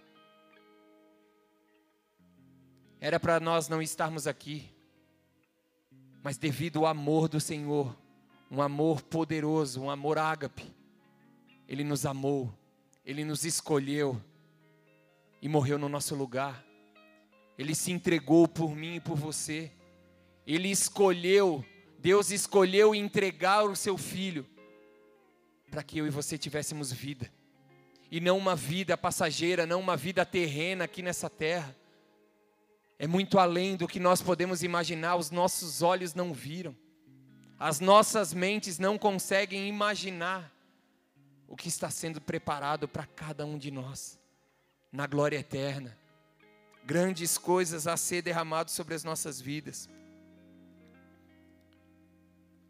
era 3.00 3.20
para 3.20 3.38
nós 3.38 3.68
não 3.68 3.82
estarmos 3.82 4.26
aqui, 4.26 4.70
mas 6.22 6.38
devido 6.38 6.80
ao 6.80 6.86
amor 6.86 7.28
do 7.28 7.38
Senhor, 7.38 7.96
um 8.50 8.62
amor 8.62 9.02
poderoso, 9.02 9.82
um 9.82 9.90
amor 9.90 10.18
ágape, 10.18 10.64
Ele 11.68 11.84
nos 11.84 12.06
amou, 12.06 12.52
Ele 13.04 13.24
nos 13.24 13.44
escolheu 13.44 14.20
e 15.42 15.48
morreu 15.48 15.78
no 15.78 15.88
nosso 15.88 16.14
lugar. 16.14 16.64
Ele 17.58 17.74
se 17.74 17.92
entregou 17.92 18.48
por 18.48 18.74
mim 18.74 18.96
e 18.96 19.00
por 19.00 19.16
você. 19.16 19.70
Ele 20.46 20.70
escolheu, 20.70 21.64
Deus 21.98 22.30
escolheu 22.30 22.94
entregar 22.94 23.64
o 23.64 23.76
seu 23.76 23.96
filho 23.96 24.46
para 25.70 25.82
que 25.82 25.98
eu 25.98 26.06
e 26.06 26.10
você 26.10 26.38
tivéssemos 26.38 26.92
vida. 26.92 27.30
E 28.10 28.20
não 28.20 28.38
uma 28.38 28.56
vida 28.56 28.96
passageira, 28.96 29.66
não 29.66 29.80
uma 29.80 29.96
vida 29.96 30.24
terrena 30.24 30.84
aqui 30.84 31.02
nessa 31.02 31.28
terra 31.28 31.76
é 32.98 33.06
muito 33.06 33.38
além 33.38 33.76
do 33.76 33.86
que 33.86 34.00
nós 34.00 34.22
podemos 34.22 34.62
imaginar, 34.62 35.16
os 35.16 35.30
nossos 35.30 35.82
olhos 35.82 36.14
não 36.14 36.32
viram, 36.32 36.74
as 37.58 37.78
nossas 37.78 38.32
mentes 38.32 38.78
não 38.78 38.96
conseguem 38.96 39.68
imaginar 39.68 40.52
o 41.46 41.56
que 41.56 41.68
está 41.68 41.90
sendo 41.90 42.20
preparado 42.20 42.88
para 42.88 43.06
cada 43.06 43.44
um 43.44 43.58
de 43.58 43.70
nós, 43.70 44.18
na 44.90 45.06
glória 45.06 45.38
eterna. 45.38 45.96
Grandes 46.84 47.36
coisas 47.36 47.86
a 47.86 47.96
ser 47.96 48.22
derramadas 48.22 48.72
sobre 48.72 48.94
as 48.94 49.04
nossas 49.04 49.40
vidas. 49.40 49.88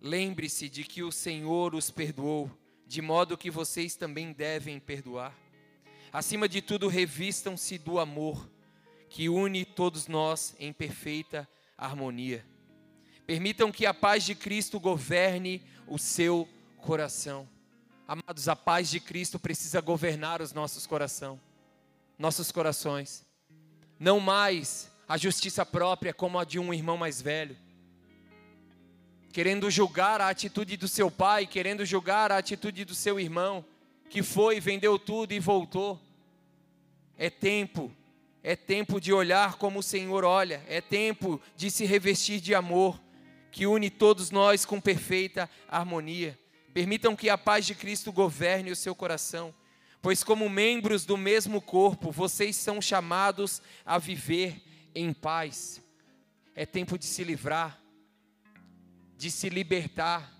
Lembre-se 0.01 0.69
de 0.69 0.85
que 0.85 1.03
o 1.03 1.13
Senhor 1.13 1.75
os 1.75 1.91
perdoou, 1.91 2.51
de 2.87 3.03
modo 3.03 3.37
que 3.37 3.51
vocês 3.51 3.97
também 3.97 4.33
devem 4.33 4.79
perdoar. 4.81 5.35
Acima 6.13 6.49
de 6.49 6.63
tudo, 6.63 6.89
revistam-se 6.89 7.79
do 7.79 7.99
amor 7.99 8.49
que 9.17 9.31
une 9.31 9.65
todos 9.65 10.09
nós 10.09 10.55
em 10.59 10.75
perfeita 10.75 11.49
harmonia. 11.75 12.45
Permitam 13.27 13.73
que 13.73 13.87
a 13.87 13.95
paz 13.95 14.23
de 14.23 14.35
Cristo 14.35 14.79
governe 14.79 15.63
o 15.89 15.99
seu 15.99 16.47
coração. 16.83 17.49
Amados, 18.07 18.47
a 18.47 18.55
paz 18.55 18.91
de 18.91 19.01
Cristo 19.01 19.39
precisa 19.39 19.81
governar 19.81 20.43
os 20.43 20.53
nossos 20.53 20.87
coração, 20.87 21.41
nossos 22.19 22.53
corações. 22.53 23.25
Não 23.99 24.21
mais 24.21 24.93
a 25.09 25.17
justiça 25.17 25.65
própria 25.65 26.13
como 26.13 26.39
a 26.39 26.45
de 26.45 26.59
um 26.59 26.75
irmão 26.75 26.99
mais 26.99 27.23
velho. 27.23 27.57
Querendo 29.33 29.71
julgar 29.71 30.21
a 30.21 30.29
atitude 30.29 30.77
do 30.77 30.89
seu 30.89 31.11
pai, 31.11 31.47
querendo 31.47 31.87
julgar 31.87 32.31
a 32.31 32.37
atitude 32.37 32.85
do 32.85 32.95
seu 32.95 33.19
irmão, 33.19 33.65
que 34.11 34.23
foi, 34.23 34.61
vendeu 34.61 34.99
tudo 34.99 35.33
e 35.33 35.41
voltou. 35.41 35.99
É 37.17 37.31
tempo 37.31 37.91
é 38.47 38.55
tempo 38.55 39.01
de 39.01 39.13
olhar 39.13 39.57
como 39.57 39.81
o 39.81 39.83
Senhor 39.83 40.23
olha, 40.23 40.63
é 40.69 40.81
tempo 40.81 41.43
de 41.57 41.69
se 41.69 41.85
revestir 41.85 42.41
de 42.41 42.55
amor, 42.55 43.03
que 43.51 43.67
une 43.67 43.91
todos 43.91 44.31
nós 44.31 44.65
com 44.65 44.81
perfeita 44.81 45.51
harmonia. 45.67 46.39
Permitam 46.73 47.17
que 47.17 47.29
a 47.29 47.37
paz 47.37 47.67
de 47.67 47.75
Cristo 47.75 48.13
governe 48.13 48.71
o 48.71 48.77
seu 48.77 48.95
coração, 48.95 49.53
pois, 50.01 50.23
como 50.23 50.49
membros 50.49 51.05
do 51.05 51.17
mesmo 51.17 51.61
corpo, 51.61 52.13
vocês 52.13 52.55
são 52.55 52.81
chamados 52.81 53.61
a 53.85 53.99
viver 53.99 54.63
em 54.95 55.13
paz. 55.13 55.83
É 56.55 56.65
tempo 56.65 56.97
de 56.97 57.05
se 57.05 57.25
livrar, 57.25 57.83
de 59.17 59.29
se 59.29 59.49
libertar 59.49 60.33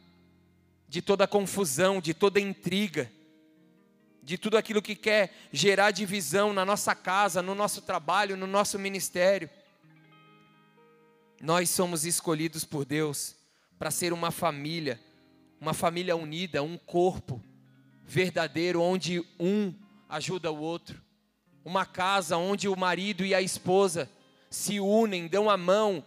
de 0.89 1.03
toda 1.03 1.27
confusão, 1.27 2.01
de 2.01 2.15
toda 2.15 2.39
intriga, 2.39 3.11
de 4.27 4.37
tudo 4.37 4.57
aquilo 4.57 4.83
que 4.83 4.97
quer 4.97 5.33
gerar 5.53 5.93
divisão 5.93 6.53
na 6.53 6.65
nossa 6.65 6.97
casa, 6.97 7.41
no 7.41 7.55
nosso 7.55 7.81
trabalho, 7.81 8.37
no 8.37 8.49
nosso 8.49 8.77
ministério. 8.77 9.49
Nós 11.41 11.71
somos 11.71 12.05
escolhidos 12.05 12.65
por 12.65 12.85
Deus 12.85 13.37
para 13.79 13.89
ser 13.89 14.13
uma 14.13 14.33
família, 14.33 15.01
uma 15.61 15.73
família 15.73 16.17
unida, 16.17 16.61
um 16.61 16.77
corpo 16.77 17.41
verdadeiro, 18.05 18.83
onde 18.83 19.25
um 19.39 19.73
ajuda 20.09 20.51
o 20.51 20.59
outro, 20.59 21.01
uma 21.65 21.87
casa 21.87 22.37
onde 22.37 22.67
o 22.67 22.77
marido 22.77 23.25
e 23.25 23.33
a 23.33 23.41
esposa 23.41 24.11
se 24.51 24.81
unem, 24.81 25.29
dão 25.29 25.49
a 25.49 25.57
mão 25.57 26.05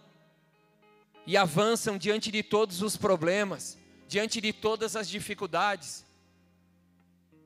e 1.26 1.38
avançam 1.38 1.96
diante 1.96 2.30
de 2.30 2.42
todos 2.42 2.82
os 2.82 2.98
problemas, 2.98 3.78
diante 4.06 4.42
de 4.42 4.52
todas 4.52 4.94
as 4.94 5.08
dificuldades 5.08 6.04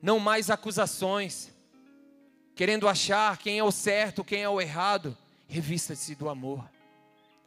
não 0.05 0.19
mais 0.19 0.51
acusações, 0.51 1.51
querendo 2.53 2.87
achar 2.87 3.39
quem 3.39 3.57
é 3.57 3.63
o 3.63 3.71
certo, 3.71 4.23
quem 4.23 4.43
é 4.43 4.47
o 4.47 4.61
errado. 4.61 5.17
Revista-se 5.47 6.13
do 6.13 6.29
amor. 6.29 6.69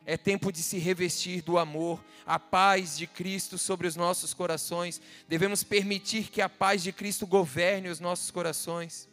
É 0.04 0.16
tempo 0.16 0.50
de 0.50 0.60
se 0.60 0.76
revestir 0.76 1.40
do 1.40 1.56
amor, 1.56 2.04
a 2.26 2.36
paz 2.36 2.98
de 2.98 3.06
Cristo 3.06 3.58
sobre 3.58 3.86
os 3.86 3.94
nossos 3.94 4.34
corações. 4.34 5.00
Devemos 5.28 5.62
permitir 5.62 6.30
que 6.30 6.42
a 6.42 6.48
paz 6.48 6.82
de 6.82 6.90
Cristo 6.90 7.28
governe 7.28 7.90
os 7.90 8.00
nossos 8.00 8.28
corações. 8.32 9.08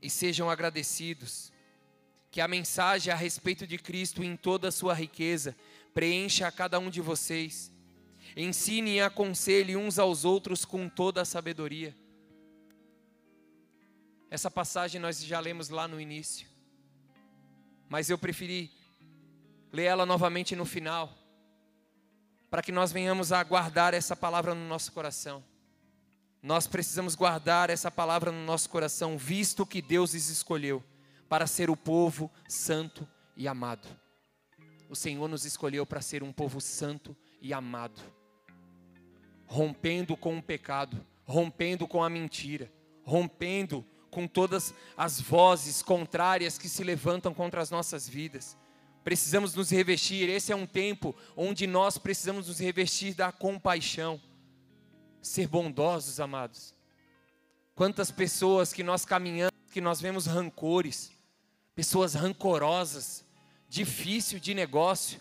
E 0.00 0.10
sejam 0.10 0.50
agradecidos. 0.50 1.52
Que 2.32 2.40
a 2.40 2.48
mensagem 2.48 3.12
a 3.12 3.16
respeito 3.16 3.64
de 3.64 3.78
Cristo 3.78 4.24
em 4.24 4.36
toda 4.36 4.68
a 4.68 4.72
sua 4.72 4.92
riqueza 4.92 5.54
preencha 5.94 6.48
a 6.48 6.50
cada 6.50 6.80
um 6.80 6.90
de 6.90 7.00
vocês 7.00 7.71
Ensine 8.36 8.96
e 8.96 9.00
aconselhe 9.00 9.76
uns 9.76 9.98
aos 9.98 10.24
outros 10.24 10.64
com 10.64 10.88
toda 10.88 11.20
a 11.22 11.24
sabedoria. 11.24 11.94
Essa 14.30 14.50
passagem 14.50 15.00
nós 15.00 15.22
já 15.22 15.38
lemos 15.38 15.68
lá 15.68 15.86
no 15.86 16.00
início. 16.00 16.48
Mas 17.88 18.08
eu 18.08 18.16
preferi 18.16 18.70
ler 19.70 19.84
ela 19.84 20.06
novamente 20.06 20.56
no 20.56 20.64
final, 20.64 21.12
para 22.50 22.62
que 22.62 22.72
nós 22.72 22.92
venhamos 22.92 23.32
a 23.32 23.42
guardar 23.42 23.92
essa 23.92 24.16
palavra 24.16 24.54
no 24.54 24.66
nosso 24.66 24.92
coração. 24.92 25.44
Nós 26.42 26.66
precisamos 26.66 27.14
guardar 27.14 27.70
essa 27.70 27.90
palavra 27.90 28.32
no 28.32 28.44
nosso 28.44 28.68
coração, 28.68 29.16
visto 29.16 29.64
que 29.64 29.80
Deus 29.80 30.14
os 30.14 30.28
escolheu 30.28 30.82
para 31.28 31.46
ser 31.46 31.70
o 31.70 31.76
povo 31.76 32.30
santo 32.48 33.06
e 33.36 33.46
amado. 33.46 33.88
O 34.88 34.96
Senhor 34.96 35.28
nos 35.28 35.44
escolheu 35.44 35.86
para 35.86 36.02
ser 36.02 36.22
um 36.22 36.32
povo 36.32 36.60
santo 36.60 37.16
e 37.40 37.54
amado, 37.54 38.02
rompendo 39.52 40.16
com 40.16 40.38
o 40.38 40.42
pecado, 40.42 41.04
rompendo 41.26 41.86
com 41.86 42.02
a 42.02 42.08
mentira, 42.08 42.72
rompendo 43.04 43.86
com 44.10 44.26
todas 44.26 44.72
as 44.96 45.20
vozes 45.20 45.82
contrárias 45.82 46.56
que 46.56 46.70
se 46.70 46.82
levantam 46.82 47.34
contra 47.34 47.60
as 47.60 47.70
nossas 47.70 48.08
vidas. 48.08 48.56
Precisamos 49.04 49.54
nos 49.54 49.68
revestir, 49.68 50.30
esse 50.30 50.52
é 50.52 50.56
um 50.56 50.66
tempo 50.66 51.14
onde 51.36 51.66
nós 51.66 51.98
precisamos 51.98 52.48
nos 52.48 52.60
revestir 52.60 53.14
da 53.14 53.30
compaixão. 53.30 54.18
Ser 55.20 55.46
bondosos, 55.48 56.18
amados. 56.18 56.74
Quantas 57.74 58.10
pessoas 58.10 58.72
que 58.72 58.82
nós 58.82 59.04
caminhamos, 59.04 59.52
que 59.70 59.82
nós 59.82 60.00
vemos 60.00 60.24
rancores, 60.24 61.12
pessoas 61.74 62.14
rancorosas, 62.14 63.22
difícil 63.68 64.40
de 64.40 64.54
negócio. 64.54 65.20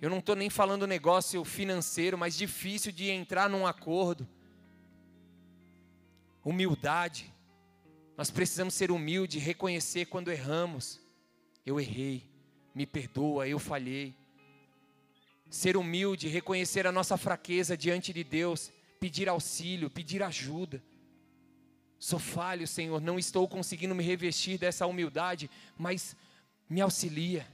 Eu 0.00 0.10
não 0.10 0.18
estou 0.18 0.36
nem 0.36 0.50
falando 0.50 0.86
negócio 0.86 1.42
financeiro, 1.44 2.18
mas 2.18 2.36
difícil 2.36 2.92
de 2.92 3.08
entrar 3.08 3.48
num 3.48 3.66
acordo. 3.66 4.28
Humildade. 6.44 7.32
Nós 8.16 8.30
precisamos 8.30 8.74
ser 8.74 8.90
humildes, 8.90 9.42
reconhecer 9.42 10.06
quando 10.06 10.30
erramos. 10.30 11.00
Eu 11.64 11.80
errei, 11.80 12.28
me 12.74 12.86
perdoa, 12.86 13.48
eu 13.48 13.58
falhei. 13.58 14.14
Ser 15.48 15.76
humilde, 15.76 16.28
reconhecer 16.28 16.86
a 16.86 16.92
nossa 16.92 17.16
fraqueza 17.16 17.76
diante 17.76 18.12
de 18.12 18.22
Deus, 18.22 18.70
pedir 19.00 19.28
auxílio, 19.28 19.88
pedir 19.88 20.22
ajuda. 20.22 20.82
Sou 21.98 22.18
falho, 22.18 22.66
Senhor, 22.66 23.00
não 23.00 23.18
estou 23.18 23.48
conseguindo 23.48 23.94
me 23.94 24.04
revestir 24.04 24.58
dessa 24.58 24.86
humildade, 24.86 25.50
mas 25.78 26.14
me 26.68 26.80
auxilia, 26.80 27.46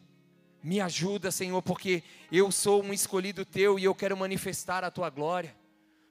me 0.62 0.80
ajuda, 0.80 1.30
Senhor, 1.30 1.60
porque 1.62 2.02
eu 2.30 2.52
sou 2.52 2.82
um 2.82 2.92
escolhido 2.92 3.44
teu 3.44 3.78
e 3.78 3.84
eu 3.84 3.94
quero 3.94 4.16
manifestar 4.16 4.84
a 4.84 4.90
tua 4.90 5.10
glória. 5.10 5.54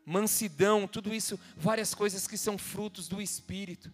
Mansidão, 0.06 0.88
tudo 0.88 1.14
isso, 1.14 1.40
várias 1.56 1.94
coisas 1.94 2.28
que 2.28 2.38
são 2.38 2.58
frutos 2.58 3.08
do 3.08 3.22
Espírito. 3.22 3.92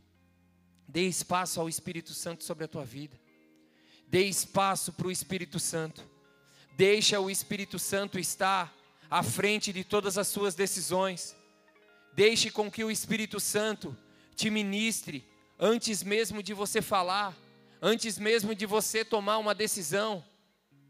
Dê 0.88 1.08
espaço 1.08 1.60
ao 1.60 1.70
Espírito 1.70 2.14
Santo 2.14 2.44
sobre 2.44 2.64
a 2.64 2.68
tua 2.68 2.86
vida. 2.86 3.20
Dê 4.08 4.24
espaço 4.24 4.94
para 4.94 5.08
o 5.08 5.12
Espírito 5.12 5.60
Santo. 5.60 6.02
Deixa 6.76 7.20
o 7.20 7.30
Espírito 7.30 7.78
Santo 7.78 8.18
estar 8.18 8.74
à 9.10 9.22
frente 9.22 9.74
de 9.74 9.84
todas 9.84 10.18
as 10.18 10.28
suas 10.28 10.56
decisões. 10.56 11.36
Deixe 12.14 12.50
com 12.50 12.72
que 12.72 12.84
o 12.84 12.90
Espírito 12.90 13.40
Santo 13.40 13.96
te 14.36 14.50
ministre 14.50 15.24
antes 15.60 16.02
mesmo 16.04 16.42
de 16.42 16.54
você 16.54 16.82
falar, 16.82 17.36
antes 17.82 18.18
mesmo 18.18 18.56
de 18.56 18.66
você 18.66 19.04
tomar 19.04 19.38
uma 19.38 19.54
decisão. 19.54 20.24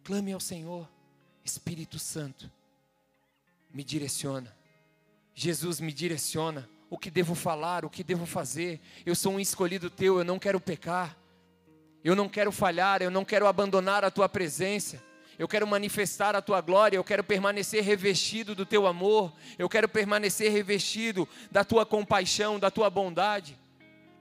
Clame 0.07 0.31
ao 0.31 0.39
Senhor, 0.39 0.87
Espírito 1.43 1.99
Santo, 1.99 2.49
me 3.73 3.83
direciona. 3.83 4.55
Jesus 5.35 5.81
me 5.81 5.91
direciona 5.91 6.65
o 6.89 6.97
que 6.97 7.11
devo 7.11 7.35
falar, 7.35 7.83
o 7.83 7.89
que 7.89 8.05
devo 8.05 8.25
fazer. 8.25 8.79
Eu 9.05 9.13
sou 9.13 9.33
um 9.33 9.39
escolhido 9.39 9.89
teu, 9.89 10.17
eu 10.17 10.23
não 10.23 10.39
quero 10.39 10.61
pecar. 10.61 11.17
Eu 12.05 12.15
não 12.15 12.29
quero 12.29 12.53
falhar, 12.53 13.01
eu 13.01 13.11
não 13.11 13.25
quero 13.25 13.47
abandonar 13.47 14.05
a 14.05 14.09
tua 14.09 14.29
presença. 14.29 15.03
Eu 15.37 15.45
quero 15.45 15.67
manifestar 15.67 16.37
a 16.37 16.41
tua 16.41 16.61
glória, 16.61 16.95
eu 16.95 17.03
quero 17.03 17.21
permanecer 17.21 17.83
revestido 17.83 18.55
do 18.55 18.65
teu 18.65 18.87
amor, 18.87 19.33
eu 19.59 19.67
quero 19.67 19.89
permanecer 19.89 20.49
revestido 20.53 21.27
da 21.51 21.65
tua 21.65 21.85
compaixão, 21.85 22.57
da 22.57 22.71
tua 22.71 22.89
bondade. 22.89 23.59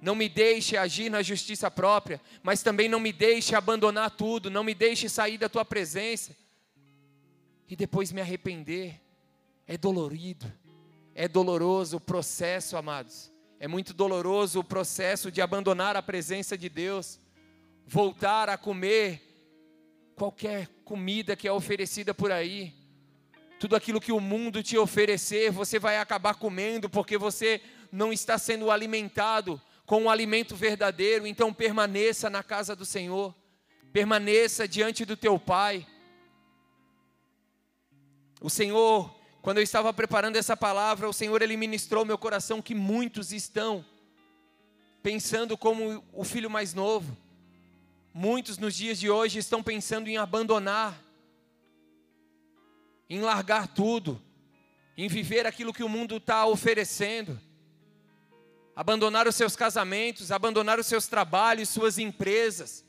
Não 0.01 0.15
me 0.15 0.29
deixe 0.29 0.77
agir 0.77 1.11
na 1.11 1.23
justiça 1.23 1.71
própria, 1.71 2.21
mas 2.43 2.63
também 2.63 2.89
não 2.89 3.01
me 3.01 3.13
deixe 3.13 3.55
abandonar 3.55 4.11
tudo, 4.11 4.51
não 4.51 4.63
me 4.63 4.75
deixe 4.75 5.09
sair 5.09 5.39
da 5.39 5.49
tua 5.49 5.65
presença 5.65 6.37
e 7.69 7.75
depois 7.75 8.13
me 8.13 8.21
arrepender. 8.21 9.01
É 9.67 9.77
dolorido, 9.77 10.53
é 11.15 11.27
doloroso 11.27 11.97
o 11.97 12.01
processo, 12.01 12.77
amados. 12.77 13.33
É 13.59 13.67
muito 13.67 13.95
doloroso 13.95 14.61
o 14.61 14.65
processo 14.65 15.31
de 15.31 15.41
abandonar 15.41 15.97
a 15.97 16.03
presença 16.03 16.57
de 16.57 16.69
Deus, 16.69 17.19
voltar 17.87 18.49
a 18.49 18.59
comer 18.59 19.23
qualquer 20.15 20.69
comida 20.85 21.35
que 21.35 21.49
é 21.49 21.53
oferecida 21.53 22.13
por 22.13 22.31
aí. 22.31 22.75
Tudo 23.59 23.75
aquilo 23.75 24.01
que 24.01 24.13
o 24.13 24.21
mundo 24.21 24.63
te 24.63 24.77
oferecer, 24.77 25.51
você 25.51 25.79
vai 25.79 25.99
acabar 25.99 26.35
comendo, 26.35 26.89
porque 26.91 27.17
você 27.17 27.63
não 27.91 28.13
está 28.13 28.39
sendo 28.39 28.71
alimentado 28.71 29.61
com 29.87 30.05
o 30.05 30.11
alimento 30.11 30.55
verdadeiro. 30.55 31.27
Então 31.27 31.55
permaneça 31.55 32.29
na 32.29 32.43
casa 32.43 32.77
do 32.77 32.85
Senhor, 32.85 33.35
permaneça 33.93 34.69
diante 34.69 35.05
do 35.05 35.17
teu 35.17 35.39
Pai. 35.39 35.87
O 38.41 38.51
Senhor 38.51 39.17
quando 39.47 39.59
eu 39.59 39.63
estava 39.63 39.93
preparando 39.93 40.35
essa 40.35 40.57
palavra, 40.57 41.09
o 41.09 41.13
Senhor 41.13 41.41
ele 41.41 41.57
ministrou 41.57 42.05
meu 42.05 42.19
coração 42.19 42.61
que 42.61 42.75
muitos 42.75 43.31
estão 43.31 43.85
pensando 45.05 45.57
como 45.57 46.05
o 46.13 46.25
filho 46.25 46.51
mais 46.51 46.75
novo. 46.75 47.17
Muitos 48.13 48.59
nos 48.59 48.75
dias 48.75 48.99
de 48.99 49.09
hoje 49.09 49.39
estão 49.39 49.63
pensando 49.63 50.09
em 50.09 50.17
abandonar, 50.17 51.01
em 53.09 53.21
largar 53.21 53.69
tudo, 53.69 54.21
em 54.97 55.07
viver 55.07 55.47
aquilo 55.47 55.73
que 55.73 55.85
o 55.85 55.89
mundo 55.89 56.17
está 56.17 56.45
oferecendo, 56.45 57.41
abandonar 58.77 59.27
os 59.27 59.35
seus 59.35 59.57
casamentos, 59.57 60.31
abandonar 60.31 60.79
os 60.79 60.87
seus 60.87 61.07
trabalhos, 61.07 61.71
suas 61.71 61.97
empresas, 61.97 62.85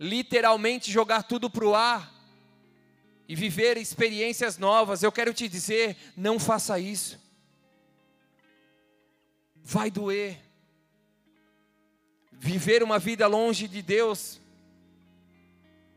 literalmente 0.00 0.90
jogar 0.90 1.24
tudo 1.24 1.50
para 1.50 1.66
o 1.66 1.74
ar 1.74 2.10
e 3.28 3.34
viver 3.34 3.76
experiências 3.76 4.56
novas, 4.56 5.02
eu 5.02 5.12
quero 5.12 5.34
te 5.34 5.46
dizer: 5.46 5.94
não 6.16 6.40
faça 6.40 6.80
isso. 6.80 7.20
Vai 9.62 9.90
doer. 9.90 10.40
Viver 12.32 12.82
uma 12.82 12.98
vida 12.98 13.26
longe 13.26 13.66
de 13.66 13.82
Deus, 13.82 14.40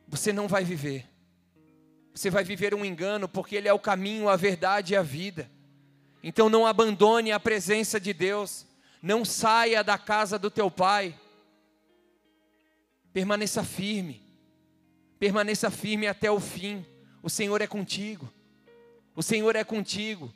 você 0.07 0.33
não 0.33 0.47
vai 0.47 0.63
viver. 0.65 1.07
Você 2.13 2.29
vai 2.29 2.43
viver 2.43 2.73
um 2.73 2.83
engano, 2.83 3.29
porque 3.29 3.55
Ele 3.55 3.67
é 3.67 3.73
o 3.73 3.79
caminho, 3.79 4.27
a 4.27 4.35
verdade 4.35 4.93
e 4.93 4.97
a 4.97 5.03
vida. 5.03 5.49
Então 6.23 6.49
não 6.49 6.65
abandone 6.65 7.31
a 7.31 7.39
presença 7.39 7.99
de 7.99 8.13
Deus. 8.13 8.65
Não 9.01 9.23
saia 9.23 9.83
da 9.83 9.97
casa 9.97 10.37
do 10.37 10.51
teu 10.51 10.69
pai. 10.69 11.17
Permaneça 13.13 13.63
firme. 13.63 14.21
Permaneça 15.17 15.69
firme 15.71 16.07
até 16.07 16.29
o 16.29 16.39
fim. 16.39 16.85
O 17.21 17.29
Senhor 17.29 17.61
é 17.61 17.67
contigo. 17.67 18.31
O 19.15 19.23
Senhor 19.23 19.55
é 19.55 19.63
contigo. 19.63 20.33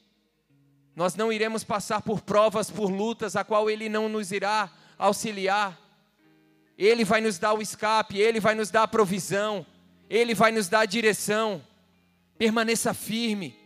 Nós 0.95 1.15
não 1.15 1.31
iremos 1.31 1.63
passar 1.63 2.01
por 2.01 2.21
provas, 2.21 2.69
por 2.69 2.91
lutas, 2.91 3.35
a 3.35 3.43
qual 3.43 3.69
Ele 3.69 3.89
não 3.89 4.07
nos 4.07 4.31
irá 4.31 4.71
auxiliar. 4.97 5.79
Ele 6.77 7.03
vai 7.03 7.21
nos 7.21 7.39
dar 7.39 7.53
o 7.53 7.61
escape, 7.61 8.17
Ele 8.17 8.39
vai 8.39 8.55
nos 8.55 8.69
dar 8.69 8.83
a 8.83 8.87
provisão, 8.87 9.65
Ele 10.09 10.33
vai 10.33 10.51
nos 10.51 10.67
dar 10.67 10.81
a 10.81 10.85
direção. 10.85 11.65
Permaneça 12.37 12.93
firme. 12.93 13.57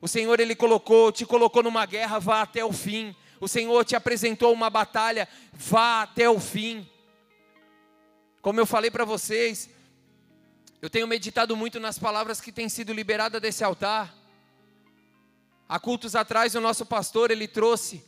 O 0.00 0.08
Senhor, 0.08 0.40
Ele 0.40 0.54
colocou, 0.54 1.12
te 1.12 1.26
colocou 1.26 1.62
numa 1.62 1.84
guerra, 1.86 2.18
vá 2.18 2.42
até 2.42 2.64
o 2.64 2.72
fim. 2.72 3.14
O 3.40 3.48
Senhor 3.48 3.84
te 3.84 3.96
apresentou 3.96 4.52
uma 4.52 4.68
batalha, 4.68 5.26
vá 5.52 6.02
até 6.02 6.28
o 6.28 6.38
fim. 6.38 6.86
Como 8.42 8.60
eu 8.60 8.66
falei 8.66 8.90
para 8.90 9.04
vocês, 9.04 9.70
eu 10.82 10.90
tenho 10.90 11.06
meditado 11.06 11.56
muito 11.56 11.80
nas 11.80 11.98
palavras 11.98 12.40
que 12.40 12.52
têm 12.52 12.68
sido 12.68 12.92
liberadas 12.92 13.40
desse 13.40 13.64
altar. 13.64 14.14
Há 15.66 15.78
cultos 15.78 16.14
atrás, 16.14 16.54
o 16.54 16.60
nosso 16.60 16.84
pastor 16.84 17.30
ele 17.30 17.48
trouxe 17.48 18.04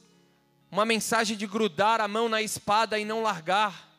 uma 0.70 0.84
mensagem 0.84 1.36
de 1.36 1.46
grudar 1.46 2.00
a 2.00 2.08
mão 2.08 2.28
na 2.28 2.42
espada 2.42 2.98
e 2.98 3.04
não 3.04 3.22
largar. 3.22 3.90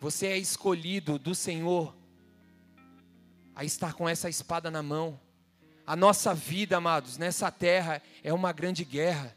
Você 0.00 0.26
é 0.26 0.38
escolhido 0.38 1.18
do 1.18 1.34
Senhor 1.34 1.94
a 3.54 3.64
estar 3.64 3.94
com 3.94 4.08
essa 4.08 4.28
espada 4.28 4.70
na 4.70 4.82
mão. 4.82 5.20
A 5.86 5.94
nossa 5.94 6.34
vida, 6.34 6.76
amados, 6.76 7.18
nessa 7.18 7.50
terra 7.50 8.02
é 8.22 8.32
uma 8.32 8.52
grande 8.52 8.84
guerra, 8.84 9.36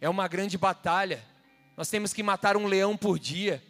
é 0.00 0.08
uma 0.08 0.28
grande 0.28 0.56
batalha. 0.56 1.24
Nós 1.76 1.88
temos 1.88 2.12
que 2.12 2.22
matar 2.22 2.56
um 2.56 2.66
leão 2.66 2.96
por 2.96 3.18
dia. 3.18 3.62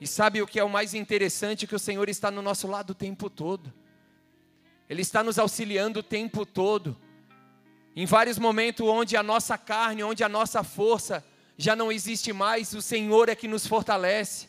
E 0.00 0.06
sabe 0.06 0.40
o 0.40 0.46
que 0.46 0.58
é 0.58 0.64
o 0.64 0.70
mais 0.70 0.94
interessante? 0.94 1.66
Que 1.66 1.74
o 1.74 1.78
Senhor 1.78 2.08
está 2.08 2.30
no 2.30 2.40
nosso 2.40 2.66
lado 2.66 2.90
o 2.90 2.94
tempo 2.94 3.28
todo. 3.28 3.72
Ele 4.88 5.02
está 5.02 5.22
nos 5.22 5.38
auxiliando 5.38 6.00
o 6.00 6.02
tempo 6.02 6.46
todo. 6.46 6.96
Em 7.94 8.06
vários 8.06 8.38
momentos 8.38 8.86
onde 8.86 9.16
a 9.16 9.22
nossa 9.22 9.58
carne, 9.58 10.02
onde 10.02 10.24
a 10.24 10.28
nossa 10.28 10.62
força 10.64 11.24
já 11.56 11.76
não 11.76 11.92
existe 11.92 12.32
mais, 12.32 12.72
o 12.72 12.80
Senhor 12.80 13.28
é 13.28 13.34
que 13.34 13.46
nos 13.46 13.66
fortalece. 13.66 14.48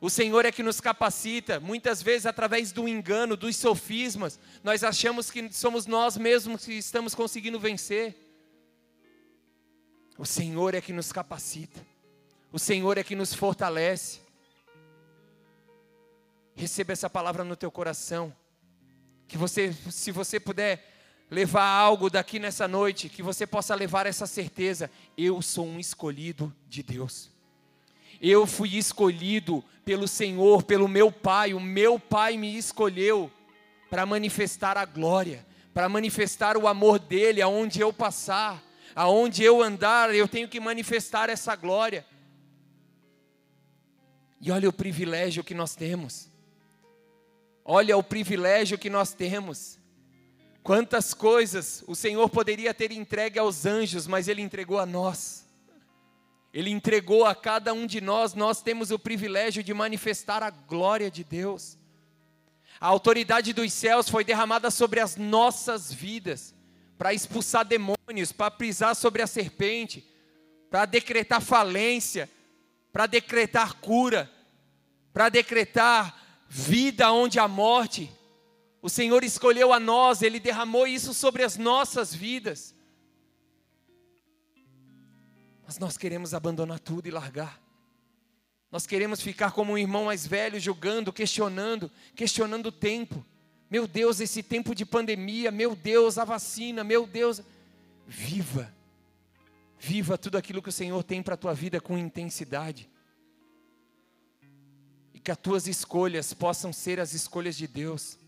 O 0.00 0.08
Senhor 0.08 0.44
é 0.46 0.52
que 0.52 0.62
nos 0.62 0.80
capacita, 0.80 1.60
muitas 1.60 2.02
vezes 2.02 2.26
através 2.26 2.72
do 2.72 2.88
engano, 2.88 3.36
dos 3.36 3.56
sofismas, 3.56 4.38
nós 4.64 4.82
achamos 4.82 5.30
que 5.30 5.52
somos 5.52 5.86
nós 5.86 6.16
mesmos 6.16 6.64
que 6.64 6.72
estamos 6.72 7.14
conseguindo 7.14 7.58
vencer. 7.58 8.29
O 10.20 10.26
Senhor 10.26 10.74
é 10.74 10.82
que 10.82 10.92
nos 10.92 11.10
capacita, 11.12 11.80
o 12.52 12.58
Senhor 12.58 12.98
é 12.98 13.02
que 13.02 13.16
nos 13.16 13.32
fortalece. 13.32 14.20
Receba 16.54 16.92
essa 16.92 17.08
palavra 17.08 17.42
no 17.42 17.56
teu 17.56 17.70
coração, 17.70 18.30
que 19.26 19.38
você, 19.38 19.72
se 19.90 20.12
você 20.12 20.38
puder 20.38 21.24
levar 21.30 21.64
algo 21.64 22.10
daqui 22.10 22.38
nessa 22.38 22.68
noite, 22.68 23.08
que 23.08 23.22
você 23.22 23.46
possa 23.46 23.74
levar 23.74 24.04
essa 24.04 24.26
certeza: 24.26 24.90
eu 25.16 25.40
sou 25.40 25.66
um 25.66 25.80
escolhido 25.80 26.54
de 26.68 26.82
Deus. 26.82 27.30
Eu 28.20 28.46
fui 28.46 28.76
escolhido 28.76 29.64
pelo 29.86 30.06
Senhor, 30.06 30.62
pelo 30.64 30.86
meu 30.86 31.10
Pai. 31.10 31.54
O 31.54 31.60
meu 31.60 31.98
Pai 31.98 32.36
me 32.36 32.58
escolheu 32.58 33.32
para 33.88 34.04
manifestar 34.04 34.76
a 34.76 34.84
glória, 34.84 35.46
para 35.72 35.88
manifestar 35.88 36.58
o 36.58 36.68
amor 36.68 36.98
dele 36.98 37.40
aonde 37.40 37.80
eu 37.80 37.90
passar, 37.90 38.62
aonde 38.94 39.42
eu 39.42 39.62
andar, 39.62 40.14
eu 40.14 40.28
tenho 40.28 40.48
que 40.48 40.60
manifestar 40.60 41.28
essa 41.28 41.54
glória. 41.54 42.04
E 44.40 44.50
olha 44.50 44.68
o 44.68 44.72
privilégio 44.72 45.44
que 45.44 45.54
nós 45.54 45.74
temos. 45.74 46.28
Olha 47.64 47.96
o 47.96 48.02
privilégio 48.02 48.78
que 48.78 48.88
nós 48.88 49.12
temos. 49.12 49.78
Quantas 50.62 51.14
coisas 51.14 51.84
o 51.86 51.94
Senhor 51.94 52.28
poderia 52.28 52.74
ter 52.74 52.90
entregue 52.92 53.38
aos 53.38 53.64
anjos, 53.66 54.06
mas 54.06 54.28
Ele 54.28 54.42
entregou 54.42 54.78
a 54.78 54.86
nós. 54.86 55.46
Ele 56.52 56.70
entregou 56.70 57.24
a 57.24 57.34
cada 57.34 57.72
um 57.72 57.86
de 57.86 58.00
nós, 58.00 58.34
nós 58.34 58.60
temos 58.60 58.90
o 58.90 58.98
privilégio 58.98 59.62
de 59.62 59.72
manifestar 59.72 60.42
a 60.42 60.50
glória 60.50 61.10
de 61.10 61.22
Deus. 61.22 61.78
A 62.80 62.88
autoridade 62.88 63.52
dos 63.52 63.72
céus 63.72 64.08
foi 64.08 64.24
derramada 64.24 64.70
sobre 64.70 65.00
as 65.00 65.16
nossas 65.16 65.92
vidas, 65.92 66.54
para 67.00 67.14
expulsar 67.14 67.64
demônios, 67.64 68.30
para 68.30 68.50
pisar 68.50 68.94
sobre 68.94 69.22
a 69.22 69.26
serpente, 69.26 70.06
para 70.70 70.84
decretar 70.84 71.40
falência, 71.40 72.28
para 72.92 73.06
decretar 73.06 73.76
cura, 73.76 74.30
para 75.10 75.30
decretar 75.30 76.44
vida 76.46 77.10
onde 77.10 77.38
há 77.38 77.48
morte. 77.48 78.12
O 78.82 78.90
Senhor 78.90 79.24
escolheu 79.24 79.72
a 79.72 79.80
nós, 79.80 80.20
Ele 80.20 80.38
derramou 80.38 80.86
isso 80.86 81.14
sobre 81.14 81.42
as 81.42 81.56
nossas 81.56 82.14
vidas. 82.14 82.74
Mas 85.66 85.78
nós 85.78 85.96
queremos 85.96 86.34
abandonar 86.34 86.80
tudo 86.80 87.06
e 87.06 87.10
largar. 87.10 87.58
Nós 88.70 88.86
queremos 88.86 89.22
ficar 89.22 89.52
como 89.52 89.72
um 89.72 89.78
irmão 89.78 90.04
mais 90.04 90.26
velho, 90.26 90.60
julgando, 90.60 91.14
questionando, 91.14 91.90
questionando 92.14 92.66
o 92.66 92.72
tempo. 92.72 93.24
Meu 93.70 93.86
Deus, 93.86 94.18
esse 94.18 94.42
tempo 94.42 94.74
de 94.74 94.84
pandemia, 94.84 95.52
meu 95.52 95.76
Deus, 95.76 96.18
a 96.18 96.24
vacina, 96.24 96.82
meu 96.82 97.06
Deus. 97.06 97.40
Viva, 98.04 98.74
viva 99.78 100.18
tudo 100.18 100.36
aquilo 100.36 100.60
que 100.60 100.68
o 100.68 100.72
Senhor 100.72 101.00
tem 101.04 101.22
para 101.22 101.34
a 101.34 101.38
tua 101.38 101.54
vida 101.54 101.80
com 101.80 101.96
intensidade. 101.96 102.90
E 105.14 105.20
que 105.20 105.30
as 105.30 105.38
tuas 105.38 105.68
escolhas 105.68 106.34
possam 106.34 106.72
ser 106.72 106.98
as 106.98 107.14
escolhas 107.14 107.56
de 107.56 107.68
Deus. 107.68 108.18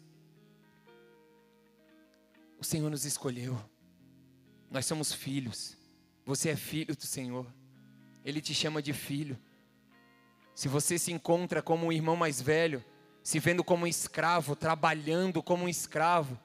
O 2.60 2.64
Senhor 2.64 2.88
nos 2.88 3.04
escolheu, 3.04 3.60
nós 4.70 4.86
somos 4.86 5.12
filhos. 5.12 5.76
Você 6.24 6.50
é 6.50 6.56
filho 6.56 6.94
do 6.94 7.04
Senhor. 7.04 7.44
Ele 8.24 8.40
te 8.40 8.54
chama 8.54 8.80
de 8.80 8.92
filho. 8.92 9.36
Se 10.54 10.68
você 10.68 10.96
se 10.96 11.10
encontra 11.10 11.60
como 11.60 11.86
um 11.86 11.92
irmão 11.92 12.14
mais 12.14 12.40
velho, 12.40 12.84
se 13.22 13.38
vendo 13.38 13.62
como 13.62 13.84
um 13.84 13.86
escravo, 13.86 14.56
trabalhando 14.56 15.42
como 15.42 15.64
um 15.64 15.68
escravo, 15.68 16.38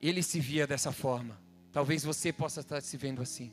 ele 0.00 0.22
se 0.22 0.40
via 0.40 0.66
dessa 0.66 0.92
forma. 0.92 1.40
Talvez 1.72 2.04
você 2.04 2.32
possa 2.32 2.60
estar 2.60 2.80
se 2.82 2.96
vendo 2.96 3.22
assim. 3.22 3.52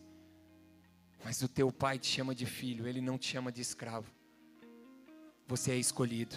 Mas 1.23 1.41
o 1.41 1.47
teu 1.47 1.71
pai 1.71 1.99
te 1.99 2.07
chama 2.07 2.33
de 2.33 2.45
filho, 2.45 2.87
ele 2.87 3.01
não 3.01 3.17
te 3.17 3.27
chama 3.27 3.51
de 3.51 3.61
escravo. 3.61 4.11
Você 5.47 5.71
é 5.71 5.77
escolhido. 5.77 6.35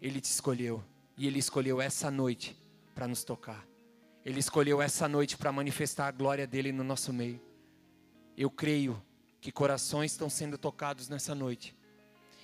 Ele 0.00 0.20
te 0.20 0.30
escolheu. 0.30 0.82
E 1.16 1.26
ele 1.26 1.38
escolheu 1.38 1.80
essa 1.80 2.10
noite 2.10 2.56
para 2.94 3.08
nos 3.08 3.24
tocar. 3.24 3.66
Ele 4.24 4.38
escolheu 4.38 4.80
essa 4.80 5.08
noite 5.08 5.36
para 5.36 5.50
manifestar 5.50 6.06
a 6.06 6.10
glória 6.12 6.46
dele 6.46 6.70
no 6.70 6.84
nosso 6.84 7.12
meio. 7.12 7.40
Eu 8.36 8.50
creio 8.50 9.02
que 9.40 9.50
corações 9.50 10.12
estão 10.12 10.30
sendo 10.30 10.56
tocados 10.56 11.08
nessa 11.08 11.34
noite. 11.34 11.74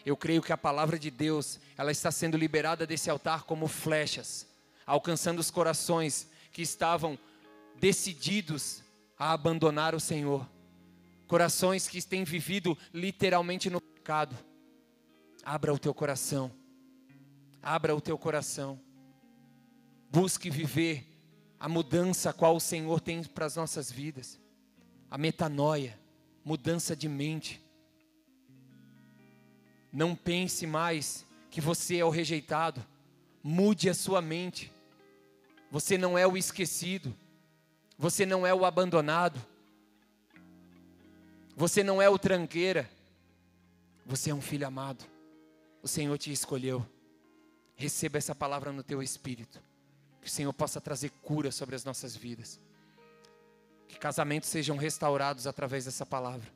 Eu 0.06 0.16
creio 0.16 0.40
que 0.40 0.52
a 0.52 0.56
palavra 0.56 0.96
de 0.96 1.10
Deus, 1.10 1.58
ela 1.76 1.90
está 1.90 2.12
sendo 2.12 2.36
liberada 2.36 2.86
desse 2.86 3.10
altar 3.10 3.42
como 3.42 3.66
flechas, 3.66 4.46
alcançando 4.86 5.40
os 5.40 5.50
corações 5.50 6.28
que 6.52 6.62
estavam 6.62 7.18
decididos 7.80 8.84
a 9.18 9.32
abandonar 9.32 9.96
o 9.96 10.00
Senhor. 10.00 10.48
Corações 11.26 11.88
que 11.88 12.00
têm 12.00 12.22
vivido 12.22 12.78
literalmente 12.94 13.68
no 13.68 13.80
pecado. 13.80 14.38
Abra 15.44 15.74
o 15.74 15.78
teu 15.78 15.92
coração. 15.92 16.52
Abra 17.60 17.92
o 17.92 18.00
teu 18.00 18.16
coração. 18.16 18.80
Busque 20.08 20.48
viver 20.48 21.04
a 21.58 21.68
mudança 21.68 22.32
qual 22.32 22.54
o 22.54 22.60
Senhor 22.60 23.00
tem 23.00 23.24
para 23.24 23.46
as 23.46 23.56
nossas 23.56 23.90
vidas, 23.90 24.38
a 25.10 25.18
metanoia, 25.18 25.98
mudança 26.44 26.94
de 26.94 27.08
mente. 27.08 27.60
Não 29.96 30.14
pense 30.14 30.66
mais 30.66 31.24
que 31.50 31.58
você 31.58 31.96
é 31.96 32.04
o 32.04 32.10
rejeitado, 32.10 32.84
mude 33.42 33.88
a 33.88 33.94
sua 33.94 34.20
mente. 34.20 34.70
Você 35.70 35.96
não 35.96 36.18
é 36.18 36.26
o 36.26 36.36
esquecido, 36.36 37.16
você 37.96 38.26
não 38.26 38.46
é 38.46 38.52
o 38.52 38.66
abandonado, 38.66 39.40
você 41.56 41.82
não 41.82 42.02
é 42.02 42.10
o 42.10 42.18
tranqueira, 42.18 42.86
você 44.04 44.28
é 44.28 44.34
um 44.34 44.40
filho 44.42 44.66
amado. 44.66 45.02
O 45.82 45.88
Senhor 45.88 46.18
te 46.18 46.30
escolheu. 46.30 46.86
Receba 47.74 48.18
essa 48.18 48.34
palavra 48.34 48.72
no 48.72 48.82
teu 48.82 49.02
espírito. 49.02 49.62
Que 50.20 50.28
o 50.28 50.30
Senhor 50.30 50.52
possa 50.52 50.78
trazer 50.78 51.08
cura 51.22 51.50
sobre 51.50 51.74
as 51.74 51.86
nossas 51.86 52.14
vidas. 52.14 52.60
Que 53.88 53.98
casamentos 53.98 54.50
sejam 54.50 54.76
restaurados 54.76 55.46
através 55.46 55.86
dessa 55.86 56.04
palavra. 56.04 56.52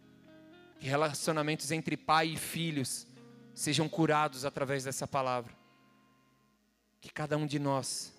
Que 0.78 0.86
relacionamentos 0.86 1.70
entre 1.70 1.97
pai 1.97 2.28
e 2.28 2.36
filhos 2.36 3.07
sejam 3.55 3.89
curados 3.89 4.45
através 4.45 4.85
dessa 4.85 5.07
palavra. 5.07 5.53
Que 7.01 7.11
cada 7.11 7.37
um 7.37 7.47
de 7.47 7.59
nós 7.59 8.13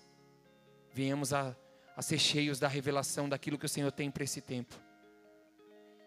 venhamos 0.92 1.32
a, 1.32 1.56
a 1.96 2.02
ser 2.02 2.18
cheios 2.18 2.58
da 2.58 2.68
revelação 2.68 3.28
daquilo 3.28 3.58
que 3.58 3.66
o 3.66 3.68
Senhor 3.68 3.90
tem 3.92 4.10
para 4.10 4.24
esse 4.24 4.40
tempo. 4.40 4.74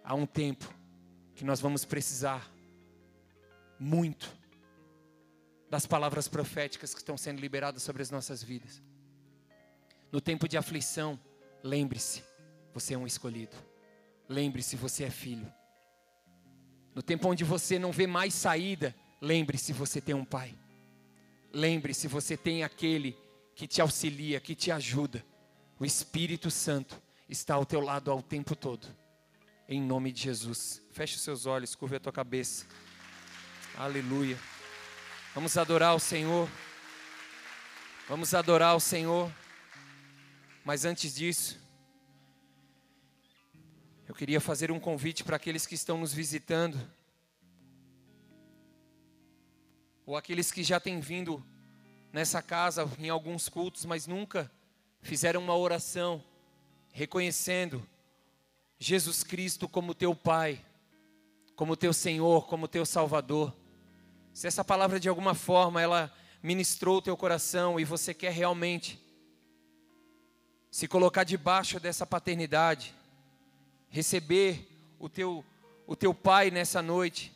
Há 0.03 0.13
um 0.13 0.25
tempo 0.25 0.71
que 1.33 1.43
nós 1.43 1.59
vamos 1.59 1.83
precisar 1.83 2.49
muito 3.79 4.31
das 5.69 5.85
palavras 5.85 6.27
proféticas 6.27 6.93
que 6.93 6.99
estão 6.99 7.17
sendo 7.17 7.41
liberadas 7.41 7.83
sobre 7.83 8.01
as 8.01 8.11
nossas 8.11 8.41
vidas. 8.41 8.81
No 10.11 10.21
tempo 10.21 10.47
de 10.47 10.57
aflição, 10.57 11.19
lembre-se, 11.63 12.23
você 12.73 12.93
é 12.93 12.97
um 12.97 13.07
escolhido. 13.07 13.55
Lembre-se, 14.29 14.75
você 14.75 15.03
é 15.03 15.09
filho. 15.09 15.51
No 16.93 17.01
tempo 17.01 17.27
onde 17.27 17.43
você 17.43 17.77
não 17.77 17.91
vê 17.91 18.07
mais 18.07 18.33
saída, 18.33 18.95
lembre-se, 19.25 19.73
você 19.73 19.99
tem 19.99 20.13
um 20.13 20.23
pai. 20.23 20.55
Lembre-se, 21.51 22.07
você 22.07 22.37
tem 22.37 22.63
aquele 22.63 23.17
que 23.55 23.67
te 23.67 23.81
auxilia, 23.81 24.39
que 24.39 24.53
te 24.53 24.71
ajuda. 24.71 25.25
O 25.79 25.85
Espírito 25.85 26.51
Santo 26.51 27.01
está 27.27 27.55
ao 27.55 27.65
teu 27.65 27.81
lado 27.81 28.11
ao 28.11 28.21
tempo 28.21 28.55
todo. 28.55 28.87
Em 29.67 29.81
nome 29.81 30.11
de 30.11 30.21
Jesus. 30.21 30.81
Feche 30.91 31.15
os 31.15 31.23
seus 31.23 31.45
olhos, 31.47 31.73
curva 31.73 31.95
a 31.95 31.99
tua 31.99 32.11
cabeça. 32.11 32.67
Aleluia. 33.75 34.37
Vamos 35.33 35.57
adorar 35.57 35.95
o 35.95 35.99
Senhor. 35.99 36.47
Vamos 38.07 38.33
adorar 38.35 38.75
o 38.75 38.79
Senhor. 38.79 39.31
Mas 40.63 40.85
antes 40.85 41.15
disso, 41.15 41.59
eu 44.07 44.13
queria 44.13 44.39
fazer 44.39 44.71
um 44.71 44.79
convite 44.79 45.23
para 45.23 45.35
aqueles 45.35 45.65
que 45.65 45.73
estão 45.73 45.97
nos 45.97 46.13
visitando, 46.13 46.79
ou 50.05 50.15
aqueles 50.15 50.51
que 50.51 50.63
já 50.63 50.79
têm 50.79 50.99
vindo 50.99 51.43
nessa 52.11 52.41
casa 52.41 52.89
em 52.99 53.09
alguns 53.09 53.49
cultos, 53.49 53.85
mas 53.85 54.07
nunca 54.07 54.51
fizeram 55.01 55.41
uma 55.41 55.55
oração 55.55 56.23
reconhecendo 56.91 57.85
Jesus 58.79 59.23
Cristo 59.23 59.67
como 59.67 59.93
teu 59.93 60.15
Pai, 60.15 60.63
como 61.55 61.75
teu 61.75 61.91
Senhor, 61.91 62.47
como 62.47 62.67
teu 62.67 62.85
Salvador. 62.85 63.53
Se 64.33 64.47
essa 64.47 64.63
palavra 64.63 64.99
de 64.99 65.09
alguma 65.09 65.33
forma 65.33 65.81
ela 65.81 66.13
ministrou 66.41 66.97
o 66.97 67.01
teu 67.01 67.17
coração 67.17 67.79
e 67.79 67.83
você 67.83 68.13
quer 68.13 68.31
realmente 68.31 69.03
se 70.71 70.87
colocar 70.87 71.23
debaixo 71.23 71.79
dessa 71.79 72.05
paternidade, 72.05 72.93
receber 73.89 74.67
o 74.99 75.09
teu, 75.09 75.43
o 75.87 75.95
teu 75.95 76.13
pai 76.13 76.51
nessa 76.51 76.81
noite. 76.81 77.34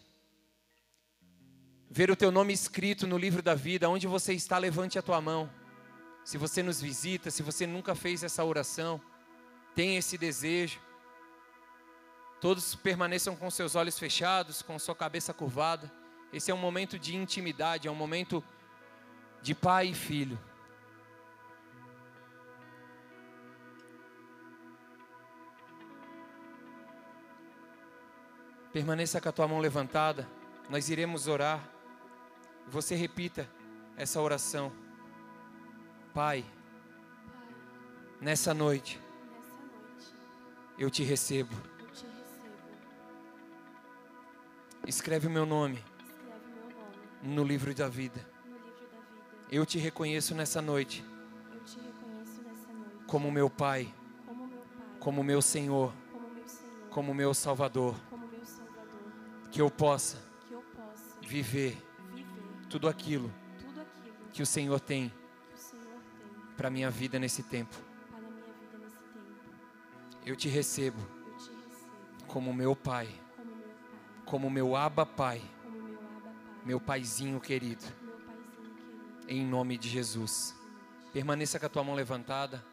Ver 1.90 2.12
o 2.12 2.16
teu 2.16 2.32
nome 2.32 2.54
escrito 2.54 3.08
no 3.08 3.18
livro 3.18 3.42
da 3.42 3.56
vida, 3.56 3.90
onde 3.90 4.06
você 4.06 4.34
está, 4.34 4.58
levante 4.58 5.00
a 5.00 5.02
tua 5.02 5.20
mão. 5.20 5.50
Se 6.24 6.38
você 6.38 6.62
nos 6.62 6.80
visita, 6.80 7.32
se 7.32 7.42
você 7.42 7.66
nunca 7.66 7.96
fez 7.96 8.24
essa 8.24 8.44
oração, 8.44 9.02
tem 9.74 9.98
esse 9.98 10.18
desejo. 10.18 10.80
Todos 12.40 12.76
permaneçam 12.76 13.36
com 13.36 13.50
seus 13.50 13.76
olhos 13.76 13.98
fechados, 13.98 14.62
com 14.62 14.78
sua 14.78 14.96
cabeça 14.96 15.34
curvada. 15.34 15.92
Esse 16.32 16.52
é 16.52 16.54
um 16.54 16.58
momento 16.58 17.00
de 17.00 17.16
intimidade, 17.16 17.88
é 17.88 17.92
um 17.92 17.96
momento 17.96 18.44
de 19.42 19.56
pai 19.56 19.88
e 19.88 19.94
filho. 19.96 20.40
Permaneça 28.72 29.20
com 29.20 29.30
a 29.30 29.32
tua 29.32 29.48
mão 29.48 29.60
levantada. 29.60 30.30
Nós 30.70 30.90
iremos 30.90 31.28
orar. 31.28 31.79
Você 32.70 32.94
repita 32.94 33.50
essa 33.98 34.22
oração. 34.22 34.72
Pai, 36.14 36.46
nessa 38.22 38.54
noite, 38.54 39.02
eu 40.78 40.90
te 40.90 41.04
recebo. 41.04 41.56
Escreve 44.86 45.28
o 45.28 45.32
meu 45.32 45.46
nome 45.46 45.84
no 47.24 47.44
livro 47.44 47.74
da 47.74 47.90
vida. 47.90 48.24
Eu 49.52 49.66
te 49.66 49.80
reconheço 49.80 50.36
nessa 50.36 50.62
noite 50.62 51.04
como 53.08 53.32
meu 53.32 53.50
Pai, 53.50 53.92
como 55.00 55.24
meu 55.24 55.42
Senhor, 55.42 55.92
como 56.92 57.16
meu 57.16 57.34
Salvador 57.34 57.96
que 59.52 59.60
eu 59.60 59.72
possa, 59.72 60.18
viver 61.22 61.89
tudo 62.70 62.88
aquilo 62.88 63.34
que 64.32 64.42
o 64.42 64.46
Senhor 64.46 64.80
tem 64.80 65.12
para 66.56 66.68
a 66.68 66.72
minha 66.72 66.90
vida 66.90 67.18
nesse 67.18 67.44
tempo. 67.44 67.76
Eu 70.26 70.36
te 70.36 70.48
recebo 70.48 70.98
Eu 70.98 70.98
te 70.98 71.10
recebo 71.10 71.20
como 72.28 72.54
meu 72.54 72.76
Pai, 72.76 73.10
como 74.24 74.52
meu 74.52 74.76
Abba 74.76 75.06
Pai, 75.06 75.42
meu 76.64 76.80
Paizinho 76.80 77.40
querido. 77.42 77.84
em 79.28 79.46
nome 79.46 79.78
de 79.78 79.90
Jesus. 79.90 80.56
Permaneça 81.14 81.60
com 81.60 81.66
a 81.66 81.70
tua 81.70 81.84
mão 81.84 81.96
levantada. 81.96 82.64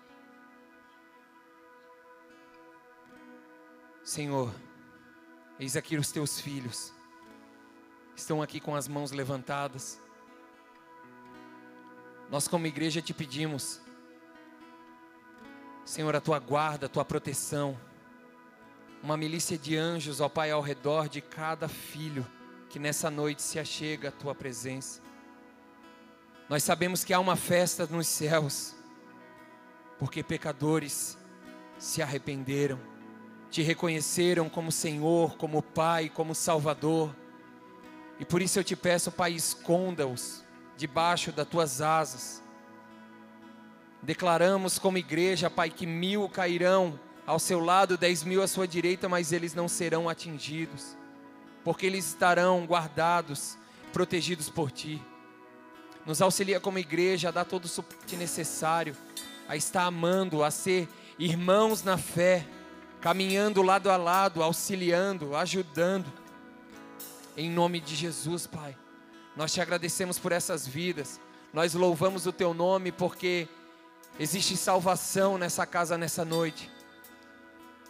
Senhor, 4.02 4.54
eis 5.58 5.76
aqui 5.76 5.96
os 5.96 6.10
teus 6.10 6.40
filhos, 6.40 6.94
estão 8.16 8.42
aqui 8.42 8.58
com 8.58 8.74
as 8.74 8.88
mãos 8.88 9.12
levantadas. 9.12 10.00
Nós, 12.30 12.48
como 12.48 12.66
igreja, 12.66 13.02
te 13.02 13.14
pedimos, 13.14 13.80
Senhor, 15.84 16.16
a 16.16 16.20
tua 16.20 16.38
guarda, 16.40 16.86
a 16.86 16.88
tua 16.88 17.04
proteção, 17.04 17.78
uma 19.02 19.16
milícia 19.16 19.56
de 19.56 19.76
anjos, 19.76 20.20
ó 20.20 20.28
Pai, 20.28 20.50
ao 20.50 20.60
redor 20.60 21.08
de 21.08 21.20
cada 21.20 21.68
filho 21.68 22.26
que 22.68 22.78
nessa 22.78 23.08
noite 23.10 23.42
se 23.42 23.58
achega 23.58 24.08
à 24.08 24.12
tua 24.12 24.34
presença. 24.34 25.00
Nós 26.48 26.62
sabemos 26.62 27.04
que 27.04 27.12
há 27.12 27.20
uma 27.20 27.36
festa 27.36 27.86
nos 27.86 28.08
céus, 28.08 28.74
porque 29.98 30.22
pecadores 30.22 31.16
se 31.78 32.02
arrependeram, 32.02 32.80
te 33.50 33.62
reconheceram 33.62 34.48
como 34.48 34.72
Senhor, 34.72 35.36
como 35.36 35.62
Pai, 35.62 36.08
como 36.08 36.34
Salvador. 36.34 37.14
E 38.18 38.24
por 38.24 38.40
isso 38.40 38.58
eu 38.58 38.64
te 38.64 38.74
peço, 38.74 39.12
Pai, 39.12 39.32
esconda-os 39.32 40.42
debaixo 40.76 41.32
das 41.32 41.46
tuas 41.46 41.80
asas. 41.80 42.42
Declaramos 44.02 44.78
como 44.78 44.98
igreja, 44.98 45.50
Pai, 45.50 45.70
que 45.70 45.86
mil 45.86 46.28
cairão 46.28 46.98
ao 47.26 47.38
seu 47.38 47.58
lado, 47.58 47.98
dez 47.98 48.22
mil 48.22 48.42
à 48.42 48.46
sua 48.46 48.66
direita, 48.66 49.08
mas 49.08 49.32
eles 49.32 49.54
não 49.54 49.68
serão 49.68 50.08
atingidos, 50.08 50.96
porque 51.64 51.86
eles 51.86 52.06
estarão 52.06 52.64
guardados, 52.64 53.58
protegidos 53.92 54.48
por 54.48 54.70
Ti. 54.70 55.02
Nos 56.06 56.22
auxilia 56.22 56.60
como 56.60 56.78
igreja 56.78 57.28
a 57.28 57.32
dar 57.32 57.44
todo 57.44 57.64
o 57.64 57.68
suporte 57.68 58.16
necessário, 58.16 58.96
a 59.48 59.56
estar 59.56 59.82
amando, 59.82 60.44
a 60.44 60.50
ser 60.52 60.88
irmãos 61.18 61.82
na 61.82 61.98
fé, 61.98 62.46
caminhando 63.00 63.62
lado 63.62 63.90
a 63.90 63.96
lado, 63.96 64.42
auxiliando, 64.42 65.34
ajudando. 65.34 66.12
Em 67.36 67.50
nome 67.50 67.80
de 67.80 67.94
Jesus, 67.94 68.46
Pai. 68.46 68.74
Nós 69.36 69.52
te 69.52 69.60
agradecemos 69.60 70.18
por 70.18 70.32
essas 70.32 70.66
vidas. 70.66 71.20
Nós 71.52 71.74
louvamos 71.74 72.26
o 72.26 72.32
teu 72.32 72.54
nome 72.54 72.90
porque 72.90 73.46
existe 74.18 74.56
salvação 74.56 75.36
nessa 75.36 75.66
casa 75.66 75.98
nessa 75.98 76.24
noite. 76.24 76.70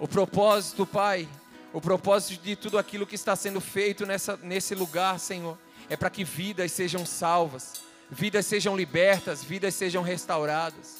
O 0.00 0.08
propósito, 0.08 0.84
Pai, 0.84 1.28
o 1.72 1.80
propósito 1.80 2.42
de 2.42 2.56
tudo 2.56 2.76
aquilo 2.76 3.06
que 3.06 3.14
está 3.14 3.36
sendo 3.36 3.60
feito 3.60 4.04
nessa, 4.04 4.36
nesse 4.42 4.74
lugar, 4.74 5.20
Senhor, 5.20 5.56
é 5.88 5.96
para 5.96 6.10
que 6.10 6.24
vidas 6.24 6.72
sejam 6.72 7.06
salvas, 7.06 7.74
vidas 8.10 8.46
sejam 8.46 8.76
libertas, 8.76 9.44
vidas 9.44 9.76
sejam 9.76 10.02
restauradas. 10.02 10.96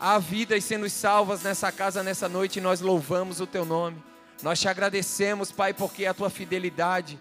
Há 0.00 0.18
vidas 0.18 0.64
sendo 0.64 0.90
salvas 0.90 1.42
nessa 1.42 1.70
casa 1.70 2.02
nessa 2.02 2.28
noite 2.28 2.58
e 2.58 2.62
nós 2.62 2.80
louvamos 2.80 3.40
o 3.40 3.46
Teu 3.46 3.64
nome. 3.64 4.02
Nós 4.42 4.60
te 4.60 4.68
agradecemos, 4.68 5.52
Pai, 5.52 5.72
porque 5.72 6.06
a 6.06 6.12
Tua 6.12 6.28
fidelidade, 6.28 7.18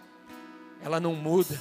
ela 0.86 1.00
não 1.00 1.16
muda. 1.16 1.60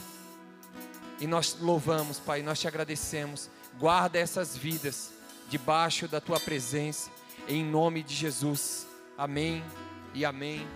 E 1.18 1.26
nós 1.26 1.56
louvamos, 1.58 2.20
Pai, 2.20 2.42
nós 2.42 2.60
te 2.60 2.68
agradecemos. 2.68 3.48
Guarda 3.78 4.18
essas 4.18 4.54
vidas 4.54 5.12
debaixo 5.48 6.06
da 6.06 6.20
Tua 6.20 6.38
presença, 6.38 7.10
em 7.48 7.64
nome 7.64 8.02
de 8.02 8.14
Jesus. 8.14 8.86
Amém 9.16 9.64
e 10.12 10.26
amém. 10.26 10.68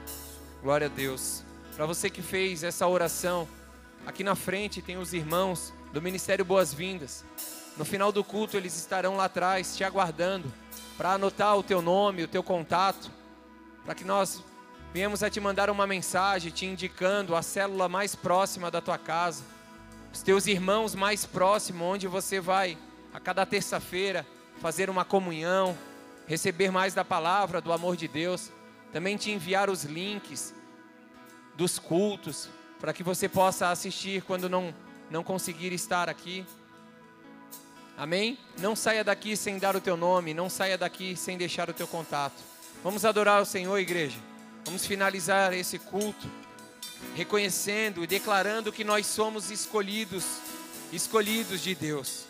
Glória 0.63 0.87
a 0.87 0.91
Deus. 0.91 1.45
Para 1.77 1.85
você 1.85 2.09
que 2.09 2.23
fez 2.23 2.63
essa 2.63 2.89
oração, 2.89 3.47
aqui 4.07 4.25
na 4.25 4.35
frente 4.35 4.81
tem 4.81 4.97
os 4.97 5.13
irmãos 5.13 5.73
do 5.93 6.01
Ministério 6.01 6.45
Boas-Vindas. 6.45 7.25
No 7.77 7.85
final 7.85 8.11
do 8.11 8.25
culto 8.25 8.57
eles 8.57 8.77
estarão 8.79 9.15
lá 9.15 9.27
atrás 9.27 9.77
te 9.77 9.85
aguardando 9.85 10.51
para 10.97 11.13
anotar 11.13 11.55
o 11.57 11.63
teu 11.63 11.83
nome, 11.83 12.25
o 12.25 12.29
teu 12.29 12.43
contato, 12.43 13.11
para 13.85 13.95
que 13.95 14.05
nós 14.05 14.43
viemos 14.93 15.23
a 15.23 15.31
te 15.31 15.41
mandar 15.41 15.71
uma 15.71 15.87
mensagem 15.87 16.51
te 16.51 16.67
indicando 16.67 17.35
a 17.35 17.43
célula 17.43 17.89
mais 17.89 18.15
próxima 18.15 18.71
da 18.71 18.81
tua 18.81 18.99
casa, 18.99 19.45
os 20.13 20.23
teus 20.23 20.47
irmãos 20.47 20.95
mais 20.95 21.27
próximos, 21.27 21.83
onde 21.83 22.07
você 22.07 22.41
vai 22.41 22.79
a 23.13 23.21
cada 23.21 23.45
terça-feira 23.45 24.27
fazer 24.61 24.91
uma 24.91 25.05
comunhão, 25.05 25.77
receber 26.27 26.71
mais 26.71 26.95
da 26.95 27.05
palavra, 27.05 27.61
do 27.61 27.73
amor 27.73 27.97
de 27.97 28.09
Deus, 28.09 28.51
também 28.93 29.17
te 29.17 29.31
enviar 29.31 29.71
os 29.71 29.85
links 29.85 30.55
dos 31.57 31.79
cultos 31.79 32.49
para 32.81 32.93
que 32.93 33.03
você 33.03 33.29
possa 33.29 33.71
assistir 33.71 34.23
quando 34.23 34.49
não 34.49 34.75
não 35.11 35.25
conseguir 35.25 35.73
estar 35.73 36.09
aqui. 36.09 36.45
Amém? 37.97 38.39
Não 38.59 38.77
saia 38.77 39.03
daqui 39.03 39.37
sem 39.37 39.59
dar 39.59 39.75
o 39.75 39.81
teu 39.81 39.97
nome, 39.97 40.35
não 40.35 40.49
saia 40.49 40.79
daqui 40.79 41.17
sem 41.17 41.37
deixar 41.37 41.69
o 41.69 41.75
teu 41.75 41.87
contato. 41.87 42.37
Vamos 42.85 43.05
adorar 43.05 43.43
o 43.43 43.47
Senhor, 43.47 43.77
igreja. 43.79 44.28
Vamos 44.69 44.85
finalizar 44.85 45.55
esse 45.55 45.79
culto 45.79 46.31
reconhecendo 47.17 48.05
e 48.05 48.07
declarando 48.07 48.71
que 48.71 48.85
nós 48.85 49.07
somos 49.07 49.51
escolhidos, 49.51 50.23
escolhidos 50.93 51.63
de 51.63 51.75
Deus. 51.75 52.27